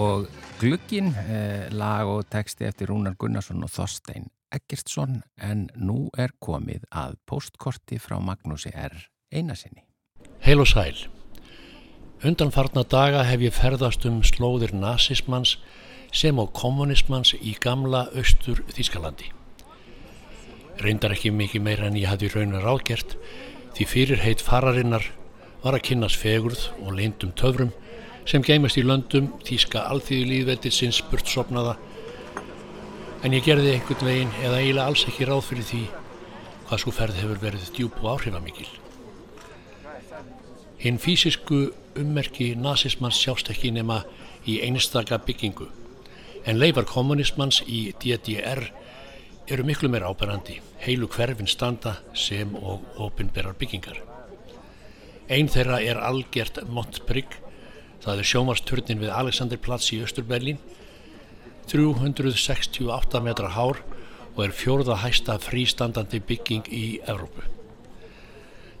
og 0.00 0.22
Glugginn, 0.56 1.10
eh, 1.28 1.68
lag 1.70 2.08
og 2.08 2.30
texti 2.32 2.64
eftir 2.64 2.88
Rúnar 2.88 3.12
Gunnarsson 3.20 3.60
og 3.60 3.68
Þorstein 3.68 4.30
Eggertsson 4.56 5.18
en 5.36 5.66
nú 5.76 6.08
er 6.16 6.32
komið 6.40 6.86
að 6.88 7.18
postkorti 7.28 7.98
frá 8.00 8.16
Magnúsi 8.24 8.72
R. 8.72 8.94
Einasinni. 9.30 9.84
Heil 10.40 10.64
og 10.64 10.66
sæl. 10.66 10.96
Undanfarna 12.24 12.86
daga 12.88 13.26
hef 13.28 13.44
ég 13.44 13.52
ferðast 13.52 14.06
um 14.08 14.22
slóðir 14.22 14.72
nazismans 14.72 15.58
sem 16.10 16.38
og 16.38 16.54
kommunismans 16.54 17.34
í 17.34 17.52
gamla 17.60 18.06
austur 18.16 18.64
Þískalandi. 18.72 19.28
Reyndar 20.80 21.12
ekki 21.12 21.36
mikið 21.36 21.60
meira 21.68 21.92
en 21.92 22.00
ég 22.00 22.08
hafði 22.08 22.32
raunar 22.32 22.64
ágert 22.64 23.18
því 23.76 23.92
fyrirheit 23.92 24.40
fararinnar 24.40 25.04
var 25.62 25.76
að 25.76 25.90
kynnast 25.90 26.16
fegurð 26.16 26.70
og 26.80 26.96
leyndum 26.96 27.36
töfrum 27.36 27.76
sem 28.28 28.44
geimast 28.46 28.78
í 28.78 28.84
löndum 28.86 29.32
þýska 29.46 29.86
alþýðu 29.90 30.28
líðveldið 30.30 30.76
sinns 30.76 31.00
burtsopnaða 31.10 31.74
en 33.22 33.34
ég 33.36 33.44
gerði 33.46 33.74
einhvern 33.76 34.08
veginn 34.08 34.32
eða 34.42 34.60
eiginlega 34.60 34.86
alls 34.90 35.04
ekki 35.08 35.28
ráð 35.28 35.44
fyrir 35.48 35.68
því 35.68 35.82
hvað 36.68 36.82
svo 36.82 36.94
ferð 36.96 37.20
hefur 37.20 37.42
verið 37.42 37.68
djúb 37.76 37.98
og 38.00 38.08
áhrifamikil. 38.14 38.68
Hinn 40.82 40.98
fysisku 40.98 41.68
ummerki 41.98 42.52
nazismans 42.58 43.18
sjást 43.20 43.50
ekki 43.52 43.70
nema 43.74 44.02
í 44.48 44.58
einstaka 44.66 45.20
byggingu 45.22 45.68
en 46.46 46.58
leifar 46.58 46.86
kommunismans 46.88 47.60
í 47.66 47.84
DDR 48.02 48.64
eru 49.52 49.66
miklu 49.66 49.90
meira 49.90 50.10
áberandi, 50.10 50.60
heilu 50.82 51.08
hverfin 51.10 51.50
standa 51.50 51.96
sem 52.14 52.54
og 52.56 52.82
opinberar 53.02 53.56
byggingar. 53.58 53.98
Einn 55.30 55.50
þeirra 55.50 55.80
er 55.82 56.00
algjert 56.02 56.62
Montbrygg, 56.68 57.36
það 58.02 58.22
er 58.22 58.28
sjómarsturnin 58.28 59.02
við 59.02 59.14
Alexanderplatz 59.14 59.92
í 59.94 60.00
Östurberlin, 60.02 60.58
368 61.70 63.22
metra 63.22 63.52
hár 63.54 63.82
og 64.34 64.40
er 64.46 64.54
fjórða 64.56 64.98
hæsta 65.02 65.38
frístandandi 65.42 66.20
bygging 66.26 66.66
í 66.72 66.86
Evrópu. 67.06 67.44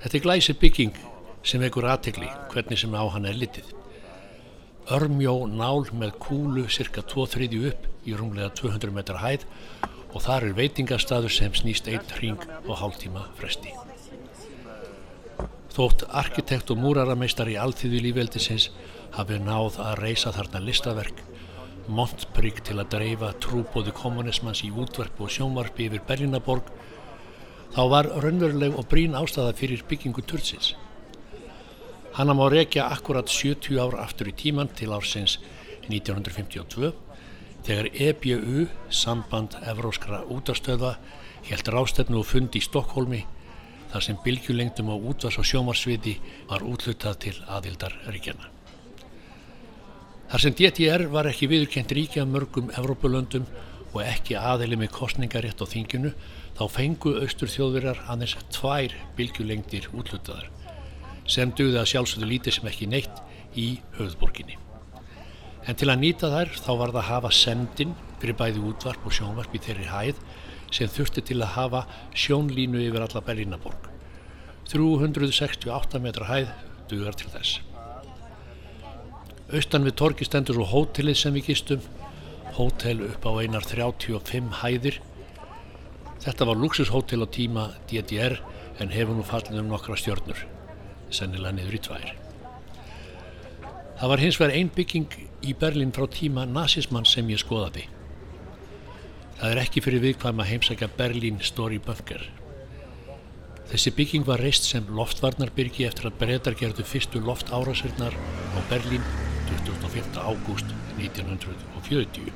Þetta 0.02 0.18
er 0.18 0.24
glæsi 0.24 0.56
bygging 0.58 0.96
sem 1.46 1.62
vekur 1.62 1.86
aðtegli 1.90 2.30
hvernig 2.50 2.80
sem 2.80 2.94
á 2.98 3.04
hann 3.14 3.28
er 3.28 3.38
litið. 3.38 3.68
Örmjó 4.90 5.46
nál 5.46 5.86
með 5.94 6.16
kúlu 6.22 6.66
cirka 6.72 7.04
2-3 7.06 7.48
upp 7.70 7.86
í 8.08 8.16
rúmlega 8.18 8.50
200 8.58 8.94
metra 8.94 9.20
hæð 9.22 9.46
og 10.12 10.24
þar 10.24 10.48
er 10.48 10.56
veitingastadur 10.58 11.32
sem 11.32 11.54
snýst 11.54 11.86
einn 11.88 12.10
hring 12.18 12.42
og 12.66 12.80
hálftíma 12.80 13.28
fresti. 13.38 13.70
Þótt 15.72 16.04
arkitekt 16.10 16.72
og 16.74 16.82
múrarameistar 16.82 17.48
í 17.48 17.56
alltíðu 17.56 18.02
lífveldisins 18.08 18.68
hafi 19.16 19.38
náð 19.42 19.78
að 19.82 19.98
reysa 20.02 20.32
þarna 20.34 20.62
listaverk, 20.66 21.22
Montbrygg 21.92 22.60
til 22.62 22.76
að 22.78 22.92
dreifa 22.94 23.32
trúbóði 23.42 23.90
kommunismans 23.96 24.62
í 24.62 24.70
útverf 24.70 25.18
og 25.20 25.32
sjónvarpi 25.34 25.88
yfir 25.88 26.04
Berlinaborg, 26.06 26.68
þá 27.74 27.82
var 27.90 28.08
raunveruleg 28.22 28.76
og 28.78 28.86
brín 28.90 29.16
ástæða 29.18 29.56
fyrir 29.58 29.82
byggingu 29.88 30.22
turtsins. 30.22 30.76
Hanna 32.12 32.36
má 32.36 32.44
rekja 32.52 32.86
akkurat 32.92 33.28
70 33.28 33.80
ár 33.80 33.98
aftur 34.02 34.28
í 34.30 34.36
tíman 34.36 34.70
til 34.76 34.92
ársins 34.92 35.38
1952 35.88 36.92
þegar 37.66 37.88
EBU, 37.94 38.66
samband 38.90 39.56
Evróskra 39.64 40.22
útastöða, 40.30 40.96
held 41.48 41.70
rástefnu 41.74 42.20
og 42.20 42.28
fundi 42.28 42.60
í 42.60 42.66
Stokkólmi 42.66 43.24
þar 43.92 44.06
sem 44.06 44.20
bylgjulengdum 44.24 44.92
á 44.92 44.96
útvars- 44.96 45.40
og 45.40 45.48
sjómarsviði 45.48 46.18
var 46.50 46.64
útlutað 46.66 47.22
til 47.26 47.36
aðildarríkjana. 47.48 48.51
Þar 50.32 50.40
sem 50.40 50.54
DTR 50.56 51.02
var 51.12 51.26
ekki 51.28 51.44
viðurkent 51.44 51.90
ríkja 51.92 52.22
mörgum 52.24 52.70
Evrópulöndum 52.72 53.42
og 53.92 53.98
ekki 54.00 54.32
aðili 54.40 54.78
með 54.80 54.94
kostningarétt 54.94 55.60
á 55.60 55.68
þinginu 55.68 56.14
þá 56.56 56.62
fengu 56.72 57.10
austur 57.20 57.50
þjóðverjar 57.52 57.98
aðeins 58.08 58.38
tvær 58.56 58.94
bylgjulengdir 59.18 59.90
útlutaðar 59.92 60.46
sem 61.28 61.52
dögði 61.52 61.76
að 61.82 61.90
sjálfsögðu 61.90 62.28
lítið 62.30 62.56
sem 62.56 62.70
ekki 62.70 62.88
neitt 62.88 63.20
í 63.60 63.66
höfðborginni. 63.98 64.56
En 65.68 65.76
til 65.76 65.90
að 65.92 66.00
nýta 66.00 66.30
þær 66.32 66.54
þá 66.56 66.70
var 66.80 66.94
það 66.94 67.00
að 67.02 67.10
hafa 67.10 67.32
sendin 67.36 67.92
fyrir 68.22 68.38
bæði 68.38 68.62
útvarp 68.70 69.04
og 69.04 69.16
sjónvarp 69.18 69.52
í 69.52 69.60
þeirri 69.66 69.90
hæð 69.90 70.22
sem 70.72 70.88
þurfti 70.94 71.26
til 71.28 71.42
að 71.42 71.52
hafa 71.58 71.82
sjónlínu 72.16 72.80
yfir 72.86 73.04
alla 73.04 73.22
Berlínaborg. 73.28 73.92
368 74.72 76.00
metra 76.00 76.30
hæð 76.30 76.56
dugar 76.88 77.20
til 77.20 77.28
þess. 77.36 77.60
Austan 79.52 79.84
við 79.84 79.98
torki 80.00 80.24
stendur 80.24 80.56
svo 80.56 80.64
hótelið 80.64 81.16
sem 81.20 81.34
við 81.36 81.50
gistum, 81.50 81.82
hótel 82.56 83.02
upp 83.04 83.26
á 83.28 83.32
einar 83.42 83.66
35 83.68 84.48
hæðir. 84.62 84.96
Þetta 86.24 86.46
var 86.48 86.56
luxushótel 86.56 87.20
á 87.20 87.28
tíma 87.28 87.64
DDR 87.90 88.38
en 88.80 88.94
hefur 88.94 89.18
nú 89.18 89.24
fallið 89.28 89.60
um 89.60 89.68
nokkra 89.68 89.98
stjörnur, 90.00 90.40
sennilega 91.12 91.52
niður 91.58 91.76
í 91.76 91.80
tvær. 91.84 92.06
Það 94.00 94.12
var 94.14 94.22
hins 94.24 94.38
vegar 94.40 94.56
ein 94.56 94.70
bygging 94.72 95.16
í 95.44 95.52
Berlín 95.58 95.92
frá 95.92 96.06
tíma 96.08 96.46
nazismann 96.48 97.04
sem 97.06 97.28
ég 97.28 97.42
skoðaði. 97.42 97.84
Það 99.36 99.50
er 99.50 99.60
ekki 99.66 99.82
fyrir 99.84 100.02
viðkvæm 100.06 100.40
að 100.40 100.48
heimsækja 100.48 100.88
Berlín 100.96 101.42
Story 101.44 101.76
Bunker. 101.82 102.24
Þessi 103.68 103.92
bygging 104.00 104.24
var 104.24 104.40
reist 104.40 104.64
sem 104.68 104.88
loftvarnarbyrgi 104.96 105.84
eftir 105.88 106.08
að 106.08 106.16
breytar 106.24 106.56
gerðu 106.56 106.88
fyrstu 106.88 107.20
loftárasirnar 107.24 108.16
á 108.16 108.58
Berlín 108.72 109.04
25. 109.52 110.16
ágúst 110.16 110.68
1940. 110.96 112.32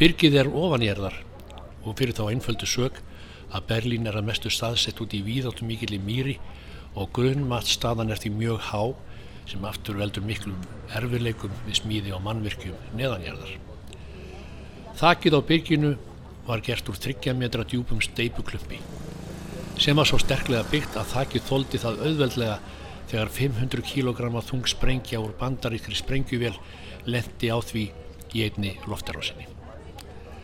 Byrgið 0.00 0.36
er 0.40 0.48
ofanjörðar 0.48 1.18
og 1.84 1.98
fyrir 1.98 2.16
þá 2.16 2.22
einföldu 2.30 2.68
sög 2.68 3.00
að 3.52 3.66
Berlín 3.68 4.08
er 4.08 4.16
að 4.16 4.28
mestu 4.30 4.52
staðsett 4.52 5.00
út 5.04 5.14
í 5.16 5.20
víðáttum 5.26 5.68
mikil 5.68 5.92
í 5.96 6.00
mýri 6.02 6.36
og 6.96 7.12
grunnmatt 7.16 7.68
staðan 7.68 8.12
er 8.14 8.20
því 8.22 8.32
mjög 8.38 8.64
há 8.70 8.82
sem 9.46 9.66
aftur 9.68 10.00
veldur 10.00 10.24
miklum 10.26 10.56
erfileikum 10.96 11.52
við 11.66 11.80
smíði 11.82 12.16
á 12.16 12.18
mannvirkjum 12.22 12.96
neðanjarðar. 12.98 13.52
Þakið 14.96 15.36
á 15.36 15.40
byrginu 15.50 15.92
var 16.46 16.64
gert 16.64 16.88
úr 16.88 16.96
30 17.04 17.36
metra 17.36 17.66
djúpum 17.68 18.00
steipuklumpi 18.00 18.80
sem 19.76 19.96
var 19.98 20.08
svo 20.08 20.16
sterklega 20.22 20.64
byggt 20.72 20.96
að 20.96 21.10
þakið 21.12 21.48
þóldi 21.50 21.80
það 21.82 22.02
auðveldlega 22.06 22.58
þegar 23.10 23.30
500 23.30 23.84
kg 23.86 24.42
þung 24.42 24.66
sprengja 24.70 25.20
úr 25.22 25.34
bandaríkri 25.38 25.94
sprengjuvél 25.94 26.56
lendi 27.06 27.50
á 27.52 27.58
því 27.62 27.84
í 28.34 28.42
einni 28.46 28.74
loftarásinni. 28.90 29.46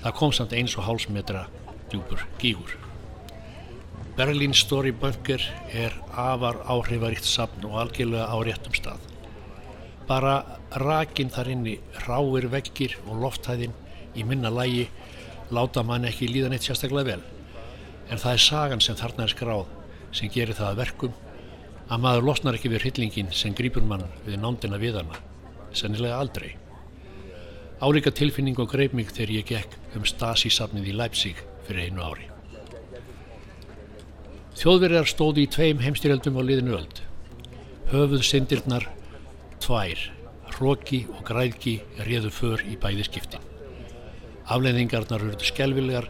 Það 0.03 0.17
kom 0.19 0.33
samt 0.35 0.55
eins 0.57 0.77
og 0.79 0.87
hálsmetra 0.87 1.47
djúpur 1.91 2.23
gígur. 2.41 2.77
Berlin 4.17 4.55
Story 4.55 4.93
Bunker 4.93 5.43
er 5.73 5.95
afar 6.13 6.61
áhrifaríkt 6.69 7.27
safn 7.27 7.65
og 7.65 7.79
algjörlega 7.81 8.29
á 8.29 8.37
réttum 8.45 8.75
stað. 8.77 9.01
Bara 10.07 10.59
rakin 10.77 11.33
þar 11.33 11.53
inni 11.55 11.79
ráir 12.07 12.49
vekkir 12.53 12.99
og 13.07 13.23
lofthæðin 13.23 13.75
í 14.15 14.27
minna 14.29 14.51
lægi 14.53 14.89
láta 15.51 15.83
mann 15.87 16.05
ekki 16.09 16.29
líðan 16.29 16.57
eitt 16.57 16.67
sérstaklega 16.69 17.15
vel. 17.15 17.23
En 18.11 18.21
það 18.21 18.37
er 18.37 18.45
sagan 18.47 18.85
sem 18.85 18.99
þarna 18.99 19.27
er 19.27 19.33
skráð 19.33 19.71
sem 20.13 20.33
gerir 20.33 20.59
það 20.59 20.73
að 20.73 20.81
verkum 20.83 21.15
að 21.89 22.03
maður 22.05 22.27
losnar 22.29 22.59
ekki 22.59 22.71
við 22.73 22.85
hryllingin 22.87 23.33
sem 23.35 23.55
grýpur 23.57 23.85
mann 23.87 24.05
við 24.27 24.39
nándina 24.43 24.81
við 24.81 25.01
hana. 25.01 25.19
Sennilega 25.73 26.19
aldrei. 26.21 26.53
Álíka 27.83 28.13
tilfinning 28.15 28.59
og 28.63 28.71
greip 28.71 28.93
mig 28.95 29.11
þegar 29.11 29.35
ég 29.39 29.49
gekk 29.49 29.97
um 29.99 30.05
Stasi-safnið 30.07 30.93
í 30.93 30.97
Leipzig 30.97 31.41
fyrir 31.67 31.89
einu 31.89 32.05
ári. 32.07 32.29
Þjóðverjar 34.61 35.09
stóði 35.11 35.47
í 35.47 35.51
tveim 35.51 35.81
heimstyrjaldum 35.83 36.37
á 36.39 36.43
liðinu 36.45 36.77
öld. 36.77 37.01
Höfuð 37.91 38.23
syndirnar 38.29 38.87
tvær, 39.63 39.99
hróki 40.53 41.05
og 41.11 41.25
græðki 41.27 41.81
réðu 42.07 42.31
för 42.35 42.63
í 42.69 42.77
bæði 42.81 43.09
skiptin. 43.09 43.49
Afleiðingarnar 44.53 45.23
hörðu 45.23 45.49
skelvilegar, 45.49 46.09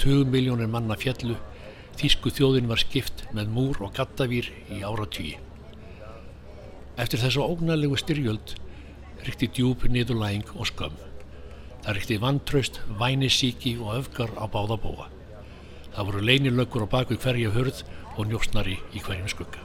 20 0.00 0.30
miljónir 0.32 0.70
manna 0.70 0.96
fjallu, 1.00 1.36
þýsku 2.00 2.32
þjóðin 2.32 2.68
var 2.70 2.80
skipt 2.80 3.26
með 3.36 3.52
múr 3.52 3.80
og 3.84 3.92
gattavýr 3.96 4.48
í 4.72 4.80
áratvíi. 4.80 5.36
Eftir 7.00 7.20
þessu 7.20 7.44
ógnarlegu 7.44 7.98
styrjöld 8.00 8.54
ríkti 9.26 9.50
djúb 9.52 9.84
niðurlæging 9.84 10.54
og 10.56 10.70
skömm. 10.70 10.96
Það 11.84 11.96
ríkti 11.96 12.18
vantraust, 12.20 12.80
vænisíki 13.00 13.74
og 13.80 13.98
öfgar 13.98 14.32
á 14.36 14.44
báða 14.48 14.78
búa. 14.80 15.08
Það 15.92 16.06
voru 16.08 16.24
leynilöggur 16.24 16.86
á 16.88 16.92
baku 16.92 17.18
hverja 17.20 17.52
hörð 17.52 17.82
og 18.16 18.28
njóstnari 18.30 18.78
í 18.96 19.04
hverjum 19.04 19.28
skugga. 19.32 19.60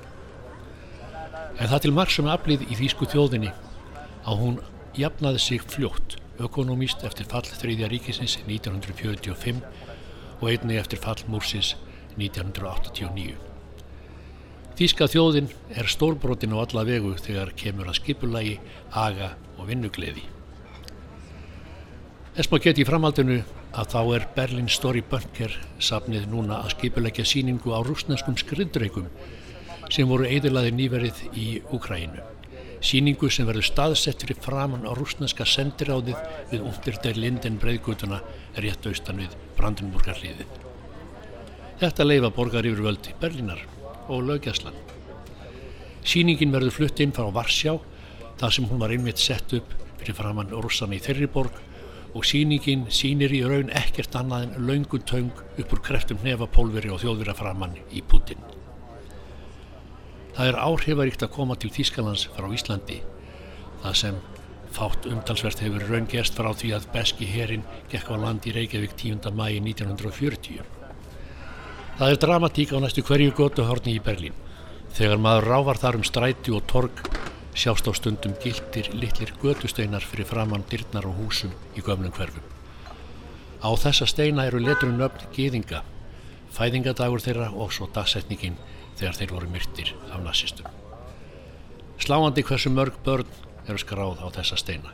En 1.55 1.71
það 1.71 1.85
til 1.85 1.95
margsum 1.95 2.27
aflið 2.31 2.67
í 2.67 2.79
þýsku 2.81 3.07
þjóðinni 3.11 3.51
að 4.25 4.39
hún 4.41 4.61
jafnaði 4.97 5.43
sig 5.43 5.63
fljótt 5.63 6.17
ökonomíst 6.43 7.03
eftir 7.07 7.27
fall 7.31 7.45
þriðja 7.47 7.87
ríkisins 7.91 8.39
1945 8.43 9.63
og 10.41 10.47
einni 10.51 10.79
eftir 10.81 10.99
fall 10.99 11.21
múrsins 11.31 11.75
1989. 12.19 13.35
Þýska 14.75 15.07
þjóðin 15.07 15.45
er 15.71 15.87
stórbrotin 15.87 16.51
á 16.51 16.59
alla 16.59 16.83
vegu 16.87 17.13
þegar 17.15 17.53
kemur 17.55 17.87
að 17.87 18.01
skipulagi, 18.01 18.57
aga 18.91 19.35
og 19.55 19.69
vinnugleði. 19.69 20.25
Þess 22.35 22.51
maður 22.51 22.65
geti 22.65 22.83
í 22.83 22.87
framhaldinu 22.89 23.37
að 23.75 23.91
þá 23.93 24.01
er 24.17 24.27
Berlin 24.35 24.67
Story 24.71 25.03
Bunker 25.07 25.55
safnið 25.79 26.27
núna 26.31 26.59
að 26.65 26.73
skipulegja 26.75 27.23
síningu 27.27 27.71
á 27.71 27.79
rúsneskum 27.87 28.35
skriðdreikum 28.39 29.07
sem 29.87 30.09
voru 30.09 30.27
eðilaði 30.27 30.73
nýverið 30.75 31.23
í 31.39 31.47
Úkræinu. 31.75 32.23
Síningu 32.83 33.31
sem 33.31 33.47
verður 33.47 33.69
staðsett 33.69 34.25
fyrir 34.25 34.43
framann 34.43 34.83
á 34.83 34.91
rúsneska 34.91 35.47
sendiráðið 35.47 36.19
við 36.51 36.67
Unterder 36.67 37.15
Linden 37.15 37.55
breyðgutuna 37.63 38.19
rétt 38.59 38.91
austan 38.91 39.23
við 39.23 39.39
Brandenburgarliðið. 39.55 40.64
Þetta 41.75 42.05
leifa 42.05 42.29
borgar 42.31 42.63
yfir 42.63 42.85
völdi 42.85 43.11
Berlinar 43.19 43.59
og 44.07 44.21
lögjaslan. 44.23 44.75
Sýningin 46.05 46.53
verður 46.53 46.71
flutt 46.71 47.01
inn 47.03 47.11
frá 47.15 47.27
Varsjá 47.35 47.73
þar 48.39 48.53
sem 48.55 48.67
hún 48.69 48.79
var 48.79 48.93
einmitt 48.95 49.19
sett 49.19 49.51
upp 49.57 49.73
fyrir 49.97 50.15
framann 50.15 50.53
rússana 50.53 50.95
í 50.95 51.01
þeirri 51.03 51.27
borg 51.33 51.57
og 52.15 52.23
síningin 52.23 52.85
sínir 52.95 53.33
í 53.35 53.41
raun 53.43 53.73
ekkert 53.75 54.15
annað 54.15 54.45
en 54.45 54.69
laungun 54.69 55.03
töng 55.09 55.33
upp 55.35 55.73
úr 55.75 55.81
kreftum 55.83 56.21
nefapólveri 56.23 56.93
og 56.93 57.01
þjóðvira 57.03 57.35
framann 57.35 57.75
í 57.91 58.03
Putin. 58.07 58.39
Það 60.37 60.53
er 60.53 60.61
áhrifaríkt 60.61 61.27
að 61.27 61.33
koma 61.35 61.59
til 61.59 61.73
Þýskalands 61.75 62.29
frá 62.37 62.47
Íslandi, 62.55 63.01
það 63.83 63.99
sem 63.99 64.23
fátt 64.75 65.11
umtalsvert 65.11 65.63
hefur 65.63 65.83
raun 65.91 66.07
gerst 66.11 66.39
frá 66.39 66.53
því 66.55 66.73
að 66.79 66.89
beski 66.95 67.27
herin 67.35 67.67
gekk 67.91 68.11
á 68.11 68.15
land 68.19 68.47
í 68.47 68.55
Reykjavík 68.55 68.95
10. 68.99 69.31
mægi 69.35 69.61
1940. 69.75 70.84
Það 71.95 72.11
er 72.11 72.17
dramatík 72.19 72.73
á 72.75 72.77
næstu 72.83 73.01
hverju 73.07 73.31
gótuhorni 73.31 73.93
í 73.95 74.01
Berlín. 74.03 74.33
Þegar 74.97 75.21
maður 75.23 75.45
rávar 75.47 75.77
þar 75.79 75.97
um 76.01 76.03
stræti 76.03 76.51
og 76.51 76.65
torg 76.67 76.97
sjást 77.55 77.87
á 77.87 77.95
stundum 77.95 78.33
gildir 78.43 78.89
litlir 78.91 79.31
götusteinar 79.39 80.03
fyrir 80.03 80.27
framann 80.27 80.65
dyrnar 80.67 81.07
og 81.07 81.15
húsum 81.15 81.53
í 81.71 81.79
gömlum 81.79 82.11
hverfum. 82.11 82.43
Á 83.63 83.71
þessa 83.79 84.09
steina 84.11 84.43
eru 84.43 84.59
leturum 84.59 84.99
nöfn 84.99 85.31
gýðinga, 85.31 85.85
fæðingadagur 86.51 87.23
þeirra 87.23 87.47
og 87.55 87.71
svo 87.71 87.87
dagsetningin 87.87 88.59
þegar 88.99 89.15
þeir 89.15 89.31
voru 89.31 89.51
myrtir 89.55 89.95
af 90.11 90.19
nazistum. 90.19 90.67
Sláandi 91.95 92.43
hversu 92.43 92.75
mörg 92.75 92.99
börn 93.07 93.31
eru 93.69 93.79
skráð 93.79 94.19
á 94.19 94.27
þessa 94.35 94.59
steina. 94.59 94.91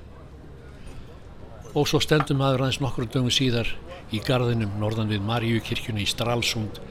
Og 1.74 1.90
svo 1.90 1.98
stendum 1.98 2.46
maður 2.46 2.68
aðeins 2.68 2.84
nokkrum 2.86 3.10
dögum 3.10 3.34
síðar 3.34 3.74
í 4.12 4.20
gardinum 4.26 4.74
norðan 4.80 5.12
við 5.12 5.24
Maríukirkjunni 5.28 6.04
í 6.04 6.10
Stralsund 6.10 6.82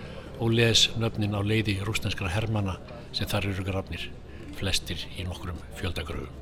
og 0.40 0.54
les 0.56 0.86
nöfnin 0.96 1.36
á 1.36 1.40
leiði 1.44 1.76
rústenskra 1.84 2.30
hermana 2.32 2.78
sem 3.12 3.28
þar 3.28 3.50
eru 3.50 3.64
grafnir 3.66 4.06
flestir 4.56 5.02
í 5.16 5.24
nokkrum 5.28 5.58
fjöldagröfum. 5.78 6.32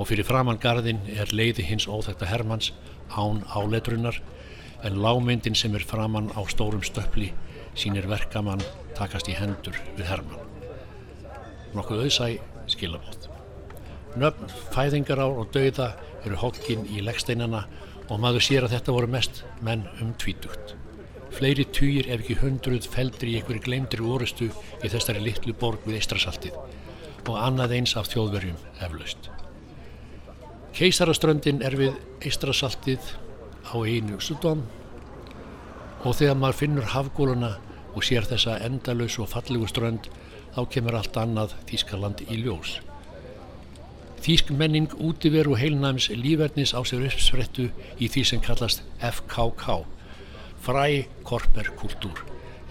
Og 0.00 0.08
fyrir 0.08 0.24
framann 0.24 0.60
garðin 0.62 1.02
er 1.12 1.32
leiði 1.34 1.66
hins 1.68 1.88
óþekta 1.90 2.28
Hermanns 2.30 2.70
án 3.10 3.42
áleitrunar 3.50 4.20
en 4.86 5.00
lámyndin 5.02 5.58
sem 5.58 5.74
er 5.76 5.84
framann 5.84 6.30
á 6.32 6.40
stórum 6.48 6.84
stöppli 6.86 7.32
sínir 7.74 8.08
verkamann 8.08 8.62
takast 8.96 9.28
í 9.28 9.36
hendur 9.36 9.76
við 9.98 10.06
Hermann. 10.08 10.46
Nokkuð 11.74 12.06
auðsæ 12.06 12.30
skilabótt. 12.70 13.28
Nöfn, 14.18 14.48
fæðingarár 14.74 15.36
og 15.38 15.52
dauða 15.54 15.92
eru 16.24 16.38
hokkinn 16.40 16.86
í 16.90 17.02
leggsteinana 17.04 17.66
og 18.10 18.18
maður 18.20 18.44
sér 18.44 18.66
að 18.66 18.74
þetta 18.74 18.94
voru 18.96 19.10
mest 19.10 19.42
menn 19.64 19.86
um 20.02 20.12
tvítugt. 20.18 20.74
Fleiri 21.30 21.64
týjir 21.70 22.08
ef 22.10 22.24
ekki 22.24 22.40
hundruð 22.40 22.88
feldri 22.90 23.34
í 23.34 23.38
einhverju 23.38 23.62
gleymdri 23.62 24.02
orustu 24.02 24.48
í 24.50 24.90
þessari 24.90 25.22
litlu 25.22 25.54
borg 25.54 25.86
við 25.86 26.00
Eistrasaltið 26.00 26.56
og 27.28 27.36
annað 27.38 27.76
eins 27.78 27.94
af 28.00 28.10
þjóðverjum 28.10 28.58
eflaust. 28.82 29.30
Keisaraströndin 30.74 31.62
er 31.66 31.76
við 31.78 31.96
Eistrasaltið 32.26 33.14
á 33.70 33.78
einu 33.78 34.18
Sudom 34.18 34.66
og 36.02 36.16
þegar 36.18 36.38
maður 36.40 36.60
finnur 36.64 36.92
hafgóluna 36.94 37.54
og 37.94 38.06
sér 38.06 38.26
þessa 38.26 38.58
endalös 38.66 39.18
og 39.22 39.30
fallegu 39.30 39.68
strönd 39.70 40.10
þá 40.54 40.62
kemur 40.74 40.98
allt 40.98 41.18
annað 41.20 41.54
Þískaland 41.70 42.24
í 42.26 42.42
ljós. 42.42 42.80
Þísk 44.20 44.50
menning 44.52 44.92
útiveru 45.00 45.54
heilnæms 45.56 46.10
lífverðnis 46.12 46.74
á 46.76 46.80
sér 46.84 47.06
uppsfrettu 47.08 47.70
í 47.96 48.08
því 48.12 48.24
sem 48.28 48.42
kallast 48.44 48.82
FKK, 49.00 49.78
fræ 50.60 51.06
korper 51.24 51.70
kultúr 51.80 52.20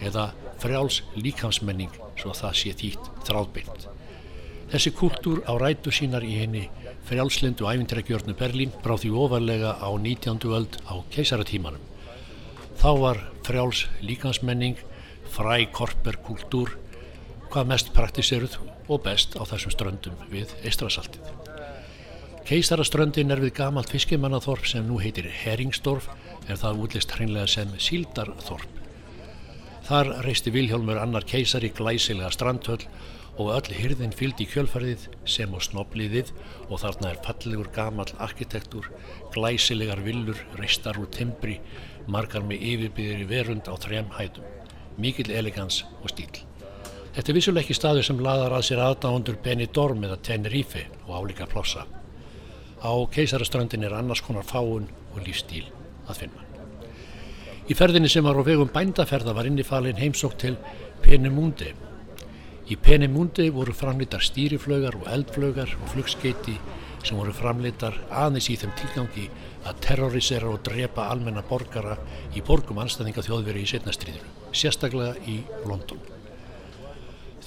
eða 0.05 0.29
frjáls 0.61 1.01
líkamsmenning 1.17 1.95
svo 2.19 2.35
það 2.37 2.59
sé 2.59 2.75
þýtt 2.81 3.09
þráðbyggt. 3.25 3.87
Þessi 4.69 4.91
kultúr 4.93 5.41
á 5.49 5.57
rætu 5.57 5.89
sínar 5.89 6.21
í 6.21 6.35
henni 6.37 6.67
frjálslindu 7.09 7.65
æfintragjörnu 7.65 8.35
Berlín 8.37 8.75
frá 8.83 8.93
því 9.01 9.09
ofarlega 9.17 9.71
á 9.81 9.89
19. 9.89 10.45
öld 10.53 10.77
á 10.85 11.01
keisaratímanum. 11.09 11.81
Þá 12.77 12.91
var 13.01 13.23
frjáls 13.47 13.87
líkansmenning, 14.05 14.77
fræ 15.33 15.65
korper 15.73 16.21
kultúr, 16.21 16.77
hvað 17.49 17.69
mest 17.71 17.93
praktiseruð 17.95 18.57
og 18.89 19.03
best 19.05 19.37
á 19.37 19.43
þessum 19.49 19.73
ströndum 19.73 20.17
við 20.31 20.53
Eistrasaltið. 20.63 21.29
Keisaraströndin 22.49 23.29
er 23.29 23.41
við 23.43 23.53
gamalt 23.59 23.91
fiskimannaþorp 23.93 24.65
sem 24.65 24.85
nú 24.87 24.97
heitir 25.01 25.27
Heringsdorf 25.29 26.07
en 26.47 26.57
það 26.57 26.83
útlist 26.85 27.13
hreinlega 27.13 27.49
sem 27.51 27.75
Síldarþorp. 27.77 28.79
Þar 29.85 30.09
reisti 30.25 30.53
Vilhjálmur 30.53 30.97
annar 31.01 31.25
keisari 31.29 31.69
glæsilega 31.73 32.31
strandhöll 32.33 32.83
og 33.39 33.53
öll 33.53 33.77
hyrðin 33.77 34.13
fylgdi 34.17 34.45
í 34.45 34.51
kjölfarið 34.51 35.07
sem 35.29 35.53
á 35.53 35.59
snobliðið 35.61 36.33
og 36.67 36.81
þarna 36.81 37.13
er 37.13 37.21
fallegur 37.25 37.71
gamal 37.75 38.09
arkitektur, 38.17 38.89
glæsilegar 39.33 40.03
villur, 40.05 40.41
reistar 40.59 40.99
úr 40.99 41.09
timbri, 41.13 41.59
margar 42.09 42.45
með 42.45 42.65
yfirbyðir 42.73 43.25
í 43.25 43.31
verund 43.31 43.69
á 43.69 43.77
þrem 43.77 44.09
hætum, 44.17 44.45
mikill 44.97 45.31
elegans 45.31 45.83
og 46.01 46.09
stíl. 46.15 46.48
Þetta 47.19 47.33
er 47.33 47.35
vissuleg 47.35 47.65
ekki 47.65 47.75
staður 47.75 48.05
sem 48.07 48.21
laðar 48.23 48.53
að 48.55 48.61
sér 48.69 48.79
aðdáðundur 48.79 49.39
Benidorm 49.43 50.05
eða 50.07 50.21
Tenerife 50.23 50.85
og 51.03 51.17
álíka 51.19 51.49
plossa. 51.51 51.83
Á 52.79 52.91
keisaraströndin 53.11 53.83
er 53.83 53.97
annars 53.97 54.23
konar 54.23 54.47
fáun 54.47 54.87
og 55.11 55.19
lífstíl 55.25 55.65
að 56.07 56.21
finna. 56.21 56.47
Í 57.67 57.75
ferðinni 57.75 58.07
sem 58.07 58.23
var 58.23 58.39
á 58.39 58.43
vegum 58.47 58.71
bændaferða 58.71 59.35
var 59.35 59.51
innifalinn 59.51 59.99
heimsók 59.99 60.39
til 60.39 60.55
Penemundi 61.03 61.73
Í 62.69 62.75
Penemundi 62.77 63.47
voru 63.49 63.73
framleitar 63.73 64.21
stýriflögar 64.21 64.93
og 64.99 65.07
eldflögar 65.09 65.71
og 65.81 65.89
flugskeiti 65.89 66.53
sem 67.01 67.17
voru 67.17 67.33
framleitar 67.33 67.97
aðeins 68.13 68.51
í 68.53 68.57
þeim 68.61 68.75
tilgangi 68.77 69.25
að 69.65 69.81
terrorisera 69.87 70.51
og 70.53 70.61
drepa 70.69 71.07
almenna 71.09 71.41
borgara 71.49 71.97
í 72.37 72.45
borgum 72.45 72.79
anstæðinga 72.85 73.25
þjóðveri 73.25 73.65
í 73.65 73.73
setnastriðinu, 73.73 74.37
sérstaklega 74.53 75.17
í 75.25 75.41
London. 75.65 76.18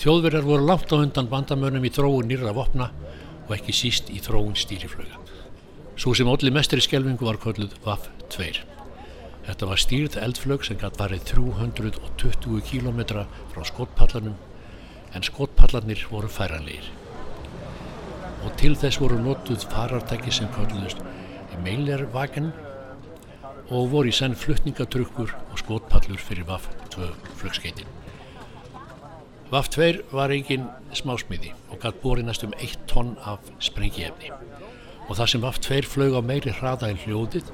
Þjóðverjar 0.03 0.43
voru 0.43 0.65
langt 0.67 0.91
á 0.91 0.99
undan 0.99 1.29
bandamönnum 1.31 1.85
í 1.87 1.91
þróun 1.95 2.27
nýra 2.27 2.51
vopna 2.57 2.89
og 3.45 3.53
ekki 3.55 3.71
síst 3.71 4.09
í 4.11 4.17
þróun 4.19 4.57
stýriflöga. 4.59 5.21
Svo 5.95 6.11
sem 6.19 6.27
allir 6.27 6.51
mestri 6.51 6.83
skelvingu 6.83 7.29
var 7.29 7.39
kölluð 7.39 7.77
VAF 7.85 8.09
2. 8.35 8.49
Þetta 9.47 9.69
var 9.71 9.83
stýrð 9.85 10.19
eldflög 10.25 10.67
sem 10.67 10.81
gætt 10.81 10.99
varið 10.99 11.23
320 11.31 12.67
km 12.67 13.01
frá 13.55 13.63
skotpallanum 13.71 14.35
en 15.15 15.29
skotpallarnir 15.31 16.03
voru 16.11 16.35
færanleir. 16.41 16.91
Og 18.43 18.51
til 18.59 18.75
þess 18.75 18.99
voru 18.99 19.23
notuð 19.23 19.71
farartæki 19.71 20.35
sem 20.35 20.51
kalluðust 20.59 21.07
meilervagen 21.63 22.51
og 23.71 23.93
voru 23.95 24.11
í 24.11 24.19
senn 24.19 24.35
fluttningatrukkur 24.35 25.31
og 25.31 25.59
skotpallur 25.63 26.19
fyrir 26.19 26.51
VAF-2 26.51 27.15
flugskeitin. 27.39 28.02
VAF-2 29.53 30.15
var 30.17 30.33
eigin 30.33 30.63
smásmiði 30.97 31.51
og 31.69 31.83
gætt 31.83 31.99
bori 32.01 32.23
næstum 32.25 32.55
1 32.57 32.87
tonn 32.89 33.11
af 33.29 33.51
sprengiefni 33.61 34.31
og 34.33 35.19
það 35.19 35.29
sem 35.29 35.43
VAF-2 35.45 35.81
flög 35.93 36.17
á 36.17 36.25
meiri 36.25 36.55
hraða 36.57 36.89
en 36.89 37.01
hljóðið 37.03 37.51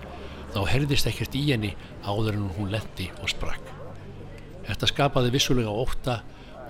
þá 0.55 0.61
herðist 0.71 1.09
ekkert 1.11 1.35
í 1.35 1.43
henni 1.49 1.73
áður 2.07 2.39
en 2.39 2.45
hún 2.55 2.71
lendi 2.71 3.09
og 3.19 3.33
sprakk. 3.33 3.73
Þetta 4.69 4.91
skapaði 4.93 5.35
vissulega 5.35 5.75
óta 5.75 6.21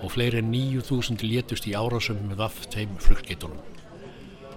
og 0.01 0.15
fleiri 0.15 0.41
en 0.41 0.49
9.000 0.49 1.21
létust 1.21 1.69
í 1.69 1.77
árásum 1.77 2.25
með 2.25 2.41
vaff-tveim 2.41 2.97
flugskeitunum. 2.97 3.61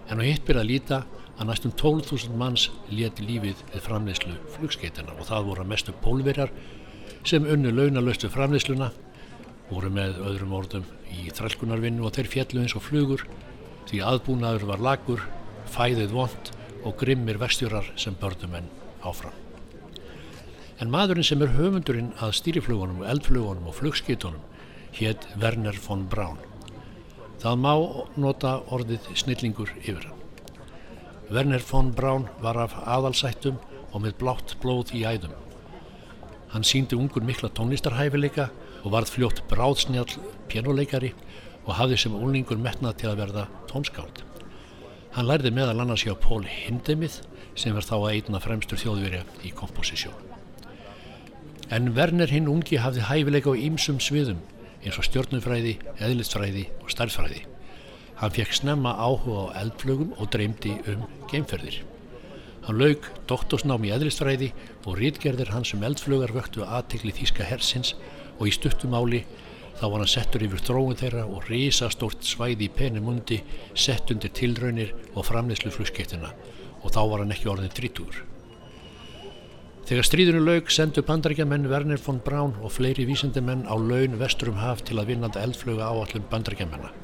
En 0.08 0.20
á 0.20 0.26
hitt 0.26 0.48
byrja 0.48 0.64
að 0.64 0.70
líta 0.72 1.04
að 1.36 1.48
næstum 1.50 1.76
12.000 1.76 2.40
manns 2.40 2.70
léti 2.88 3.28
lífið 3.28 3.60
við 3.74 3.84
framleyslu 3.84 4.40
flugskeitana 4.56 5.18
og 5.18 5.28
það 5.28 5.52
voru 5.52 5.68
mestu 5.68 5.92
pólverjar 6.00 6.52
sem 7.28 7.44
unnu 7.44 7.76
launalöstu 7.76 8.32
framleysluna, 8.32 8.88
voru 9.72 9.90
með 9.92 10.18
öðrum 10.20 10.52
orðum 10.58 10.84
í 11.12 11.30
þrælkunarvinnu 11.32 12.04
og 12.04 12.12
þeir 12.16 12.30
fjallu 12.34 12.62
eins 12.62 12.76
og 12.76 12.84
flugur 12.84 13.24
því 13.88 14.02
aðbúnaður 14.08 14.66
var 14.68 14.84
lagur, 14.84 15.24
fæðið 15.72 16.14
vond 16.16 16.52
og 16.84 16.96
grimmir 17.00 17.40
vestjurar 17.40 17.88
sem 17.96 18.16
börnum 18.20 18.56
enn 18.58 18.70
áfram. 19.02 19.34
En 20.80 20.90
maðurinn 20.90 21.26
sem 21.26 21.42
er 21.44 21.54
höfundurinn 21.56 22.10
að 22.22 22.34
stýriflugunum, 22.40 23.04
eldflugunum 23.06 23.68
og 23.70 23.76
flugskeitunum 23.78 24.40
hétt 24.96 25.26
Werner 25.40 25.78
von 25.86 26.06
Braun. 26.10 26.40
Það 27.42 27.60
má 27.62 27.74
nota 28.20 28.56
orðið 28.74 29.06
snillingur 29.18 29.70
yfir 29.82 30.08
hann. 30.08 30.18
Werner 31.32 31.62
von 31.64 31.92
Braun 31.96 32.26
var 32.42 32.58
af 32.60 32.74
aðalsættum 32.82 33.60
og 33.92 34.02
með 34.04 34.18
blátt 34.20 34.56
blóð 34.62 34.92
í 34.98 35.04
æðum. 35.06 35.32
Hann 36.52 36.66
síndi 36.66 36.98
ungur 36.98 37.24
mikla 37.24 37.48
tónlistarhæfileika 37.56 38.50
og 38.82 38.92
varð 38.94 39.14
fljótt 39.14 39.42
bráðsnjall 39.50 40.10
pjánuleikari 40.50 41.12
og 41.66 41.76
hafði 41.78 41.98
sem 42.02 42.16
úlningur 42.18 42.58
metnað 42.58 42.98
til 43.02 43.10
að 43.12 43.20
verða 43.22 43.46
tónskáld. 43.70 44.24
Hann 45.12 45.28
lærði 45.28 45.52
meðal 45.54 45.82
annars 45.82 46.06
hjá 46.06 46.14
Pól 46.18 46.42
Hindemið 46.48 47.20
sem 47.54 47.74
var 47.76 47.86
þá 47.86 47.96
að 47.98 48.10
eitna 48.14 48.40
fremstur 48.42 48.80
þjóðverja 48.80 49.24
í 49.44 49.52
komposisjón. 49.54 50.16
En 51.72 51.92
Werner 51.96 52.32
hinn 52.32 52.50
ungi 52.52 52.80
hafði 52.80 53.06
hæfileika 53.08 53.52
á 53.52 53.56
ýmsum 53.56 54.00
sviðum 54.02 54.40
eins 54.82 54.98
og 54.98 55.06
stjórnufræði, 55.06 55.76
eðlistfræði 56.02 56.66
og 56.82 56.90
starffræði. 56.90 57.44
Hann 58.18 58.34
fekk 58.34 58.56
snemma 58.56 58.94
áhuga 58.98 59.52
á 59.52 59.62
eldflögum 59.62 60.12
og 60.18 60.30
dreymdi 60.34 60.74
um 60.90 61.06
geimferðir. 61.30 61.80
Hann 62.66 62.78
laug 62.78 63.06
doktorsnám 63.30 63.86
í 63.86 63.92
eðlistræði 63.94 64.52
og 64.86 64.98
rítgerðir 64.98 65.50
hans 65.54 65.72
um 65.74 65.82
eldflögar 65.86 66.34
vöktu 66.34 66.66
aðtikli 66.66 67.14
þýska 67.16 67.46
hersins 67.46 67.94
og 68.38 68.48
í 68.48 68.54
stuttumáli 68.54 69.22
þá 69.78 69.84
var 69.88 70.02
hann 70.02 70.10
settur 70.12 70.44
yfir 70.46 70.62
þróun 70.62 70.98
þeirra 71.00 71.24
og 71.26 71.48
risastórt 71.50 72.26
svæði 72.26 72.68
í 72.68 72.74
penimundi 72.76 73.40
sett 73.74 74.12
undir 74.14 74.32
tilraunir 74.36 74.92
og 75.14 75.26
framleyslu 75.26 75.72
flugskiptina 75.74 76.30
og 76.82 76.92
þá 76.94 77.00
var 77.10 77.24
hann 77.24 77.34
ekki 77.34 77.50
orðin 77.50 77.74
drítúr. 77.74 78.22
Þegar 79.82 80.06
stríðinu 80.06 80.42
laug 80.46 80.70
sendu 80.70 81.02
bandarækjamenn 81.06 81.66
Werner 81.70 82.00
von 82.04 82.20
Braun 82.22 82.54
og 82.62 82.70
fleiri 82.76 83.06
vísendimenn 83.08 83.66
á 83.66 83.74
laun 83.74 84.14
vesturum 84.20 84.60
haf 84.62 84.84
til 84.86 85.00
að 85.02 85.10
vinnanda 85.10 85.42
eldflöga 85.42 85.90
áallum 85.90 86.28
bandarækjamennar. 86.30 86.94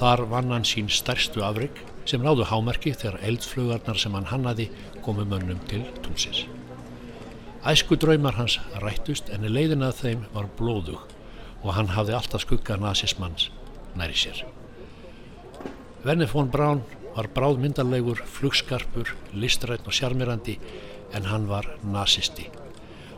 Þar 0.00 0.26
vann 0.28 0.52
hann 0.52 0.68
sín 0.68 0.92
stærstu 0.92 1.42
afrygg 1.44 1.80
sem 2.08 2.22
náðu 2.24 2.46
hámerki 2.52 2.92
þegar 2.92 3.20
eldflugarnar 3.32 4.00
sem 4.00 4.16
hann 4.16 4.28
hannaði 4.28 4.70
komu 5.04 5.24
mönnum 5.28 5.60
til 5.72 5.84
túnsins. 6.04 6.46
Æsku 7.60 7.96
draumar 8.00 8.38
hans 8.38 8.54
rættust 8.80 9.28
en 9.34 9.42
leiðin 9.44 9.84
að 9.84 9.98
þeim 9.98 10.20
var 10.32 10.46
blóðug 10.56 11.02
og 11.60 11.74
hann 11.76 11.90
hafði 11.92 12.14
alltaf 12.16 12.46
skugga 12.46 12.78
nazismanns 12.80 13.50
næri 14.00 14.16
sér. 14.16 14.46
Werner 16.06 16.30
von 16.32 16.48
Braun 16.48 16.80
var 17.12 17.28
bráðmyndarlegur, 17.36 18.22
flugskarpur, 18.24 19.12
listrætt 19.36 19.84
og 19.84 19.92
sjarmirandi 19.92 20.56
en 21.12 21.28
hann 21.28 21.50
var 21.50 21.68
nazisti 21.84 22.48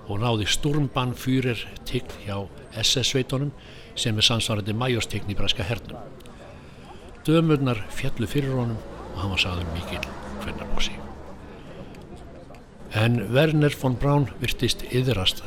og 0.09 0.19
náði 0.25 0.49
sturmbann 0.51 1.15
fyrir 1.15 1.63
tign 1.87 2.11
hjá 2.25 2.41
SS-sveitunum 2.83 3.55
sem 3.95 4.19
er 4.19 4.27
samsvarandi 4.27 4.75
majostign 4.75 5.31
í 5.31 5.39
braska 5.39 5.63
hernum. 5.63 6.03
Dömurnar 7.23 7.85
fjallu 7.95 8.27
fyrir 8.27 8.59
honum 8.59 8.83
og 9.13 9.23
hann 9.23 9.37
var 9.37 9.47
sagður 9.47 9.73
mikill 9.77 10.11
hvernarbósi. 10.43 11.02
En 12.95 13.33
Werner 13.33 13.73
von 13.73 13.97
Braun 13.97 14.27
virtist 14.41 14.83
yðrast 14.93 15.41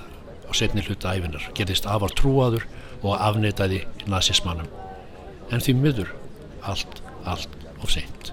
á 0.49 0.51
setni 0.57 0.81
hluta 0.81 1.13
æfinar, 1.13 1.43
gerðist 1.53 1.85
afar 1.85 2.13
trúaður 2.17 2.65
og 3.03 3.19
afneitaði 3.21 3.83
nazismannum. 4.09 4.69
En 5.53 5.61
því 5.61 5.75
miður 5.77 6.13
allt, 6.65 7.03
allt 7.23 7.53
of 7.83 7.93
seint. 7.93 8.31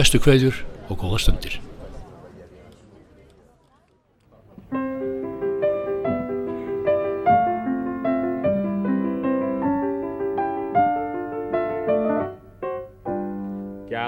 Bestu 0.00 0.20
kveðjur 0.22 0.62
og 0.88 1.02
góða 1.02 1.20
stundir. 1.26 1.58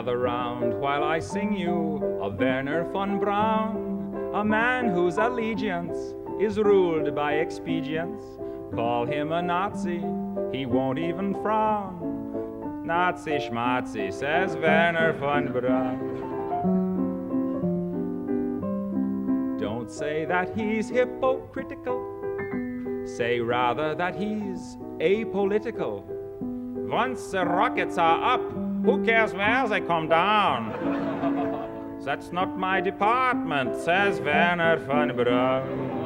Gather 0.02 0.18
round 0.18 0.74
while 0.80 1.04
I 1.04 1.20
sing 1.20 1.56
you 1.56 2.18
of 2.20 2.36
Werner 2.36 2.82
von 2.92 3.20
Braun, 3.20 4.32
a 4.34 4.44
man 4.44 4.88
whose 4.88 5.16
allegiance 5.16 5.96
is 6.40 6.58
ruled 6.58 7.14
by 7.14 7.34
expedience. 7.34 8.24
Call 8.74 9.06
him 9.06 9.30
a 9.30 9.40
Nazi, 9.40 10.02
he 10.50 10.66
won't 10.66 10.98
even 10.98 11.34
frown. 11.40 12.82
Nazi 12.84 13.38
schmazi, 13.38 14.12
says 14.12 14.56
Werner 14.56 15.12
von 15.12 15.52
Braun. 15.52 15.98
Don't 19.60 19.88
say 19.88 20.24
that 20.24 20.52
he's 20.58 20.88
hypocritical, 20.88 22.02
say 23.06 23.38
rather 23.38 23.94
that 23.94 24.16
he's 24.16 24.76
apolitical. 24.98 26.02
Once 26.88 27.30
the 27.30 27.44
rockets 27.44 27.98
are 27.98 28.34
up, 28.34 28.71
who 28.84 29.04
cares 29.04 29.32
where 29.32 29.68
they 29.68 29.80
come 29.80 30.08
down? 30.08 30.72
That's 32.04 32.32
not 32.32 32.58
my 32.58 32.80
department, 32.80 33.76
says 33.76 34.20
Werner 34.20 34.76
von 34.78 35.14
Braun. 35.14 36.02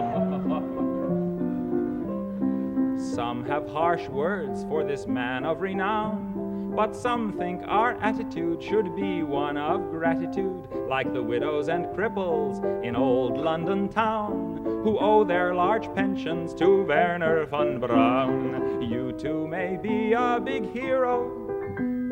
Some 2.98 3.46
have 3.46 3.66
harsh 3.68 4.08
words 4.08 4.64
for 4.64 4.84
this 4.84 5.06
man 5.06 5.46
of 5.46 5.62
renown, 5.62 6.74
but 6.76 6.94
some 6.94 7.32
think 7.32 7.62
our 7.66 7.92
attitude 8.02 8.62
should 8.62 8.94
be 8.94 9.22
one 9.22 9.56
of 9.56 9.90
gratitude, 9.90 10.68
like 10.86 11.10
the 11.14 11.22
widows 11.22 11.68
and 11.68 11.86
cripples 11.86 12.62
in 12.84 12.94
old 12.94 13.38
London 13.38 13.88
town, 13.88 14.60
who 14.84 14.98
owe 14.98 15.24
their 15.24 15.54
large 15.54 15.90
pensions 15.94 16.52
to 16.54 16.82
Werner 16.82 17.46
von 17.46 17.80
Braun. 17.80 18.82
You 18.82 19.12
too 19.12 19.48
may 19.48 19.78
be 19.78 20.12
a 20.12 20.38
big 20.44 20.70
hero 20.70 21.45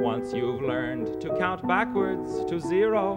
once 0.05 0.35
you've 0.35 0.61
learned 0.61 1.19
to 1.19 1.29
count 1.39 1.67
backwards 1.67 2.45
to 2.45 2.61
zero. 2.61 3.17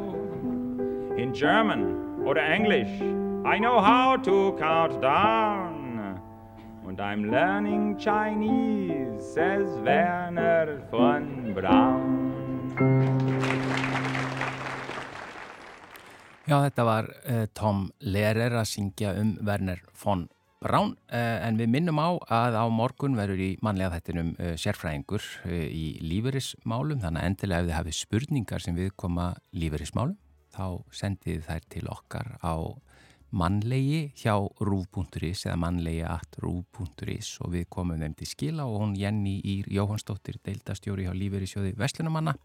In 1.17 1.33
German 1.33 2.23
or 2.25 2.37
English, 2.37 3.01
I 3.43 3.59
know 3.59 3.81
how 3.81 4.15
to 4.23 4.55
count 4.57 5.01
down. 5.01 6.21
And 6.87 7.01
I'm 7.01 7.29
learning 7.29 7.97
Chinese, 7.99 9.19
says 9.35 9.67
Werner 9.83 10.81
von 10.89 11.53
Braun. 11.53 12.23
Já, 16.47 16.61
þetta 16.63 16.83
var 16.87 17.11
uh, 17.27 17.45
Tom 17.51 17.89
Lehrer 17.99 18.55
að 18.55 18.69
syngja 18.71 19.11
um 19.19 19.35
Werner 19.43 19.83
von 19.91 20.29
Braun 20.63 20.95
uh, 21.13 21.37
en 21.45 21.59
við 21.59 21.69
minnum 21.75 21.99
á 22.01 22.09
að 22.33 22.57
á 22.57 22.65
morgun 22.73 23.17
verður 23.17 23.43
í 23.45 23.49
manlega 23.65 23.97
þettinum 23.97 24.33
uh, 24.35 24.55
sérfræðingur 24.57 25.25
í 25.53 25.85
líferismálum 26.01 27.03
þannig 27.03 27.21
að 27.21 27.29
endilega 27.31 27.61
ef 27.61 27.67
þið 27.67 27.77
hafið 27.77 27.99
spurningar 27.99 28.65
sem 28.65 28.77
við 28.77 28.95
koma 28.97 29.29
líferismálum 29.53 30.17
þá 30.57 30.81
sendið 30.89 31.45
þær 31.45 31.67
til 31.69 31.85
okkar 31.93 32.31
á 32.41 32.55
mannlegi 33.37 34.13
hjá 34.15 34.33
rúf.is 34.63 35.43
eða 35.45 35.57
mannlegi 35.59 36.03
at 36.07 36.39
rúf.is 36.41 37.33
og 37.43 37.51
við 37.53 37.67
komum 37.73 37.99
þeim 38.01 38.15
til 38.17 38.29
skila 38.29 38.67
og 38.69 38.81
hún 38.81 38.95
Jenny 38.97 39.37
Ír 39.43 39.67
Jóhannsdóttir 39.77 40.39
deildastjóri 40.45 41.07
hjá 41.07 41.13
líferisjóði 41.13 41.75
Vestlunumanna 41.77 42.37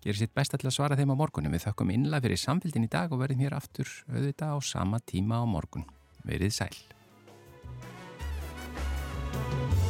gerir 0.00 0.20
sitt 0.20 0.34
best 0.34 0.54
að 0.56 0.70
svara 0.72 0.96
þeim 0.96 1.12
á 1.12 1.20
morgunum. 1.20 1.52
Við 1.52 1.66
þökkum 1.66 1.92
innlega 1.92 2.24
fyrir 2.24 2.40
samfélgin 2.40 2.86
í 2.86 2.92
dag 2.92 3.12
og 3.12 3.20
verðum 3.20 3.44
hér 3.44 3.58
aftur 3.58 3.90
auðvitað 4.08 4.56
á 4.56 4.58
sama 4.64 5.02
tíma 5.04 5.42
á 5.42 5.44
morgun. 5.44 5.84
Verið 6.24 6.56
sæl. 6.56 6.99
Thank 9.32 9.84
you. 9.84 9.89